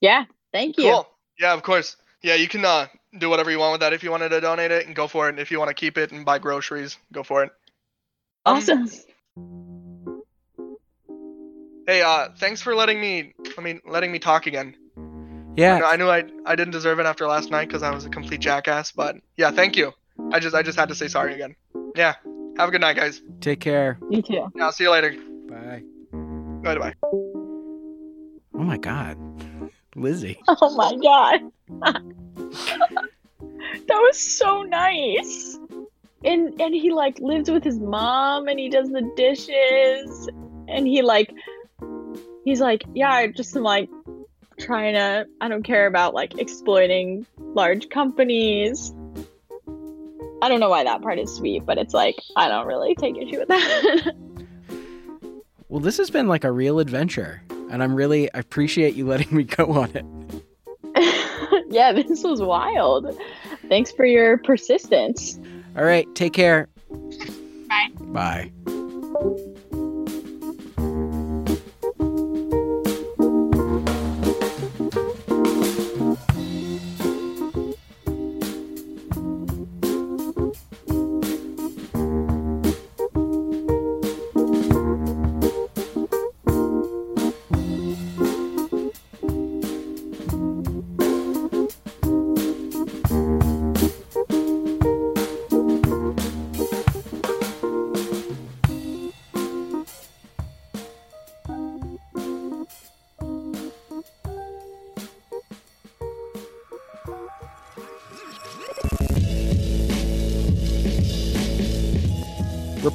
Yeah. 0.00 0.24
Thank 0.52 0.78
you. 0.78 0.84
Cool. 0.84 1.08
Yeah, 1.38 1.52
of 1.52 1.62
course. 1.62 1.96
Yeah, 2.22 2.34
you 2.34 2.48
can 2.48 2.64
uh, 2.64 2.86
do 3.18 3.28
whatever 3.28 3.50
you 3.50 3.58
want 3.58 3.72
with 3.72 3.80
that. 3.82 3.92
If 3.92 4.02
you 4.02 4.10
wanted 4.10 4.30
to 4.30 4.40
donate 4.40 4.70
it, 4.70 4.86
and 4.86 4.96
go 4.96 5.06
for 5.06 5.28
it. 5.28 5.38
If 5.38 5.50
you 5.50 5.58
want 5.58 5.68
to 5.68 5.74
keep 5.74 5.98
it 5.98 6.10
and 6.10 6.24
buy 6.24 6.38
groceries, 6.38 6.96
go 7.12 7.22
for 7.22 7.44
it. 7.44 7.50
Awesome. 8.46 8.88
Hey, 11.86 12.02
uh, 12.02 12.28
thanks 12.38 12.62
for 12.62 12.74
letting 12.74 13.00
me. 13.00 13.34
I 13.56 13.60
mean, 13.60 13.80
letting 13.86 14.10
me 14.10 14.18
talk 14.18 14.46
again. 14.46 14.74
Yeah. 15.56 15.76
I, 15.76 15.78
know, 15.78 15.86
I 15.86 15.96
knew 15.96 16.08
I 16.08 16.50
I 16.52 16.56
didn't 16.56 16.72
deserve 16.72 16.98
it 16.98 17.06
after 17.06 17.26
last 17.26 17.50
night 17.50 17.68
because 17.68 17.82
I 17.82 17.90
was 17.90 18.04
a 18.04 18.10
complete 18.10 18.40
jackass. 18.40 18.92
But 18.92 19.16
yeah, 19.36 19.50
thank 19.50 19.76
you. 19.76 19.92
I 20.32 20.40
just 20.40 20.54
I 20.54 20.62
just 20.62 20.78
had 20.78 20.88
to 20.88 20.94
say 20.94 21.08
sorry 21.08 21.34
again. 21.34 21.56
Yeah. 21.94 22.14
Have 22.56 22.68
a 22.68 22.72
good 22.72 22.80
night, 22.80 22.96
guys. 22.96 23.22
Take 23.40 23.60
care. 23.60 23.98
You 24.10 24.22
too. 24.22 24.50
Yeah, 24.54 24.64
I'll 24.64 24.72
see 24.72 24.84
you 24.84 24.90
later. 24.90 25.14
Bye. 26.62 26.74
Bye 26.74 26.78
bye. 26.78 26.94
Oh 28.58 28.64
my 28.64 28.76
God, 28.76 29.16
Lizzie. 29.96 30.40
Oh 30.48 30.74
my 30.74 30.96
god. 31.02 31.52
that 33.86 33.88
was 33.88 34.18
so 34.18 34.62
nice. 34.62 35.58
And 36.24 36.60
and 36.60 36.74
he 36.74 36.90
like 36.90 37.20
lives 37.20 37.48
with 37.50 37.62
his 37.62 37.78
mom 37.78 38.48
and 38.48 38.58
he 38.58 38.68
does 38.68 38.90
the 38.90 39.08
dishes 39.16 40.28
and 40.66 40.86
he 40.86 41.02
like 41.02 41.32
he's 42.44 42.60
like, 42.60 42.82
yeah, 42.94 43.12
I 43.12 43.28
just 43.28 43.54
am 43.56 43.62
like 43.62 43.88
trying 44.58 44.94
to 44.94 45.26
I 45.40 45.48
don't 45.48 45.62
care 45.62 45.86
about 45.86 46.14
like 46.14 46.38
exploiting 46.38 47.24
large 47.38 47.88
companies. 47.88 48.92
I 50.42 50.48
don't 50.48 50.60
know 50.60 50.70
why 50.70 50.84
that 50.84 51.02
part 51.02 51.18
is 51.18 51.34
sweet, 51.34 51.64
but 51.64 51.78
it's 51.78 51.94
like 51.94 52.16
I 52.36 52.48
don't 52.48 52.66
really 52.66 52.96
take 52.96 53.16
issue 53.16 53.38
with 53.38 53.48
that. 53.48 54.14
Well, 55.68 55.80
this 55.80 55.98
has 55.98 56.10
been 56.10 56.28
like 56.28 56.44
a 56.44 56.52
real 56.52 56.78
adventure, 56.78 57.42
and 57.70 57.82
I'm 57.82 57.94
really 57.94 58.32
I 58.32 58.38
appreciate 58.38 58.94
you 58.94 59.06
letting 59.06 59.34
me 59.36 59.44
go 59.44 59.72
on 59.72 59.90
it. 59.94 61.66
yeah, 61.70 61.92
this 61.92 62.22
was 62.22 62.40
wild. 62.40 63.16
Thanks 63.68 63.92
for 63.92 64.06
your 64.06 64.38
persistence. 64.38 65.38
All 65.76 65.84
right, 65.84 66.06
take 66.14 66.32
care. 66.32 66.68
Bye. 67.68 67.90
Bye. 68.00 68.74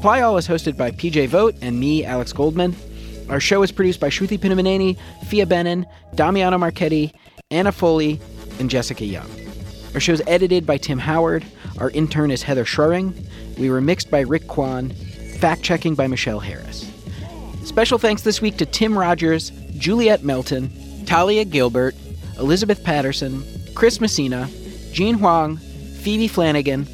Reply 0.03 0.19
All 0.19 0.35
is 0.35 0.49
hosted 0.49 0.75
by 0.75 0.91
PJ 0.91 1.29
Vogt 1.29 1.57
and 1.61 1.79
me, 1.79 2.03
Alex 2.03 2.33
Goldman. 2.33 2.75
Our 3.29 3.39
show 3.39 3.63
is 3.63 3.71
produced 3.71 4.01
by 4.01 4.09
Shruti 4.09 4.37
Pinnamaneni, 4.37 4.99
Phia 5.27 5.45
Bennin, 5.45 5.85
Damiano 6.13 6.57
Marchetti, 6.57 7.13
Anna 7.49 7.71
Foley, 7.71 8.19
and 8.59 8.69
Jessica 8.69 9.05
Yung. 9.05 9.29
Our 9.93 10.01
show 10.01 10.11
is 10.11 10.21
edited 10.27 10.65
by 10.65 10.75
Tim 10.75 10.99
Howard. 10.99 11.45
Our 11.77 11.89
intern 11.91 12.31
is 12.31 12.43
Heather 12.43 12.65
Schruring. 12.65 13.13
We 13.57 13.69
were 13.69 13.79
mixed 13.79 14.11
by 14.11 14.19
Rick 14.19 14.49
Kwan. 14.49 14.89
Fact 15.39 15.63
checking 15.63 15.95
by 15.95 16.07
Michelle 16.07 16.41
Harris. 16.41 16.91
Special 17.63 17.97
thanks 17.97 18.23
this 18.23 18.41
week 18.41 18.57
to 18.57 18.65
Tim 18.65 18.99
Rogers, 18.99 19.51
Juliet 19.77 20.21
Melton, 20.21 20.69
Talia 21.05 21.45
Gilbert, 21.45 21.95
Elizabeth 22.37 22.83
Patterson, 22.83 23.41
Chris 23.73 24.01
Messina, 24.01 24.49
Jean 24.91 25.15
Huang, 25.15 25.55
Phoebe 26.01 26.27
Flanagan, 26.27 26.87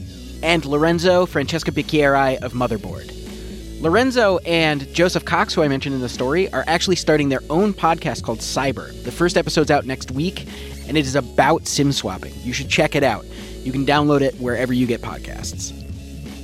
and 0.44 0.66
Lorenzo 0.66 1.26
Franceschi-Bicchierai 1.26 2.38
of 2.44 2.54
Motherboard. 2.54 3.16
Lorenzo 3.82 4.40
and 4.40 4.94
Joseph 4.94 5.24
Cox, 5.24 5.54
who 5.54 5.64
I 5.64 5.70
mentioned 5.70 5.96
in 5.96 6.02
the 6.02 6.10
story, 6.10 6.52
are 6.52 6.66
actually 6.68 6.98
starting 6.98 7.30
their 7.30 7.42
own 7.50 7.74
podcast 7.74 8.24
called 8.24 8.40
Cyber. 8.40 8.92
The 9.04 9.12
first 9.12 9.38
episode's 9.38 9.72
out 9.72 9.86
next 9.86 10.12
week, 10.12 10.46
and 10.88 10.98
it 10.98 11.06
is 11.06 11.16
about 11.16 11.66
sim 11.66 11.94
swapping. 11.94 12.34
You 12.44 12.52
should 12.52 12.70
check 12.70 12.96
it 12.96 13.04
out. 13.04 13.26
You 13.64 13.72
can 13.72 13.86
download 13.86 14.22
it 14.22 14.36
wherever 14.36 14.74
you 14.74 14.86
get 14.86 15.02
podcasts. 15.02 15.74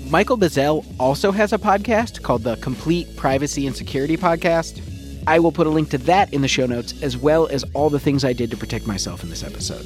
Michael 0.09 0.37
Bazzell 0.37 0.85
also 0.99 1.31
has 1.31 1.51
a 1.51 1.57
podcast 1.57 2.21
called 2.21 2.43
the 2.43 2.55
Complete 2.57 3.17
Privacy 3.17 3.67
and 3.67 3.75
Security 3.75 4.15
Podcast. 4.15 4.81
I 5.27 5.39
will 5.39 5.51
put 5.51 5.67
a 5.67 5.71
link 5.71 5.89
to 5.89 5.97
that 5.99 6.33
in 6.33 6.41
the 6.41 6.47
show 6.47 6.67
notes, 6.67 6.93
as 7.01 7.17
well 7.17 7.47
as 7.47 7.65
all 7.73 7.89
the 7.89 7.99
things 7.99 8.23
I 8.23 8.31
did 8.31 8.51
to 8.51 8.57
protect 8.57 8.87
myself 8.87 9.23
in 9.23 9.29
this 9.29 9.43
episode. 9.43 9.85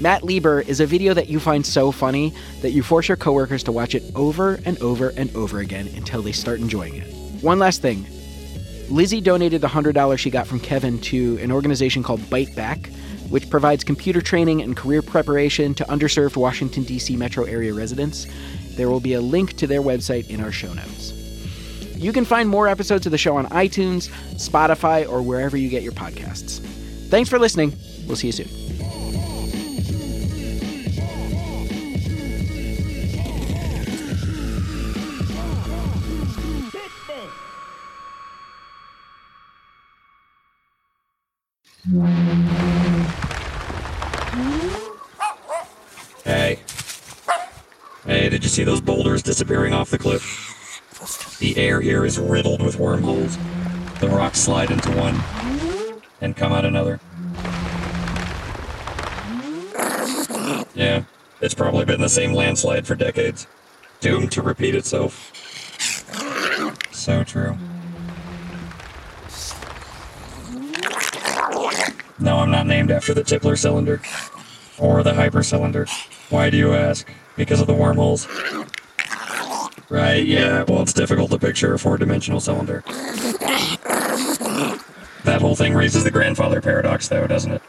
Matt 0.00 0.24
Lieber 0.24 0.60
is 0.60 0.80
a 0.80 0.86
video 0.86 1.14
that 1.14 1.28
you 1.28 1.40
find 1.40 1.64
so 1.64 1.90
funny 1.90 2.34
that 2.60 2.72
you 2.72 2.82
force 2.82 3.08
your 3.08 3.16
coworkers 3.16 3.62
to 3.64 3.72
watch 3.72 3.94
it 3.94 4.02
over 4.14 4.60
and 4.66 4.78
over 4.82 5.10
and 5.16 5.34
over 5.34 5.60
again 5.60 5.88
until 5.96 6.20
they 6.20 6.32
start 6.32 6.60
enjoying 6.60 6.96
it. 6.96 7.06
One 7.42 7.58
last 7.58 7.80
thing 7.80 8.06
Lizzie 8.90 9.20
donated 9.20 9.62
the 9.62 9.68
$100 9.68 10.18
she 10.18 10.30
got 10.30 10.46
from 10.46 10.60
Kevin 10.60 11.00
to 11.00 11.38
an 11.38 11.50
organization 11.50 12.02
called 12.02 12.20
Byte 12.20 12.54
Back, 12.54 12.88
which 13.30 13.48
provides 13.50 13.82
computer 13.82 14.20
training 14.20 14.62
and 14.62 14.76
career 14.76 15.02
preparation 15.02 15.74
to 15.74 15.84
underserved 15.84 16.36
Washington, 16.36 16.84
D.C. 16.84 17.16
metro 17.16 17.44
area 17.44 17.72
residents. 17.74 18.26
There 18.76 18.88
will 18.88 19.00
be 19.00 19.14
a 19.14 19.20
link 19.20 19.54
to 19.54 19.66
their 19.66 19.80
website 19.80 20.28
in 20.28 20.40
our 20.40 20.52
show 20.52 20.72
notes. 20.72 21.12
You 21.96 22.12
can 22.12 22.26
find 22.26 22.48
more 22.48 22.68
episodes 22.68 23.06
of 23.06 23.12
the 23.12 23.18
show 23.18 23.36
on 23.38 23.46
iTunes, 23.46 24.10
Spotify, 24.34 25.08
or 25.08 25.22
wherever 25.22 25.56
you 25.56 25.70
get 25.70 25.82
your 25.82 25.92
podcasts. 25.92 26.60
Thanks 27.08 27.30
for 27.30 27.38
listening. 27.38 27.72
We'll 28.06 28.16
see 28.16 28.28
you 28.28 28.32
soon. 28.32 28.65
Hey. 46.24 46.58
Hey, 48.04 48.28
did 48.28 48.42
you 48.42 48.48
see 48.48 48.64
those 48.64 48.80
boulders 48.80 49.22
disappearing 49.22 49.72
off 49.72 49.90
the 49.90 49.98
cliff? 49.98 51.38
The 51.38 51.56
air 51.56 51.80
here 51.80 52.04
is 52.04 52.18
riddled 52.18 52.60
with 52.60 52.80
wormholes. 52.80 53.38
The 54.00 54.08
rocks 54.08 54.40
slide 54.40 54.72
into 54.72 54.90
one 54.96 55.14
and 56.20 56.36
come 56.36 56.52
out 56.52 56.64
another. 56.64 56.98
Yeah, 60.74 61.04
it's 61.40 61.54
probably 61.54 61.84
been 61.84 62.00
the 62.00 62.08
same 62.08 62.32
landslide 62.32 62.84
for 62.84 62.96
decades, 62.96 63.46
doomed 64.00 64.32
to 64.32 64.42
repeat 64.42 64.74
itself. 64.74 65.32
So 66.90 67.22
true. 67.22 67.56
No, 72.18 72.38
I'm 72.38 72.50
named 72.66 72.90
after 72.90 73.14
the 73.14 73.22
Tipler 73.22 73.58
cylinder. 73.58 74.00
Or 74.78 75.02
the 75.02 75.14
hyper 75.14 75.42
cylinder. 75.42 75.86
Why 76.28 76.50
do 76.50 76.56
you 76.56 76.74
ask? 76.74 77.08
Because 77.36 77.60
of 77.60 77.66
the 77.66 77.74
wormholes? 77.74 78.26
Right, 79.88 80.26
yeah, 80.26 80.64
well, 80.64 80.82
it's 80.82 80.92
difficult 80.92 81.30
to 81.30 81.38
picture 81.38 81.72
a 81.72 81.78
four 81.78 81.96
dimensional 81.96 82.40
cylinder. 82.40 82.82
That 85.24 85.38
whole 85.40 85.56
thing 85.56 85.74
raises 85.74 86.04
the 86.04 86.10
grandfather 86.10 86.60
paradox, 86.60 87.08
though, 87.08 87.26
doesn't 87.26 87.52
it? 87.52 87.62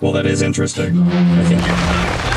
Well, 0.00 0.12
that 0.12 0.26
is 0.26 0.42
interesting. 0.42 1.02
I 1.02 1.44
think 1.44 2.31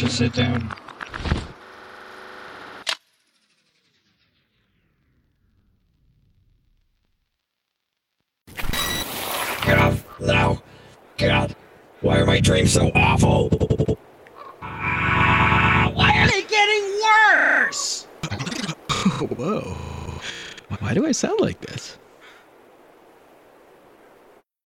should 0.00 0.10
sit 0.10 0.32
down. 0.32 0.79